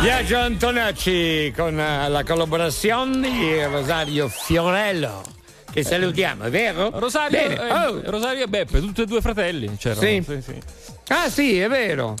Viaggio 0.00 0.38
Antonacci 0.38 1.52
con 1.56 1.78
eh, 1.78 2.08
la 2.08 2.22
collaborazione 2.22 3.28
di 3.28 3.62
Rosario 3.64 4.28
Fiorello. 4.28 5.22
Che 5.70 5.82
salutiamo, 5.82 6.44
è 6.44 6.50
vero? 6.50 6.90
Rosario, 6.94 7.38
eh, 7.40 7.72
oh. 7.72 8.00
Rosario 8.04 8.44
e 8.44 8.46
Beppe, 8.46 8.80
tutti 8.80 9.02
e 9.02 9.06
due 9.06 9.20
fratelli. 9.20 9.76
C'erano. 9.76 10.00
Sì. 10.00 10.24
sì, 10.24 10.40
sì. 10.40 10.60
Ah 11.08 11.28
sì, 11.28 11.58
è 11.58 11.68
vero. 11.68 12.14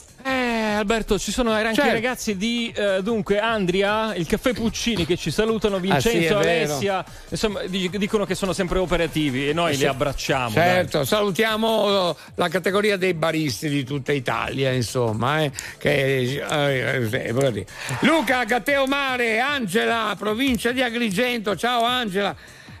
Alberto, 0.76 1.18
ci 1.18 1.32
sono 1.32 1.50
anche 1.50 1.74
certo. 1.74 1.90
i 1.90 1.92
ragazzi 1.92 2.36
di 2.36 2.72
eh, 2.74 3.02
dunque 3.02 3.38
Andria, 3.38 4.14
il 4.14 4.26
Caffè 4.26 4.52
Puccini 4.52 5.04
che 5.06 5.16
ci 5.16 5.30
salutano, 5.30 5.76
ah, 5.76 5.80
Vincenzo, 5.80 6.38
ah, 6.38 6.42
sì, 6.42 6.48
Alessia, 6.48 7.04
insomma 7.28 7.60
dicono 7.64 8.24
che 8.24 8.34
sono 8.34 8.52
sempre 8.52 8.78
operativi 8.78 9.48
e 9.48 9.52
noi 9.52 9.72
eh, 9.74 9.76
li 9.76 9.86
abbracciamo. 9.86 10.50
Certo, 10.50 10.98
dai. 10.98 11.06
salutiamo 11.06 12.10
eh, 12.10 12.16
la 12.36 12.48
categoria 12.48 12.96
dei 12.96 13.14
baristi 13.14 13.68
di 13.68 13.84
tutta 13.84 14.12
Italia, 14.12 14.72
insomma. 14.72 15.42
Eh, 15.42 15.52
che, 15.78 16.44
eh, 16.48 17.08
eh, 17.10 17.66
Luca, 18.00 18.44
Gatteo 18.44 18.86
Mare, 18.86 19.40
Angela, 19.40 20.14
provincia 20.18 20.72
di 20.72 20.82
Agrigento, 20.82 21.56
ciao 21.56 21.82
Angela. 21.82 22.36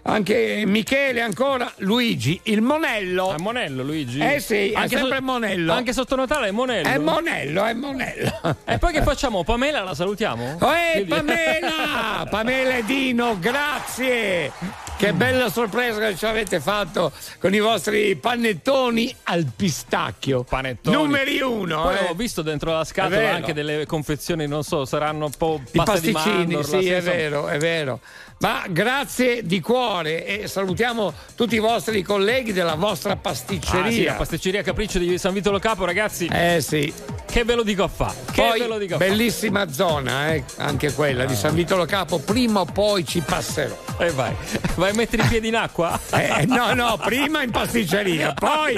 Anche 0.08 0.62
Michele 0.66 1.20
ancora, 1.20 1.70
Luigi, 1.78 2.38
il 2.44 2.62
Monello. 2.62 3.34
È 3.34 3.38
Monello, 3.38 3.82
Luigi? 3.82 4.20
Eh 4.20 4.38
sì, 4.38 4.70
è 4.70 4.76
Anche 4.76 4.98
sempre 4.98 5.16
so- 5.16 5.24
Monello. 5.24 5.72
Anche 5.72 5.92
sotto 5.92 6.14
Natale 6.14 6.48
è 6.48 6.50
Monello. 6.52 6.88
È 6.88 6.98
Monello, 6.98 7.64
è 7.64 7.72
Monello. 7.72 8.56
E 8.64 8.78
poi 8.78 8.92
che 8.92 9.02
facciamo? 9.02 9.42
Pamela 9.42 9.82
la 9.82 9.94
salutiamo? 9.94 10.58
Eh, 10.60 10.92
Quindi- 10.92 11.08
Pamela! 11.08 12.26
Pamela 12.30 12.76
e 12.76 12.84
Dino, 12.84 13.36
grazie! 13.40 14.52
Che 14.96 15.12
bella 15.12 15.50
sorpresa 15.50 15.98
che 15.98 16.16
ci 16.16 16.24
avete 16.24 16.58
fatto 16.60 17.12
con 17.38 17.52
i 17.52 17.58
vostri 17.58 18.14
panettoni 18.16 19.14
al 19.24 19.44
pistacchio. 19.54 20.44
Panettoni. 20.44 20.96
Numeri 20.96 21.40
uno. 21.40 21.82
Poi 21.82 21.96
eh. 21.96 22.08
ho 22.08 22.14
visto 22.14 22.40
dentro 22.42 22.70
la 22.70 22.80
È 22.80 22.84
scatola 22.84 23.34
anche 23.34 23.52
delle 23.52 23.84
confezioni, 23.86 24.46
non 24.46 24.62
so, 24.62 24.84
saranno 24.84 25.26
un 25.26 25.32
po' 25.36 25.60
I 25.72 25.82
pasticcini, 25.82 26.54
mandorla, 26.54 26.78
sì, 26.80 26.88
è 26.88 27.02
vero, 27.02 27.48
è 27.48 27.58
vero. 27.58 28.00
Ma 28.38 28.64
grazie 28.68 29.46
di 29.46 29.60
cuore 29.60 30.26
e 30.26 30.46
salutiamo 30.46 31.10
tutti 31.34 31.54
i 31.54 31.58
vostri 31.58 32.02
colleghi 32.02 32.52
della 32.52 32.74
vostra 32.74 33.12
Ah, 33.12 33.14
sì, 33.14 33.20
pasticceria. 33.22 34.10
la 34.12 34.18
pasticceria 34.18 34.62
Capriccio 34.62 34.98
di 34.98 35.16
San 35.16 35.32
Vito 35.32 35.50
Lo 35.50 35.58
Capo, 35.58 35.86
ragazzi. 35.86 36.26
eh 36.30 36.60
sì. 36.60 36.92
Che 37.24 37.44
ve 37.44 37.54
lo 37.54 37.62
dico 37.62 37.82
a 37.84 37.88
fa? 37.88 38.14
Che 38.30 38.42
Poi, 38.42 38.60
ve 38.60 38.66
lo 38.66 38.78
dico 38.78 38.94
a 38.94 38.98
fa? 38.98 39.04
bellissima 39.04 39.70
zona, 39.72 40.32
eh, 40.34 40.44
anche 40.58 40.92
quella 40.92 41.24
di 41.24 41.34
San 41.34 41.54
Vito 41.54 41.76
Lo 41.76 41.86
Capo. 41.86 42.18
Prima 42.18 42.60
o 42.60 42.64
poi 42.66 43.06
ci 43.06 43.20
passerò. 43.20 43.74
E 43.98 44.10
vai. 44.10 44.34
Vai 44.74 44.90
a 44.90 44.94
mettere 44.94 45.22
i 45.22 45.26
piedi 45.26 45.48
in 45.48 45.56
acqua? 45.56 45.98
Eh, 46.12 46.44
no, 46.46 46.74
no, 46.74 46.98
prima 47.02 47.42
in 47.42 47.50
pasticceria, 47.50 48.34
poi 48.34 48.74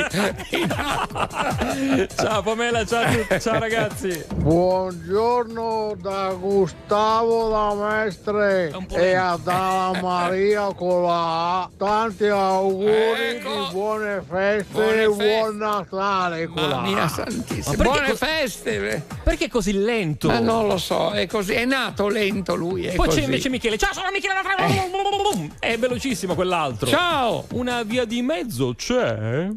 in 0.51 0.73
acqua. 0.77 2.07
Ciao 2.17 2.43
Pamela, 2.43 2.85
ciao 2.87 3.03
a 3.03 3.11
tutti, 3.13 3.41
ciao 3.41 3.59
ragazzi. 3.59 4.25
Buongiorno 4.35 5.97
da 6.01 6.33
Gustavo 6.39 7.49
da 7.51 7.75
Mestre 7.75 8.73
e 8.91 9.15
a 9.15 9.37
Dalla 9.49 9.99
Maria 10.03 10.73
con 10.75 11.03
la 11.05 11.63
A. 11.63 11.71
Tanti 11.77 12.27
auguri 12.27 13.39
di 13.39 13.67
buone 13.71 14.23
feste 14.29 14.57
Ecco. 14.59 14.71
Buone 14.73 15.03
e 15.03 15.07
feste. 15.07 15.25
buon 15.41 15.57
Natale 15.57 16.47
Mamma 16.49 16.81
mia 16.83 17.09
santissima. 17.09 17.77
Ma 17.77 17.83
Buone 17.83 18.09
co- 18.11 18.17
feste. 18.17 19.07
Perché 19.23 19.49
così 19.49 19.73
lento? 19.73 20.29
Ma 20.29 20.39
non 20.39 20.67
lo 20.67 20.77
so, 20.77 21.11
è 21.13 21.27
così, 21.27 21.55
è 21.55 21.65
nato 21.65 22.09
lento 22.09 22.55
lui. 22.55 22.85
È 22.87 22.95
Poi 22.95 23.07
così. 23.07 23.21
c'è 23.21 23.25
invece 23.25 23.49
Michele. 23.49 23.79
Ciao, 23.79 23.93
sono 23.93 24.09
Michele 24.13 24.35
da 24.35 24.43
Trevo. 24.43 25.49
È 25.59 25.79
velocissimo 25.79 26.35
quell'altro. 26.35 26.87
Ciao! 26.89 27.47
Una 27.53 27.83
via 27.85 28.05
di 28.05 28.21
mezzo 28.23 28.75
c'è? 28.75 29.49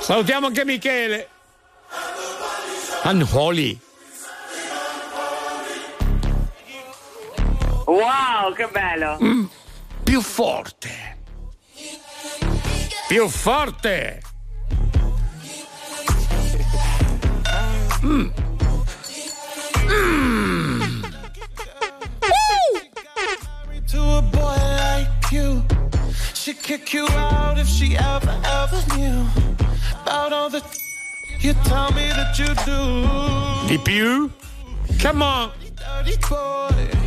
Salutiamo 0.00 0.46
anche 0.48 0.64
Michele. 0.64 1.28
Anholi. 3.02 3.78
Wow, 7.86 8.54
che 8.54 8.68
bello! 8.70 9.18
Mm, 9.22 9.44
più 10.04 10.20
forte. 10.20 11.18
Più 13.08 13.28
forte. 13.28 14.22
Mm. 18.02 18.30
Mm. 19.88 20.52
She'd 26.42 26.60
kick 26.60 26.92
you 26.92 27.06
out 27.10 27.56
if 27.56 27.68
she 27.68 27.96
ever, 27.96 28.36
ever 28.44 28.96
knew 28.96 29.24
about 30.02 30.32
all 30.32 30.50
the 30.50 30.60
you 31.38 31.52
tell 31.64 31.92
me 31.92 32.08
that 32.08 32.36
you 32.36 32.52
do. 32.66 33.68
Di 33.68 33.78
più? 33.78 34.28
Come 35.00 35.22
on. 35.22 35.52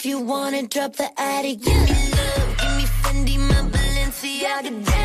if 0.00 0.06
you 0.06 0.18
wanna 0.18 0.66
drop 0.66 0.96
the 0.96 1.10
attic, 1.20 1.60
give 1.60 1.74
me 1.74 1.90
love, 2.16 2.56
give 2.56 2.74
me 2.78 2.84
Fendi, 3.02 3.36
my 3.36 3.60
Balenciaga, 3.68 4.99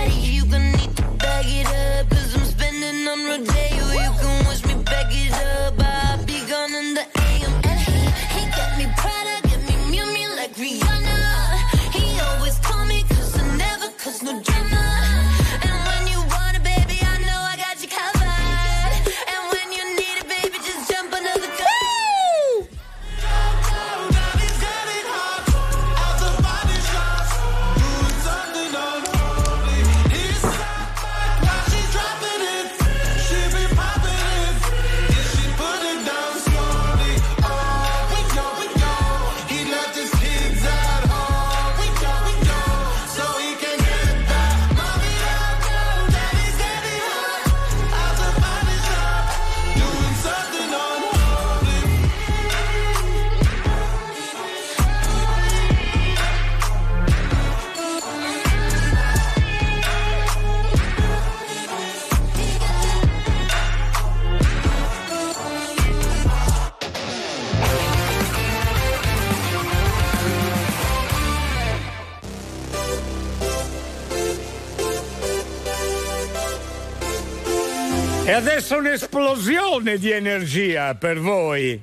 E 78.28 78.32
adesso 78.32 78.78
un'esplosione 78.78 80.00
di 80.00 80.10
energia 80.10 80.96
per 80.96 81.20
voi. 81.20 81.80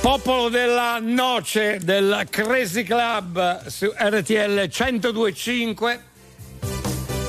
Popolo 0.00 0.48
della 0.48 1.00
noce 1.00 1.80
del 1.82 2.24
Crazy 2.30 2.84
Club 2.84 3.66
su 3.66 3.92
RTL 3.92 4.68
1025. 4.72 6.02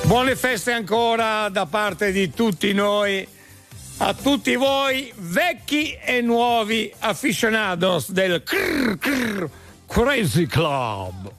Buone 0.02 0.36
feste 0.36 0.70
ancora 0.70 1.48
da 1.48 1.66
parte 1.66 2.12
di 2.12 2.30
tutti 2.30 2.72
noi. 2.72 3.26
A 3.96 4.14
tutti 4.14 4.54
voi, 4.54 5.12
vecchi 5.16 5.98
e 6.00 6.20
nuovi 6.20 6.92
aficionados 7.00 8.12
del 8.12 8.44
crrr, 8.44 8.98
crrr, 8.98 9.48
Crazy 9.88 10.46
Club. 10.46 11.38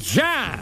Già! 0.00 0.58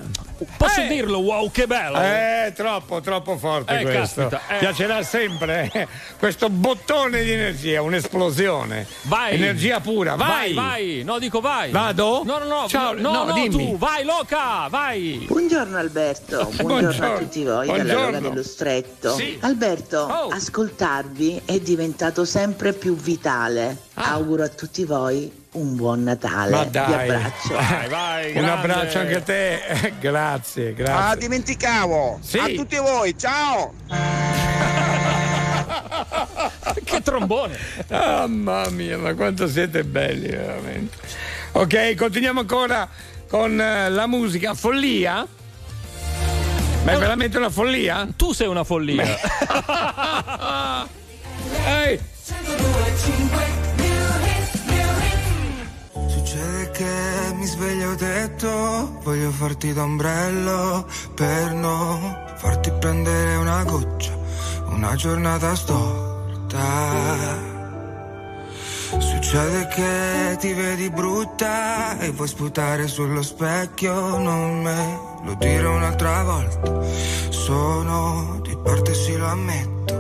Posso 0.57 0.83
dirlo, 0.83 1.19
wow, 1.19 1.51
che 1.51 1.67
bello! 1.67 2.01
Eh, 2.01 2.53
troppo, 2.55 3.01
troppo 3.01 3.37
forte 3.39 3.79
Eh, 3.79 3.83
questo. 3.83 4.29
caspita, 4.29 4.55
eh. 4.55 4.59
Piacerà 4.59 5.03
sempre 5.03 5.71
eh. 5.73 5.89
Questo 6.19 6.51
bottone 6.51 7.23
di 7.23 7.31
energia, 7.31 7.81
un'esplosione. 7.83 8.87
Vai! 9.03 9.35
Energia 9.35 9.81
pura, 9.81 10.17
vai! 10.17 10.53
Vai, 10.53 10.55
vai! 10.55 11.03
No, 11.05 11.19
dico 11.19 11.41
vai! 11.41 11.71
Vado? 11.71 12.23
No, 12.25 12.39
no, 12.39 12.45
no! 12.47 12.69
Ciao, 12.69 12.93
no, 12.95 13.11
no, 13.13 13.25
no, 13.27 13.33
dimmi. 13.33 13.71
tu! 13.71 13.79
Vai, 13.79 14.05
Loca! 14.05 14.67
Vai! 14.69 15.25
Buongiorno 15.29 15.77
Alberto, 15.77 16.45
buongiorno, 16.61 16.65
Buongiorno. 16.83 17.15
a 17.15 17.19
tutti 17.19 17.45
voi 17.45 17.67
dalla 17.67 17.83
Buongiorno. 17.83 18.05
Roga 18.17 18.29
dello 18.29 18.43
Stretto. 18.43 19.15
Sì. 19.15 19.39
Alberto, 19.41 19.97
Oh. 20.01 20.29
ascoltarvi 20.29 21.43
è 21.45 21.59
diventato 21.61 22.25
sempre 22.25 22.73
più 22.73 22.97
vitale. 22.97 23.77
Auguro 23.95 24.43
a 24.45 24.49
tutti 24.49 24.85
voi 24.85 25.31
un 25.53 25.77
buon 25.77 26.03
Natale. 26.03 26.51
Ma 26.51 26.65
Vi 26.65 26.71
dai. 26.71 26.93
abbraccio. 27.11 27.55
Vai, 27.55 27.89
vai! 27.89 28.37
Un 28.37 28.45
abbraccio 28.45 28.99
anche 28.99 29.15
a 29.17 29.21
te. 29.21 29.93
grazie, 30.01 30.69
Ah, 30.71 30.73
grazie. 30.73 31.19
dimenticavo! 31.19 32.19
Sì. 32.23 32.39
A 32.39 32.47
tutti 32.49 32.77
voi, 32.77 33.17
ciao! 33.17 34.18
Che 36.85 37.03
trombone! 37.03 37.57
Ah, 37.89 38.27
mamma 38.27 38.69
mia, 38.71 38.99
ma 38.99 39.15
quanto 39.15 39.49
siete 39.49 39.85
belli, 39.85 40.29
veramente. 40.29 40.97
Ok, 41.53 41.95
continuiamo 41.95 42.41
ancora 42.41 42.89
con 43.29 43.61
eh, 43.61 43.91
la 43.91 44.07
musica. 44.07 44.55
Follia? 44.55 45.27
Ma 46.85 46.93
è 46.93 46.99
veramente 46.99 47.37
una 47.37 47.51
follia? 47.51 48.09
Tu 48.17 48.33
sei 48.33 48.47
una 48.47 48.65
follia! 48.65 49.05
Ehi! 51.67 52.01
Succede 56.09 56.71
che 56.71 57.33
mi 57.35 57.45
sveglio 57.47 57.95
detto, 57.95 59.01
voglio 59.03 59.31
farti 59.31 59.73
d'ombrello 59.73 60.87
per 61.15 61.53
non 61.53 62.25
farti 62.37 62.71
prendere 62.79 63.37
una 63.37 63.65
goccia, 63.65 64.17
una 64.69 64.95
giornata 64.95 65.55
storta. 66.49 67.57
Succede 68.99 69.69
che 69.69 70.37
ti 70.39 70.53
vedi 70.55 70.91
brutta 70.91 71.99
e 71.99 72.11
vuoi 72.11 72.29
sputare 72.29 72.89
sullo 72.89 73.23
specchio, 73.23 74.17
non 74.19 74.63
me 74.63 74.99
lo 75.25 75.35
dire 75.35 75.67
un'altra 75.67 76.23
volta, 76.25 76.83
sono 77.29 78.41
di 78.43 78.57
parte 78.63 78.95
sì 78.95 79.17
lo 79.17 79.27
ammetto. 79.27 79.97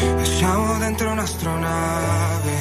E 0.00 0.24
siamo 0.24 0.78
dentro 0.78 1.10
un'astronave 1.10 2.52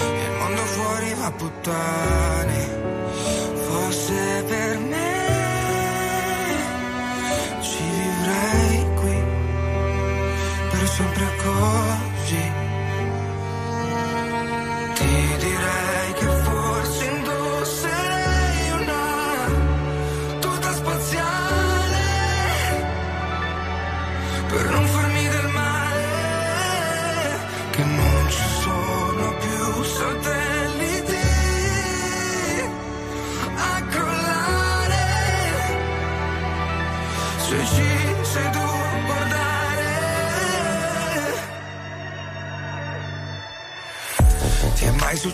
e 0.00 0.24
il 0.24 0.38
mondo 0.38 0.62
fuori 0.62 1.14
va 1.14 1.26
a 1.26 1.32
puttane. 1.32 2.82
Fosse 3.66 4.44
per 4.46 4.78
me, 4.78 5.13
sempre 11.44 12.63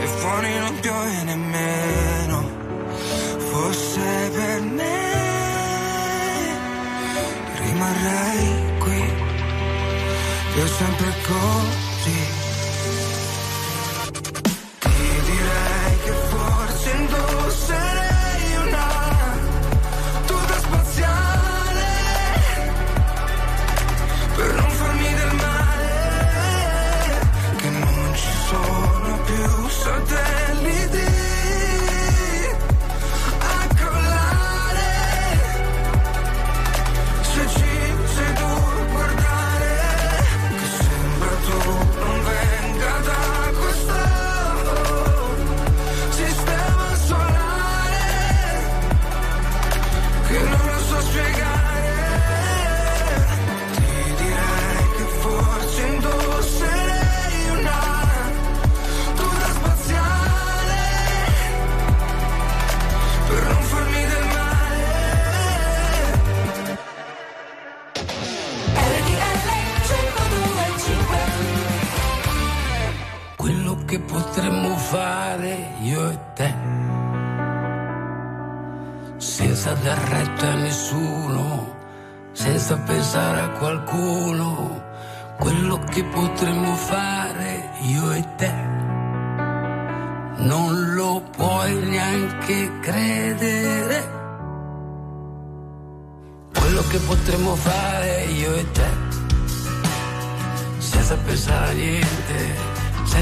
e 0.00 0.06
fuori 0.06 0.58
non 0.58 0.80
piove 0.80 1.22
nemmeno. 1.24 2.38
Fosse 3.50 4.30
per 4.32 4.60
me 4.62 5.18
rimarrei 7.62 8.78
qui 8.78 9.02
per 10.54 10.68
sempre 10.68 11.14
così. 11.26 12.39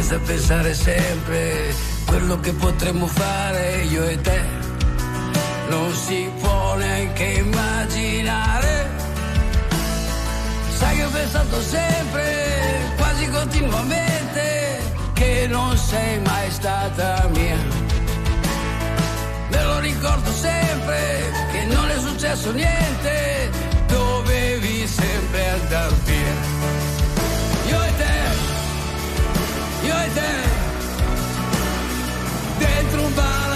Senza 0.09 0.25
pensare 0.25 0.73
sempre 0.73 1.75
quello 2.07 2.41
che 2.41 2.53
potremmo 2.55 3.07
fare 3.07 3.83
io 3.91 4.05
e 4.05 4.19
te. 4.19 4.41
Non 5.69 5.93
si 5.93 6.31
può 6.41 6.77
neanche 6.77 7.25
immaginare. 7.25 8.89
Sai 10.79 10.97
che 10.97 11.05
ho 11.05 11.11
pensato 11.11 11.61
sempre, 11.61 12.95
quasi 12.97 13.29
continuamente, 13.29 14.81
che 15.13 15.47
non 15.47 15.77
sei 15.77 16.19
mai 16.21 16.51
stata 16.53 17.29
mia. 17.35 17.59
Me 19.51 19.63
lo 19.63 19.79
ricordo 19.81 20.33
sempre 20.33 21.33
che 21.53 21.65
non 21.65 21.87
è 21.87 21.99
successo 21.99 22.51
niente, 22.53 23.51
dovevi 23.87 24.87
sempre 24.87 25.49
andar 25.51 25.93
via. 26.05 26.18
Dentro 32.59 33.03
un 33.07 33.15
bar 33.15 33.48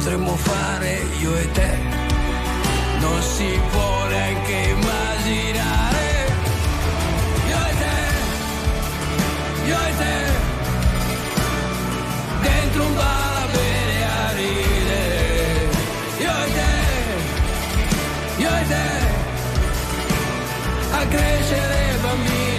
potremmo 0.00 0.34
fare 0.34 1.02
io 1.20 1.36
e 1.36 1.50
te. 1.52 1.78
Non 3.00 3.22
si 3.22 3.60
può 3.70 4.06
neanche 4.08 4.56
immaginare. 4.76 6.08
Io 7.50 7.60
e 7.70 7.74
te, 7.82 7.98
io 9.66 9.78
e 9.88 9.96
te, 10.00 10.16
dentro 12.40 12.84
un 12.84 12.94
bar 12.94 13.36
a 13.36 13.46
bere. 13.52 13.98
Io 16.24 16.34
e 16.44 16.48
te, 16.56 16.72
io 18.42 18.50
e 18.60 18.66
te, 18.72 18.88
a 20.92 21.06
crescere 21.06 21.98
bambini, 22.02 22.49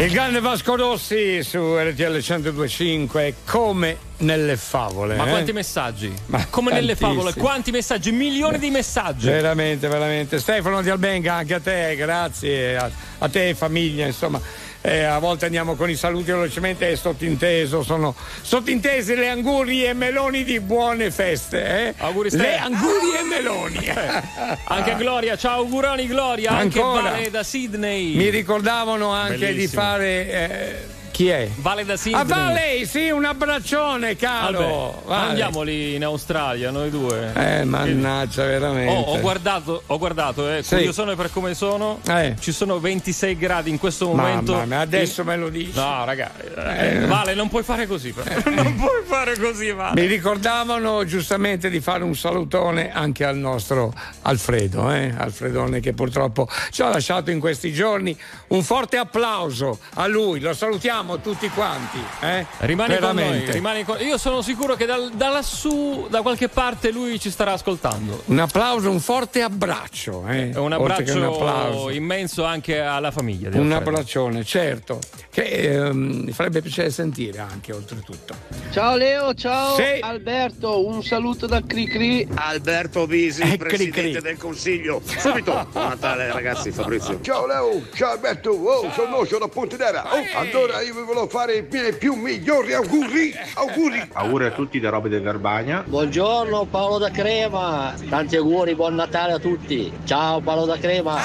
Il 0.00 0.12
grande 0.12 0.38
Vasco 0.38 0.76
Rossi 0.76 1.42
su 1.42 1.58
RTL 1.76 2.12
1025 2.24 3.34
come 3.44 3.96
nelle 4.18 4.56
favole. 4.56 5.16
Ma 5.16 5.26
eh? 5.26 5.28
quanti 5.30 5.52
messaggi? 5.52 6.12
Ma 6.26 6.46
Come 6.48 6.70
nelle 6.72 6.94
tantissimi. 6.94 7.14
favole, 7.16 7.34
quanti 7.34 7.72
messaggi? 7.72 8.12
Milioni 8.12 8.60
di 8.60 8.70
messaggi. 8.70 9.26
Veramente, 9.26 9.88
veramente. 9.88 10.38
Stefano 10.38 10.82
Di 10.82 10.90
Albenga, 10.90 11.34
anche 11.34 11.54
a 11.54 11.60
te, 11.60 11.96
grazie. 11.96 12.76
A, 12.76 12.88
a 13.18 13.28
te, 13.28 13.54
famiglia, 13.56 14.06
insomma. 14.06 14.40
Eh, 14.80 15.02
a 15.02 15.18
volte 15.18 15.44
andiamo 15.44 15.74
con 15.74 15.90
i 15.90 15.96
saluti 15.96 16.30
velocemente, 16.30 16.90
è 16.90 16.94
sottinteso, 16.94 17.82
sono 17.82 18.14
sottintesi 18.42 19.16
le 19.16 19.28
angurie 19.28 19.88
e 19.88 19.92
meloni 19.92 20.44
di 20.44 20.60
buone 20.60 21.10
feste. 21.10 21.88
Eh? 21.88 21.94
Auguri, 21.98 22.30
le 22.30 22.36
Ste. 22.38 22.56
angurie 22.56 23.18
e 23.18 23.24
meloni. 23.24 23.88
Anche 24.70 24.94
Gloria, 24.96 25.36
ciao 25.36 25.60
auguroni 25.60 26.06
Gloria, 26.06 26.50
Ancora. 26.52 26.98
anche 27.00 27.10
Vale 27.10 27.30
da 27.30 27.42
Sydney. 27.42 28.14
Mi 28.14 28.28
ricordavano 28.30 29.10
anche 29.10 29.36
di 29.36 29.44
Bellissimo. 29.44 29.82
fare. 29.82 30.96
Eh, 31.18 31.24
chi 31.24 31.28
è? 31.28 31.50
Vale 31.56 31.84
da 31.84 31.96
Sydney. 31.96 32.20
Ah, 32.20 32.24
Vale, 32.24 32.86
sì, 32.86 33.10
un 33.10 33.24
abbraccione, 33.24 34.14
caro. 34.16 35.02
Vale. 35.04 35.28
andiamo 35.30 35.62
lì 35.62 35.94
in 35.96 36.04
Australia, 36.04 36.70
noi 36.70 36.90
due. 36.90 37.32
Eh, 37.34 37.64
mannaggia, 37.64 38.44
veramente. 38.44 38.92
Oh, 38.92 39.14
ho 39.14 39.20
guardato, 39.20 39.82
ho 39.86 39.98
guardato, 39.98 40.48
eh, 40.52 40.62
Sì. 40.62 40.76
curiosone 40.76 41.16
per 41.16 41.30
come 41.32 41.54
sono. 41.54 41.98
Eh. 42.06 42.36
Ci 42.38 42.52
sono 42.52 42.78
26 42.78 43.36
gradi 43.36 43.70
in 43.70 43.78
questo 43.78 44.06
Mamma 44.12 44.28
momento. 44.28 44.64
mia, 44.66 44.78
adesso 44.80 45.24
me 45.24 45.36
lo 45.36 45.48
dici. 45.48 45.72
No, 45.74 46.04
raga. 46.04 46.30
eh, 46.38 47.02
Eh. 47.02 47.06
Vale, 47.06 47.34
non 47.34 47.48
puoi 47.48 47.62
fare 47.64 47.86
così. 47.88 48.12
però. 48.12 48.26
Non 48.68 48.74
puoi 48.76 49.02
fare 49.04 49.36
così, 49.38 49.70
Vale. 49.72 50.00
Mi 50.00 50.06
ricordavano 50.06 51.04
giustamente 51.04 51.68
di 51.70 51.80
fare 51.80 52.04
un 52.04 52.14
salutone 52.14 52.92
anche 52.92 53.24
al 53.24 53.36
nostro 53.36 53.92
Alfredo, 54.22 54.90
eh? 54.92 55.12
Alfredone 55.16 55.80
che 55.80 55.92
purtroppo 55.94 56.48
ci 56.70 56.82
ha 56.82 56.88
lasciato 56.88 57.30
in 57.30 57.40
questi 57.40 57.72
giorni. 57.72 58.16
Un 58.48 58.62
forte 58.62 58.96
applauso 58.98 59.78
a 59.94 60.06
lui, 60.06 60.38
lo 60.40 60.52
salutiamo 60.54 61.07
tutti 61.16 61.48
quanti. 61.48 61.98
Eh? 62.20 62.44
Rimani 62.58 62.96
con 62.98 63.00
Veramente. 63.14 63.44
noi, 63.46 63.52
rimani 63.52 63.84
con- 63.84 63.96
Io 64.00 64.18
sono 64.18 64.42
sicuro 64.42 64.74
che 64.76 64.84
dal- 64.86 65.10
da 65.14 65.28
lassù, 65.30 66.06
da 66.10 66.20
qualche 66.22 66.48
parte, 66.48 66.90
lui 66.90 67.18
ci 67.18 67.30
starà 67.30 67.52
ascoltando. 67.52 68.22
Un 68.26 68.38
applauso, 68.38 68.90
un 68.90 69.00
forte 69.00 69.40
abbraccio. 69.42 70.24
Eh? 70.28 70.44
Un 70.46 70.52
che 70.52 70.58
un 70.58 70.72
abbraccio 70.72 71.34
applauso. 71.34 71.90
immenso 71.90 72.44
anche 72.44 72.80
alla 72.80 73.10
famiglia. 73.10 73.48
Un 73.58 73.72
abbraccione, 73.72 74.44
certo, 74.44 74.98
che 75.30 75.42
ehm, 75.44 76.22
mi 76.26 76.32
farebbe 76.32 76.60
piacere 76.60 76.90
sentire 76.90 77.38
anche 77.38 77.72
oltretutto. 77.72 78.34
Ciao 78.70 78.96
Leo, 78.96 79.34
ciao 79.34 79.74
Sì. 79.76 79.98
Alberto, 80.00 80.86
un 80.86 81.02
saluto 81.02 81.46
da 81.46 81.62
Cricri. 81.66 82.26
Alberto 82.34 83.06
Bisi, 83.06 83.42
Eh, 83.42 83.56
presidente 83.56 84.00
cri, 84.00 84.10
cri. 84.12 84.20
del 84.20 84.36
consiglio. 84.36 85.00
Subito. 85.04 85.66
Buon 85.72 85.88
Natale 85.88 86.32
ragazzi, 86.32 86.70
Fabrizio. 86.70 87.20
Ciao 87.22 87.46
Leo, 87.46 87.82
ciao 87.94 88.10
Alberto, 88.12 88.50
oh, 88.50 88.90
sono 88.92 89.08
Nocio 89.18 89.38
da 89.38 89.48
Pontedera. 89.48 90.04
Oh, 90.14 90.38
allora 90.38 90.80
io 90.82 90.97
vi 90.98 91.04
volevo 91.04 91.28
fare 91.28 91.56
i 91.56 91.66
miei 91.70 91.94
più 91.94 92.14
migliori 92.14 92.74
auguri, 92.74 93.32
auguri. 93.54 94.08
Auguri 94.12 94.44
a 94.46 94.50
tutti 94.50 94.80
da 94.80 94.90
Robe 94.90 95.08
del 95.08 95.22
Verbagna. 95.22 95.84
Buongiorno 95.86 96.66
Paolo 96.66 96.98
da 96.98 97.10
Crema, 97.10 97.94
tanti 98.08 98.36
auguri, 98.36 98.74
buon 98.74 98.94
Natale 98.94 99.32
a 99.32 99.38
tutti. 99.38 99.92
Ciao 100.04 100.40
Paolo 100.40 100.66
da 100.66 100.76
Crema. 100.78 101.18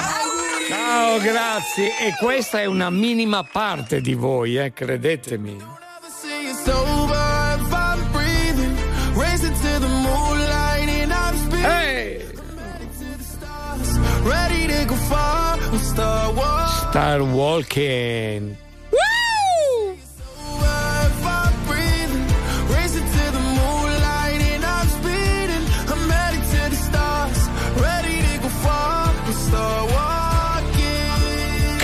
Ciao, 0.68 1.18
grazie. 1.18 1.88
E 1.98 2.14
questa 2.18 2.60
è 2.60 2.66
una 2.66 2.90
minima 2.90 3.42
parte 3.42 4.00
di 4.00 4.14
voi, 4.14 4.58
eh, 4.58 4.72
credetemi. 4.72 5.58
See 6.08 6.46
you 6.46 6.54
sober 6.64 7.24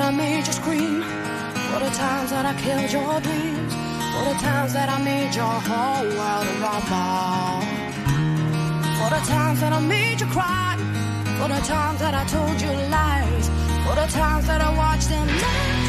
That 0.00 0.14
I 0.14 0.16
made 0.16 0.46
you 0.46 0.52
scream, 0.52 1.02
for 1.68 1.80
the 1.84 1.90
times 1.90 2.30
that 2.30 2.46
I 2.46 2.54
killed 2.64 2.90
your 2.90 3.20
dreams, 3.20 3.72
for 4.12 4.24
the 4.30 4.36
times 4.40 4.72
that 4.72 4.88
I 4.88 4.98
made 5.04 5.34
your 5.34 5.56
whole 5.68 6.08
world 6.18 6.48
rumble, 6.64 7.60
for 8.98 9.10
the 9.16 9.22
times 9.28 9.60
that 9.60 9.72
I 9.74 9.80
made 9.80 10.18
you 10.20 10.26
cry, 10.28 10.76
for 11.38 11.48
the 11.48 11.60
times 11.74 11.98
that 12.00 12.14
I 12.14 12.24
told 12.36 12.56
you 12.64 12.72
lies, 12.88 13.46
for 13.84 13.94
the 14.00 14.08
times 14.20 14.46
that 14.46 14.62
I 14.62 14.70
watched 14.74 15.10
them 15.10 15.26
let 15.26 15.79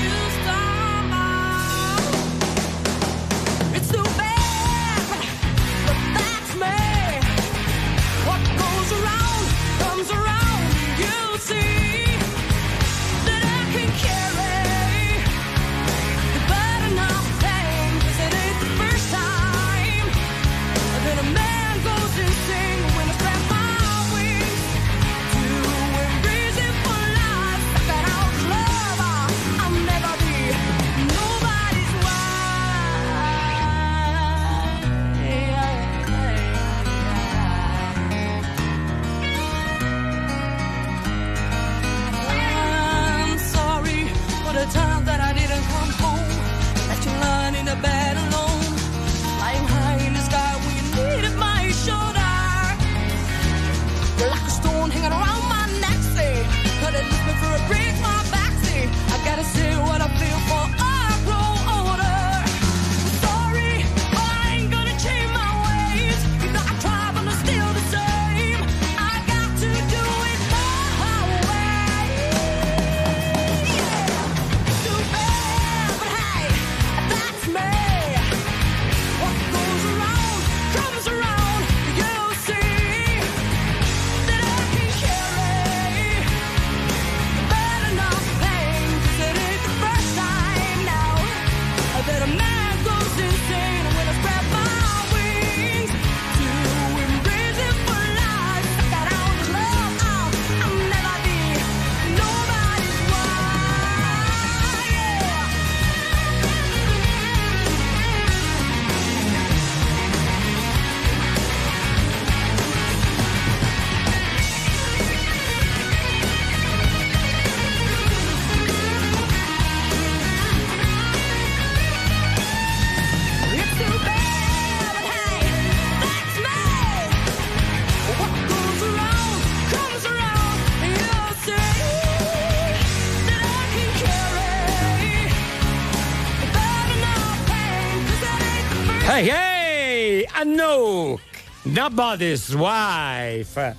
Nobody's 141.93 142.53
wife! 142.53 143.75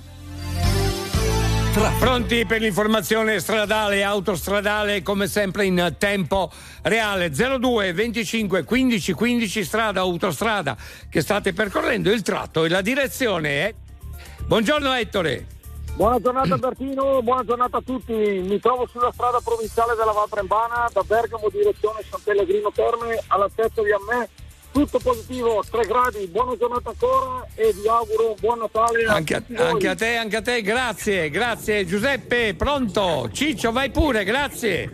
Pronti 1.97 2.45
per 2.45 2.61
l'informazione 2.61 3.39
stradale 3.39 3.97
e 3.97 4.01
autostradale 4.03 5.01
come 5.01 5.25
sempre 5.25 5.65
in 5.65 5.95
tempo 5.97 6.51
reale 6.83 7.31
02 7.31 7.91
25 7.91 8.63
15 8.65 9.13
15 9.13 9.63
strada 9.63 10.01
autostrada 10.01 10.77
che 11.09 11.21
state 11.21 11.53
percorrendo 11.53 12.11
il 12.11 12.21
tratto 12.21 12.65
e 12.65 12.69
la 12.69 12.81
direzione 12.81 13.49
è 13.49 13.73
Buongiorno 14.45 14.93
Ettore 14.93 15.47
Buona 15.95 16.19
giornata 16.19 16.57
Bertino, 16.57 17.21
buona 17.21 17.43
giornata 17.43 17.77
a 17.77 17.81
tutti. 17.81 18.13
Mi 18.13 18.59
trovo 18.59 18.87
sulla 18.87 19.11
strada 19.11 19.39
provinciale 19.43 19.95
della 19.95 20.11
Val 20.11 20.27
Brembana 20.27 20.89
da 20.91 21.03
Bergamo 21.03 21.49
direzione 21.49 22.01
San 22.09 22.19
Pellegrino 22.23 22.71
Terme 22.71 23.21
all'altezza 23.27 23.81
di 23.83 23.91
Ammè. 23.91 24.27
Tutto 24.73 24.97
positivo, 24.97 25.63
3 25.69 25.85
gradi, 25.85 26.25
buona 26.27 26.57
giornata 26.57 26.89
ancora 26.89 27.45
e 27.53 27.71
vi 27.73 27.87
auguro 27.87 28.35
buon 28.39 28.57
Natale 28.57 29.05
a 29.05 29.13
anche 29.13 29.35
a, 29.35 29.39
tutti 29.39 29.53
voi. 29.53 29.67
anche 29.67 29.87
a 29.87 29.95
te, 29.95 30.15
anche 30.15 30.35
a 30.37 30.41
te, 30.41 30.61
grazie, 30.63 31.29
grazie 31.29 31.85
Giuseppe, 31.85 32.55
pronto? 32.55 33.29
Ciccio 33.31 33.71
vai 33.71 33.91
pure, 33.91 34.23
grazie 34.23 34.89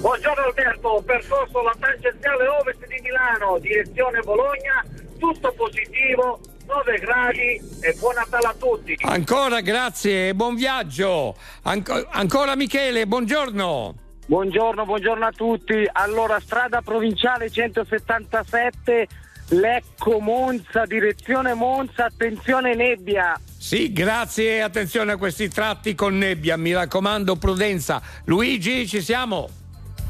Buongiorno 0.00 0.44
Alberto, 0.44 1.02
percorso 1.06 1.62
la 1.62 1.74
tangenziale 1.80 2.46
ovest 2.46 2.86
di 2.86 3.00
Milano, 3.00 3.58
direzione 3.58 4.20
Bologna, 4.20 4.84
tutto 5.18 5.52
positivo, 5.56 6.38
9 6.66 6.98
gradi 6.98 7.60
e 7.80 7.94
buon 7.98 8.14
Natale 8.14 8.46
a 8.46 8.54
tutti. 8.58 8.96
Ancora 9.00 9.60
grazie 9.60 10.28
e 10.28 10.34
buon 10.34 10.54
viaggio. 10.54 11.34
Anco- 11.62 12.06
ancora 12.10 12.54
Michele, 12.54 13.06
buongiorno. 13.06 13.94
Buongiorno, 14.28 14.84
buongiorno 14.84 15.24
a 15.24 15.32
tutti. 15.32 15.88
Allora, 15.90 16.38
strada 16.38 16.82
provinciale 16.82 17.48
177 17.48 19.08
Lecco 19.52 20.18
Monza, 20.20 20.84
direzione 20.84 21.54
Monza, 21.54 22.04
attenzione 22.04 22.74
nebbia. 22.74 23.40
Sì, 23.58 23.90
grazie 23.90 24.56
e 24.56 24.60
attenzione 24.60 25.12
a 25.12 25.16
questi 25.16 25.48
tratti 25.48 25.94
con 25.94 26.18
nebbia, 26.18 26.58
mi 26.58 26.74
raccomando 26.74 27.36
prudenza. 27.36 28.02
Luigi, 28.26 28.86
ci 28.86 29.00
siamo? 29.00 29.48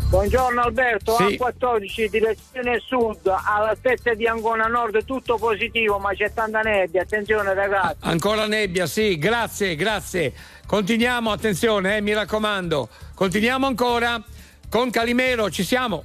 Buongiorno 0.09 0.63
Alberto, 0.63 1.17
Sì. 1.17 1.39
A14 1.39 2.09
direzione 2.09 2.81
sud, 2.83 3.27
all'altezza 3.27 4.15
di 4.15 4.27
Ancona 4.27 4.67
Nord 4.67 5.05
tutto 5.05 5.37
positivo 5.37 5.99
ma 5.99 6.15
c'è 6.15 6.33
tanta 6.33 6.61
nebbia, 6.63 7.03
attenzione 7.03 7.53
ragazzi. 7.53 7.99
Ancora 8.01 8.47
nebbia, 8.47 8.87
sì, 8.87 9.19
grazie, 9.19 9.77
grazie. 9.77 10.33
Continuiamo, 10.67 11.31
attenzione, 11.31 11.99
eh, 11.99 12.01
mi 12.01 12.15
raccomando. 12.15 12.89
Continuiamo 13.15 13.67
ancora 13.67 14.23
con 14.71 14.89
Calimero, 14.91 15.51
ci 15.51 15.63
siamo. 15.63 16.05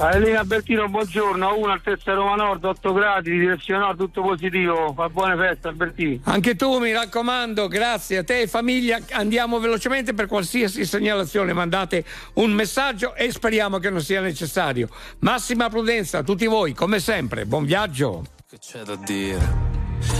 Adelina 0.00 0.40
Albertino, 0.40 0.88
buongiorno. 0.88 1.46
A 1.46 1.52
1 1.52 1.72
altezza 1.72 2.14
Roma 2.14 2.34
Nord, 2.34 2.64
8 2.64 2.92
gradi, 2.94 3.38
direzione 3.38 3.84
nord, 3.84 3.98
tutto 3.98 4.22
positivo. 4.22 4.94
Fa 4.94 5.10
buone 5.10 5.36
feste 5.36 5.68
Albertino. 5.68 6.20
Anche 6.24 6.56
tu, 6.56 6.78
mi 6.78 6.90
raccomando, 6.90 7.68
grazie 7.68 8.16
a 8.16 8.24
te 8.24 8.40
e 8.40 8.46
famiglia. 8.46 8.98
Andiamo 9.10 9.58
velocemente 9.58 10.14
per 10.14 10.26
qualsiasi 10.26 10.86
segnalazione. 10.86 11.52
Mandate 11.52 12.06
un 12.34 12.50
messaggio 12.52 13.14
e 13.14 13.30
speriamo 13.30 13.76
che 13.76 13.90
non 13.90 14.00
sia 14.00 14.22
necessario. 14.22 14.88
Massima 15.18 15.68
prudenza 15.68 16.18
a 16.18 16.22
tutti 16.22 16.46
voi, 16.46 16.72
come 16.72 16.98
sempre. 16.98 17.44
Buon 17.44 17.66
viaggio. 17.66 18.24
Che 18.48 18.56
c'è 18.58 18.80
da 18.80 18.96
dire? 18.96 19.68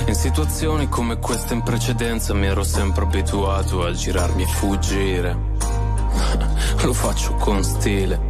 In 0.08 0.14
situazioni 0.14 0.90
come 0.90 1.18
queste 1.18 1.54
in 1.54 1.62
precedenza 1.62 2.34
mi 2.34 2.48
ero 2.48 2.64
sempre 2.64 3.04
abituato 3.04 3.86
a 3.86 3.92
girarmi 3.92 4.42
e 4.42 4.46
fuggire. 4.46 5.36
Lo 6.84 6.92
faccio 6.92 7.32
con 7.36 7.64
stile. 7.64 8.29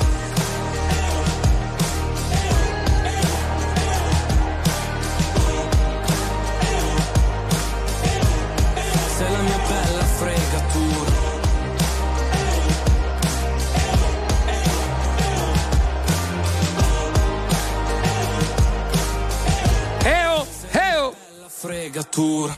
fregatura 21.61 22.57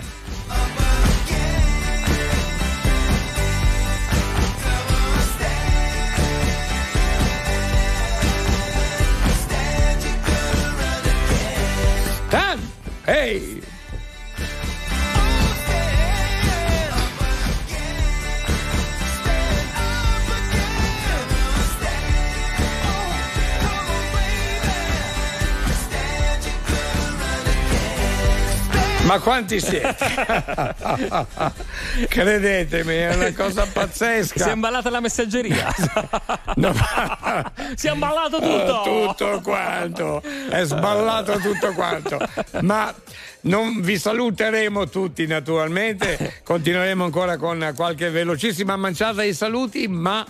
Ma 29.11 29.19
quanti 29.19 29.59
siete? 29.59 29.93
Credetemi, 32.07 32.95
è 32.95 33.13
una 33.13 33.33
cosa 33.33 33.67
pazzesca. 33.69 34.41
Si 34.41 34.49
è 34.49 34.53
imballata 34.53 34.89
la 34.89 35.01
messaggeria. 35.01 35.67
No. 36.55 36.73
si 37.75 37.87
è 37.87 37.91
imballato 37.91 38.39
tutto. 38.39 38.81
tutto 38.85 39.41
quanto, 39.41 40.23
è 40.49 40.63
sballato 40.63 41.39
tutto 41.39 41.73
quanto. 41.73 42.25
Ma 42.61 42.95
non 43.41 43.81
vi 43.81 43.97
saluteremo 43.97 44.87
tutti 44.87 45.27
naturalmente, 45.27 46.39
continueremo 46.45 47.03
ancora 47.03 47.35
con 47.35 47.73
qualche 47.75 48.11
velocissima 48.11 48.77
manciata 48.77 49.23
di 49.23 49.33
saluti, 49.33 49.89
ma 49.89 50.25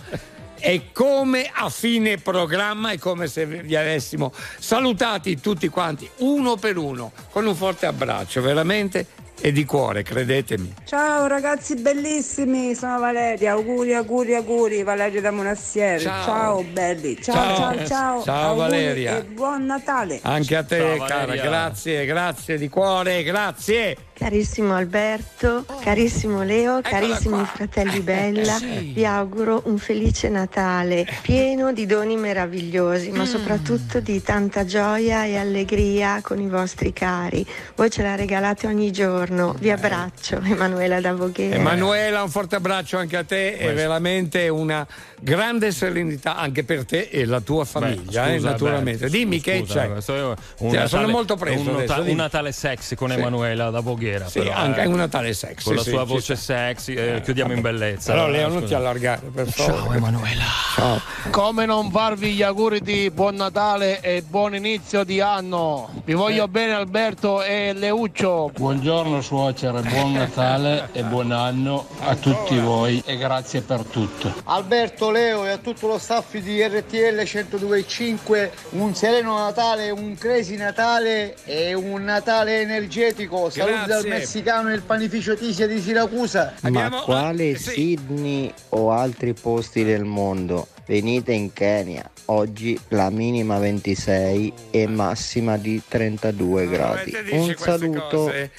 è 0.62 0.92
come 0.92 1.50
a 1.52 1.68
fine 1.68 2.18
programma, 2.18 2.92
è 2.92 2.98
come 2.98 3.26
se 3.26 3.44
vi 3.44 3.74
avessimo 3.74 4.32
salutati 4.58 5.40
tutti 5.40 5.68
quanti, 5.68 6.08
uno 6.18 6.54
per 6.56 6.76
uno, 6.76 7.10
con 7.30 7.44
un 7.46 7.54
forte 7.56 7.86
abbraccio, 7.86 8.40
veramente 8.40 9.06
e 9.44 9.50
di 9.50 9.64
cuore, 9.64 10.04
credetemi. 10.04 10.72
Ciao 10.84 11.26
ragazzi 11.26 11.74
bellissimi, 11.74 12.76
sono 12.76 13.00
Valeria, 13.00 13.52
auguri, 13.52 13.92
auguri, 13.92 14.36
auguri, 14.36 14.84
Valeria 14.84 15.20
da 15.20 15.32
Monastiere. 15.32 15.98
Ciao. 15.98 16.24
Ciao, 16.24 16.62
belli, 16.62 17.20
ciao, 17.20 17.34
Ciao. 17.34 17.86
ciao, 17.86 18.22
ciao. 18.22 18.54
Valeria. 18.54 19.18
E 19.18 19.24
buon 19.24 19.64
Natale. 19.66 20.20
Anche 20.22 20.54
a 20.54 20.62
te, 20.62 20.96
Ciao, 20.96 21.06
cara, 21.06 21.34
grazie, 21.34 22.04
grazie 22.06 22.56
di 22.56 22.68
cuore, 22.68 23.24
grazie. 23.24 23.96
Carissimo 24.22 24.76
Alberto, 24.76 25.64
carissimo 25.82 26.44
Leo, 26.44 26.80
carissimi 26.80 27.44
fratelli 27.44 27.98
Bella, 28.02 28.54
Sì. 28.56 28.92
vi 28.94 29.04
auguro 29.04 29.62
un 29.64 29.78
felice 29.78 30.28
Natale 30.28 31.04
pieno 31.22 31.72
di 31.72 31.86
doni 31.86 32.16
meravigliosi, 32.16 33.10
ma 33.10 33.24
soprattutto 33.26 33.98
di 33.98 34.22
tanta 34.22 34.64
gioia 34.64 35.24
e 35.24 35.36
allegria 35.36 36.20
con 36.22 36.40
i 36.40 36.46
vostri 36.46 36.92
cari. 36.92 37.44
Voi 37.74 37.90
ce 37.90 38.02
la 38.02 38.14
regalate 38.14 38.68
ogni 38.68 38.92
giorno. 38.92 39.56
Vi 39.58 39.72
abbraccio, 39.72 40.40
Emanuela 40.44 41.00
da 41.00 41.12
Voghera. 41.14 41.56
Emanuela, 41.56 42.22
un 42.22 42.30
forte 42.30 42.54
abbraccio 42.54 42.98
anche 42.98 43.16
a 43.16 43.24
te, 43.24 43.56
è 43.58 43.74
veramente 43.74 44.46
una 44.48 44.86
grande 45.20 45.72
serenità 45.72 46.36
anche 46.36 46.62
per 46.62 46.84
te 46.84 47.08
e 47.10 47.24
la 47.24 47.40
tua 47.40 47.64
famiglia, 47.64 48.24
Beh, 48.26 48.34
eh, 48.34 48.36
scusa, 48.36 48.50
naturalmente. 48.50 49.04
beh, 49.06 49.10
Dimmi 49.10 49.40
che 49.40 49.58
scusa, 49.58 49.80
c'è. 49.82 49.90
questo 49.90 50.14
è 50.14 50.22
un 50.24 50.34
Cioè, 50.36 50.66
Natale- 50.70 50.88
sono 50.88 51.08
molto 51.08 51.34
preso 51.36 51.60
un, 51.70 51.76
adesso, 51.76 52.00
un. 52.02 52.14
Natale 52.16 52.52
sexy 52.52 52.94
con 52.94 53.10
Sì. 53.10 53.16
Emanuela 53.18 53.70
da 53.70 53.80
Voghera. 53.80 54.10
Sì, 54.26 54.40
però, 54.40 54.52
anche 54.52 54.82
eh. 54.82 54.86
un 54.86 54.96
Natale 54.96 55.32
sexy. 55.32 55.64
Con 55.64 55.76
la 55.76 55.82
sua 55.82 56.04
voce 56.04 56.36
sexy, 56.36 56.94
eh, 56.94 57.20
chiudiamo 57.22 57.52
in 57.52 57.60
bellezza. 57.60 58.12
Però 58.12 58.24
allora, 58.24 58.38
Leo 58.38 58.48
non 58.48 58.64
ti 58.64 58.74
allargare, 58.74 59.20
per 59.32 59.48
favore. 59.48 59.82
Ciao 59.82 59.92
Emanuela. 59.92 60.44
Ciao. 60.74 61.00
Come 61.30 61.66
non 61.66 61.90
farvi 61.90 62.32
gli 62.32 62.42
auguri 62.42 62.80
di 62.80 63.10
buon 63.10 63.36
Natale 63.36 64.00
e 64.00 64.22
buon 64.22 64.54
inizio 64.54 65.04
di 65.04 65.20
anno? 65.20 65.90
Vi 66.04 66.14
voglio 66.14 66.48
bene 66.48 66.72
Alberto 66.74 67.42
e 67.42 67.72
Leuccio. 67.74 68.50
Buongiorno 68.54 69.20
suocera, 69.20 69.80
buon 69.80 70.12
Natale 70.12 70.88
e 70.92 71.02
buon 71.04 71.30
anno 71.32 71.86
a 72.00 72.14
tutti 72.16 72.58
voi 72.58 73.02
e 73.06 73.16
grazie 73.16 73.60
per 73.60 73.82
tutto. 73.84 74.32
Alberto, 74.44 75.10
Leo 75.10 75.44
e 75.44 75.50
a 75.50 75.58
tutto 75.58 75.86
lo 75.86 75.98
staff 75.98 76.36
di 76.36 76.62
RTL 76.62 77.20
102.5 77.20 78.50
un 78.70 78.94
sereno 78.94 79.38
Natale, 79.38 79.90
un 79.90 80.16
crazy 80.16 80.56
Natale 80.56 81.36
e 81.44 81.74
un 81.74 82.02
Natale 82.02 82.60
energetico. 82.60 83.50
Saluti 83.50 83.88
Grazie. 84.00 84.08
messicano 84.10 84.72
il 84.72 84.82
panificio 84.82 85.36
Tisia 85.36 85.66
di 85.66 85.80
Siracusa. 85.80 86.54
Ma 86.62 86.90
quale 86.90 87.56
Sydney 87.56 88.52
o 88.70 88.90
altri 88.90 89.34
posti 89.34 89.84
del 89.84 90.04
mondo? 90.04 90.68
Venite 90.86 91.32
in 91.32 91.52
Kenya. 91.52 92.10
Oggi 92.26 92.78
la 92.88 93.10
minima 93.10 93.58
26 93.58 94.52
e 94.70 94.86
massima 94.86 95.56
di 95.56 95.80
32 95.86 96.68
gradi. 96.68 97.10
Te 97.10 97.22
dici 97.22 97.36
Un 97.36 97.54
saluto. 97.56 98.08
cose. 98.08 98.50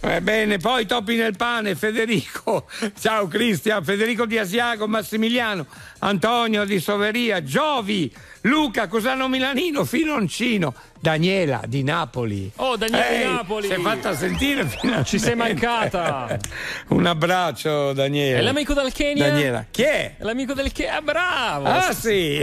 Eh, 0.00 0.20
bene, 0.20 0.58
poi 0.58 0.86
topi 0.86 1.16
nel 1.16 1.36
pane, 1.36 1.74
Federico. 1.74 2.66
Ciao 2.98 3.26
Cristian, 3.28 3.82
Federico 3.84 4.26
di 4.26 4.38
Asiago, 4.38 4.86
Massimiliano, 4.88 5.66
Antonio 6.00 6.64
di 6.64 6.80
Soveria, 6.80 7.42
Giovi, 7.42 8.12
Luca, 8.42 8.88
Cosano 8.88 9.28
Milanino, 9.28 9.84
Finoncino, 9.84 10.72
Daniela 10.98 11.60
di 11.66 11.82
Napoli. 11.82 12.50
Oh, 12.56 12.76
Daniela 12.76 13.08
di 13.08 13.14
Ehi, 13.14 13.24
Napoli. 13.32 13.66
Si 13.66 13.72
è 13.74 13.78
fatta 13.78 14.16
sentire 14.16 14.64
finalmente. 14.66 15.08
Ci 15.08 15.18
sei 15.18 15.34
mancata. 15.34 16.38
Un 16.88 17.04
abbraccio, 17.06 17.92
Daniela. 17.92 18.38
È 18.38 18.42
l'amico 18.42 18.72
del 18.72 18.92
Kenya? 18.92 19.28
Daniela. 19.28 19.66
Chi 19.70 19.82
è? 19.82 20.16
È 20.16 20.24
l'amico 20.24 20.54
del 20.54 20.72
Kenya, 20.72 21.02
bravo. 21.02 21.66
Ah, 21.66 21.92
sì. 21.92 22.42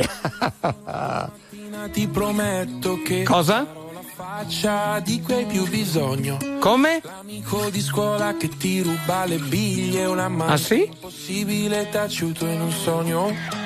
Ti 1.92 2.08
prometto 2.08 3.02
che 3.02 3.24
Cosa? 3.24 3.66
faccia 4.14 5.00
di 5.00 5.22
cui 5.22 5.34
hai 5.34 5.46
più 5.46 5.68
bisogno. 5.68 6.38
Come? 6.60 7.02
L'amico 7.04 7.70
di 7.70 7.82
scuola 7.82 8.36
che 8.36 8.50
ti 8.50 8.82
ruba 8.82 9.26
le 9.26 9.38
biglie 9.38 10.06
una 10.06 10.28
mano. 10.28 10.52
Ah, 10.52 10.58
sì? 10.58 10.90
Possibile 11.00 11.88
taciuto 11.90 12.46
in 12.46 12.62
un 12.62 12.72
sogno. 12.72 13.66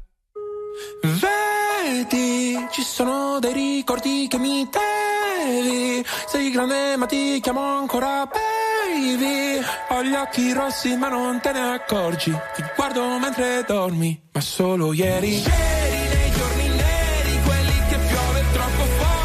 Vedi, 1.01 2.67
ci 2.71 2.81
sono 2.81 3.39
dei 3.39 3.53
ricordi 3.53 4.27
che 4.29 4.37
mi 4.37 4.67
devi. 4.69 6.05
Sei 6.27 6.51
grande 6.51 6.95
ma 6.97 7.05
ti 7.05 7.39
chiamo 7.41 7.79
ancora 7.79 8.27
baby. 8.27 9.59
Ho 9.89 10.03
gli 10.03 10.13
occhi 10.13 10.53
rossi 10.53 10.95
ma 10.95 11.09
non 11.09 11.39
te 11.41 11.51
ne 11.51 11.73
accorgi. 11.73 12.31
Ti 12.55 12.63
guardo 12.75 13.17
mentre 13.19 13.63
dormi, 13.67 14.29
ma 14.31 14.41
solo 14.41 14.93
ieri. 14.93 15.41
Ieri 15.41 16.07
nei 16.13 16.31
giorni 16.31 16.67
neri, 16.67 17.41
quelli 17.43 17.81
che 17.89 17.97
piove 18.07 18.45
troppo 18.53 18.83
forte 18.83 19.21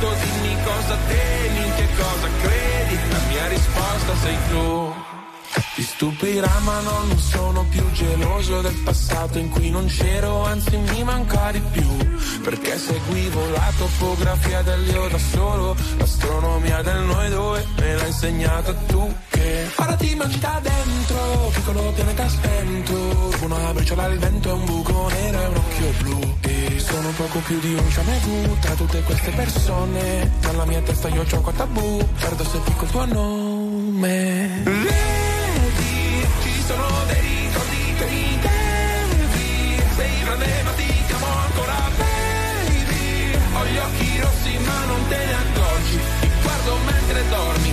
dimmi 0.00 0.56
cosa 0.64 0.96
temi, 1.08 1.66
in 1.66 1.74
che 1.74 1.88
cosa 1.96 2.28
credi. 2.40 2.98
La 3.10 3.18
mia 3.28 3.48
risposta 3.48 4.16
sei 4.22 4.36
tu. 4.50 4.99
Stupirà 6.00 6.60
ma 6.60 6.80
no, 6.80 7.04
non 7.08 7.18
sono 7.18 7.66
più 7.68 7.84
geloso 7.92 8.62
del 8.62 8.74
passato 8.82 9.36
in 9.36 9.50
cui 9.50 9.68
non 9.68 9.84
c'ero, 9.84 10.46
anzi 10.46 10.74
mi 10.78 11.04
manca 11.04 11.52
di 11.52 11.60
più. 11.72 11.94
Perché 12.42 12.78
seguivo 12.78 13.50
la 13.50 13.70
topografia 13.76 14.62
dell'io 14.62 15.08
da 15.08 15.18
solo, 15.18 15.76
l'astronomia 15.98 16.80
del 16.80 17.00
noi 17.00 17.28
due 17.28 17.66
me 17.78 17.96
l'ha 17.96 18.06
insegnata 18.06 18.72
tu 18.72 19.14
che 19.28 19.68
ora 19.76 19.94
ti 19.96 20.14
mangi 20.14 20.38
da 20.38 20.58
dentro, 20.62 21.50
piccolo 21.52 21.92
pianeta 21.92 22.28
spento, 22.30 23.34
una 23.42 23.72
briciola 23.74 24.04
al 24.04 24.16
vento 24.16 24.48
e 24.48 24.52
un 24.52 24.64
buco 24.64 25.08
nero 25.10 25.38
e 25.38 25.46
un 25.48 25.56
occhio 25.56 25.92
blu. 25.98 26.36
E 26.40 26.78
sono 26.78 27.10
poco 27.10 27.40
più 27.40 27.60
di 27.60 27.74
un 27.74 27.90
ciamegu 27.90 28.58
tra 28.60 28.72
tutte 28.72 29.02
queste 29.02 29.32
persone, 29.32 30.30
nella 30.44 30.64
mia 30.64 30.80
testa 30.80 31.08
io 31.08 31.24
gioco 31.24 31.50
a 31.50 31.52
tabù, 31.52 32.08
perdo 32.18 32.44
se 32.44 32.58
dico 32.64 32.84
il 32.84 32.90
tuo 32.90 33.04
nome. 33.04 35.19
Sono 36.70 37.04
dei 37.08 37.20
ricordi 37.20 37.94
che 37.98 38.06
mi 38.06 38.38
devi 38.38 39.82
Sei 39.96 40.22
grande 40.22 40.62
ma 40.62 40.70
ti 40.70 40.86
chiamo 41.08 41.26
ancora 41.26 41.74
baby. 41.98 43.34
Ho 43.54 43.64
gli 43.64 43.76
occhi 43.76 44.20
rossi 44.20 44.56
ma 44.58 44.84
non 44.84 45.08
te 45.08 45.16
ne 45.16 45.34
accorgi. 45.34 45.98
Ti 46.20 46.28
guardo 46.42 46.76
mentre 46.86 47.28
dormi, 47.28 47.72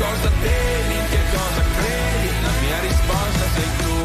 cosa 0.00 0.30
temi, 0.40 0.94
in 0.94 1.06
che 1.10 1.22
cosa 1.30 1.62
credi? 1.76 2.28
La 2.46 2.54
mia 2.62 2.78
risposta 2.88 3.44
sei 3.56 3.70
tu. 3.82 3.98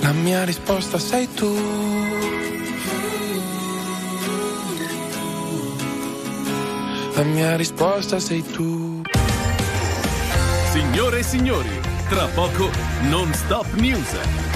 La 0.00 0.12
mia 0.12 0.44
risposta 0.44 0.98
sei 0.98 1.28
tu. 1.34 1.52
La 7.16 7.22
mia 7.24 7.56
risposta 7.56 8.20
sei 8.20 8.42
tu. 8.44 9.02
Signore 10.70 11.18
e 11.18 11.22
signori, 11.24 11.80
tra 12.08 12.26
poco 12.26 12.70
non 13.08 13.32
stop 13.34 13.66
news. 13.74 14.55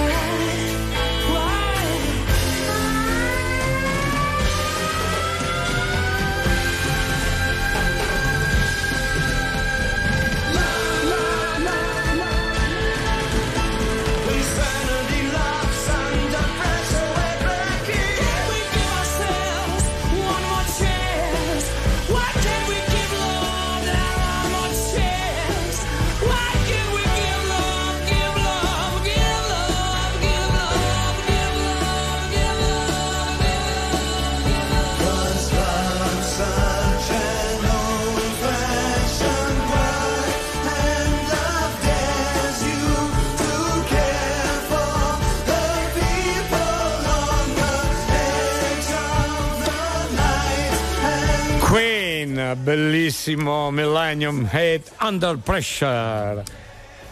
Bellissimo 53.21 53.69
Millennium 53.69 54.49
Head 54.51 54.81
Under 55.01 55.37
Pressure. 55.37 56.43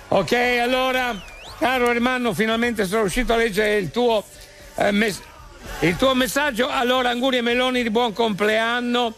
Ok, 0.07 0.31
allora, 0.59 1.15
caro 1.59 1.91
Ermanno, 1.91 2.33
finalmente 2.33 2.85
sono 2.85 3.01
riuscito 3.01 3.33
a 3.33 3.35
leggere 3.35 3.77
il 3.77 3.91
tuo, 3.91 4.23
eh, 4.75 4.91
mes- 4.91 5.21
il 5.81 5.95
tuo 5.97 6.15
messaggio. 6.15 6.67
Allora, 6.67 7.09
Anguria 7.09 7.43
Meloni 7.43 7.83
di 7.83 7.91
buon 7.91 8.13
compleanno 8.13 9.13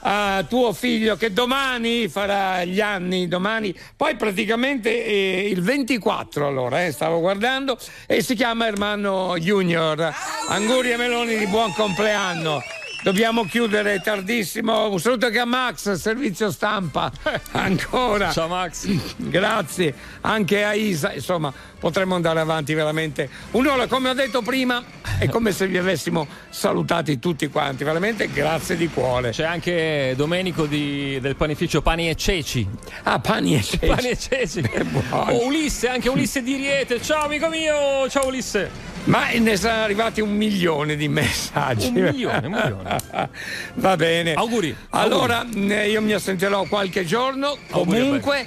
a 0.00 0.44
tuo 0.48 0.72
figlio 0.72 1.16
che 1.16 1.32
domani 1.32 2.06
farà 2.06 2.62
gli 2.62 2.80
anni, 2.80 3.26
domani, 3.26 3.76
poi 3.96 4.14
praticamente 4.14 5.04
eh, 5.04 5.48
il 5.48 5.62
24 5.62 6.46
allora, 6.46 6.84
eh, 6.84 6.92
stavo 6.92 7.18
guardando, 7.18 7.76
e 8.06 8.22
si 8.22 8.36
chiama 8.36 8.66
Ermanno 8.66 9.36
Junior. 9.36 10.14
Anguria 10.48 10.96
Meloni 10.96 11.36
di 11.38 11.46
buon 11.48 11.72
compleanno. 11.72 12.62
Dobbiamo 13.02 13.44
chiudere 13.44 14.00
tardissimo. 14.00 14.90
Un 14.90 14.98
saluto 14.98 15.26
anche 15.26 15.38
a 15.38 15.44
Max, 15.44 15.92
servizio 15.92 16.50
stampa. 16.50 17.10
Ancora. 17.52 18.32
Ciao 18.32 18.48
Max. 18.48 18.86
Grazie. 19.16 19.94
Anche 20.22 20.64
a 20.64 20.74
Isa. 20.74 21.12
Insomma, 21.12 21.52
potremmo 21.86 22.16
andare 22.16 22.40
avanti 22.40 22.74
veramente 22.74 23.28
un'ora. 23.52 23.86
Come 23.86 24.08
ho 24.10 24.12
detto 24.12 24.42
prima, 24.42 24.82
è 25.20 25.28
come 25.28 25.52
se 25.52 25.68
vi 25.68 25.78
avessimo 25.78 26.26
salutati 26.50 27.20
tutti 27.20 27.46
quanti. 27.46 27.84
Veramente 27.84 28.28
grazie 28.28 28.76
di 28.76 28.88
cuore. 28.88 29.30
C'è 29.30 29.44
anche 29.44 30.14
Domenico 30.16 30.66
di- 30.66 31.20
del 31.20 31.36
panificio 31.36 31.82
Pani 31.82 32.08
e 32.08 32.16
Ceci. 32.16 32.66
Ah, 33.04 33.20
Pani 33.20 33.54
e 33.54 33.62
Ceci. 33.62 33.86
Pani 33.86 34.08
e 34.08 34.18
Ceci. 34.18 34.68
Oh, 35.10 35.44
Ulisse, 35.46 35.88
anche 35.88 36.08
Ulisse 36.08 36.42
di 36.42 36.56
Riete. 36.56 37.00
Ciao 37.00 37.26
amico 37.26 37.48
mio. 37.48 38.08
Ciao 38.08 38.26
Ulisse. 38.26 38.68
Ma 39.04 39.28
ne 39.30 39.56
sono 39.56 39.74
arrivati 39.84 40.20
un 40.20 40.34
milione 40.34 40.96
di 40.96 41.06
messaggi. 41.06 41.86
Un 41.86 41.92
milione, 41.94 42.46
un 42.48 42.52
milione. 42.52 42.98
Va 43.74 43.94
bene. 43.94 44.34
Auguri. 44.34 44.74
Allora, 44.90 45.44
mh, 45.44 45.84
io 45.88 46.02
mi 46.02 46.12
assenterò 46.12 46.64
qualche 46.64 47.04
giorno. 47.04 47.56
Auguri, 47.70 48.00
Comunque, 48.00 48.46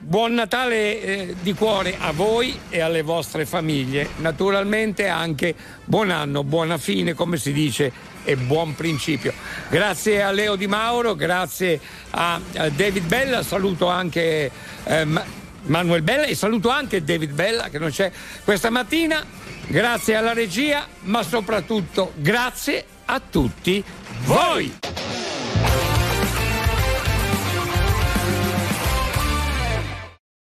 buon 0.00 0.34
Natale 0.34 1.02
eh, 1.02 1.34
di 1.40 1.52
cuore 1.54 1.96
a 1.98 2.12
voi 2.12 2.58
e 2.68 2.80
alle 2.80 3.02
vostre 3.02 3.46
famiglie. 3.46 4.08
Naturalmente 4.16 5.06
anche 5.08 5.54
buon 5.84 6.10
anno, 6.10 6.42
buona 6.42 6.78
fine, 6.78 7.14
come 7.14 7.36
si 7.36 7.52
dice, 7.52 7.92
e 8.24 8.36
buon 8.36 8.74
principio. 8.74 9.32
Grazie 9.68 10.22
a 10.22 10.30
Leo 10.30 10.56
Di 10.56 10.66
Mauro, 10.66 11.14
grazie 11.14 11.80
a, 12.10 12.40
a 12.56 12.68
David 12.70 13.06
Bella, 13.06 13.42
saluto 13.42 13.86
anche 13.86 14.50
eh, 14.84 15.04
Ma- 15.04 15.24
Manuel 15.64 16.02
Bella 16.02 16.24
e 16.24 16.34
saluto 16.34 16.70
anche 16.70 17.04
David 17.04 17.32
Bella 17.32 17.68
che 17.68 17.78
non 17.78 17.90
c'è 17.90 18.10
questa 18.44 18.70
mattina. 18.70 19.24
Grazie 19.66 20.16
alla 20.16 20.32
regia, 20.32 20.86
ma 21.02 21.22
soprattutto 21.22 22.12
grazie 22.16 22.84
a 23.04 23.20
tutti 23.20 23.84
voi. 24.24 24.72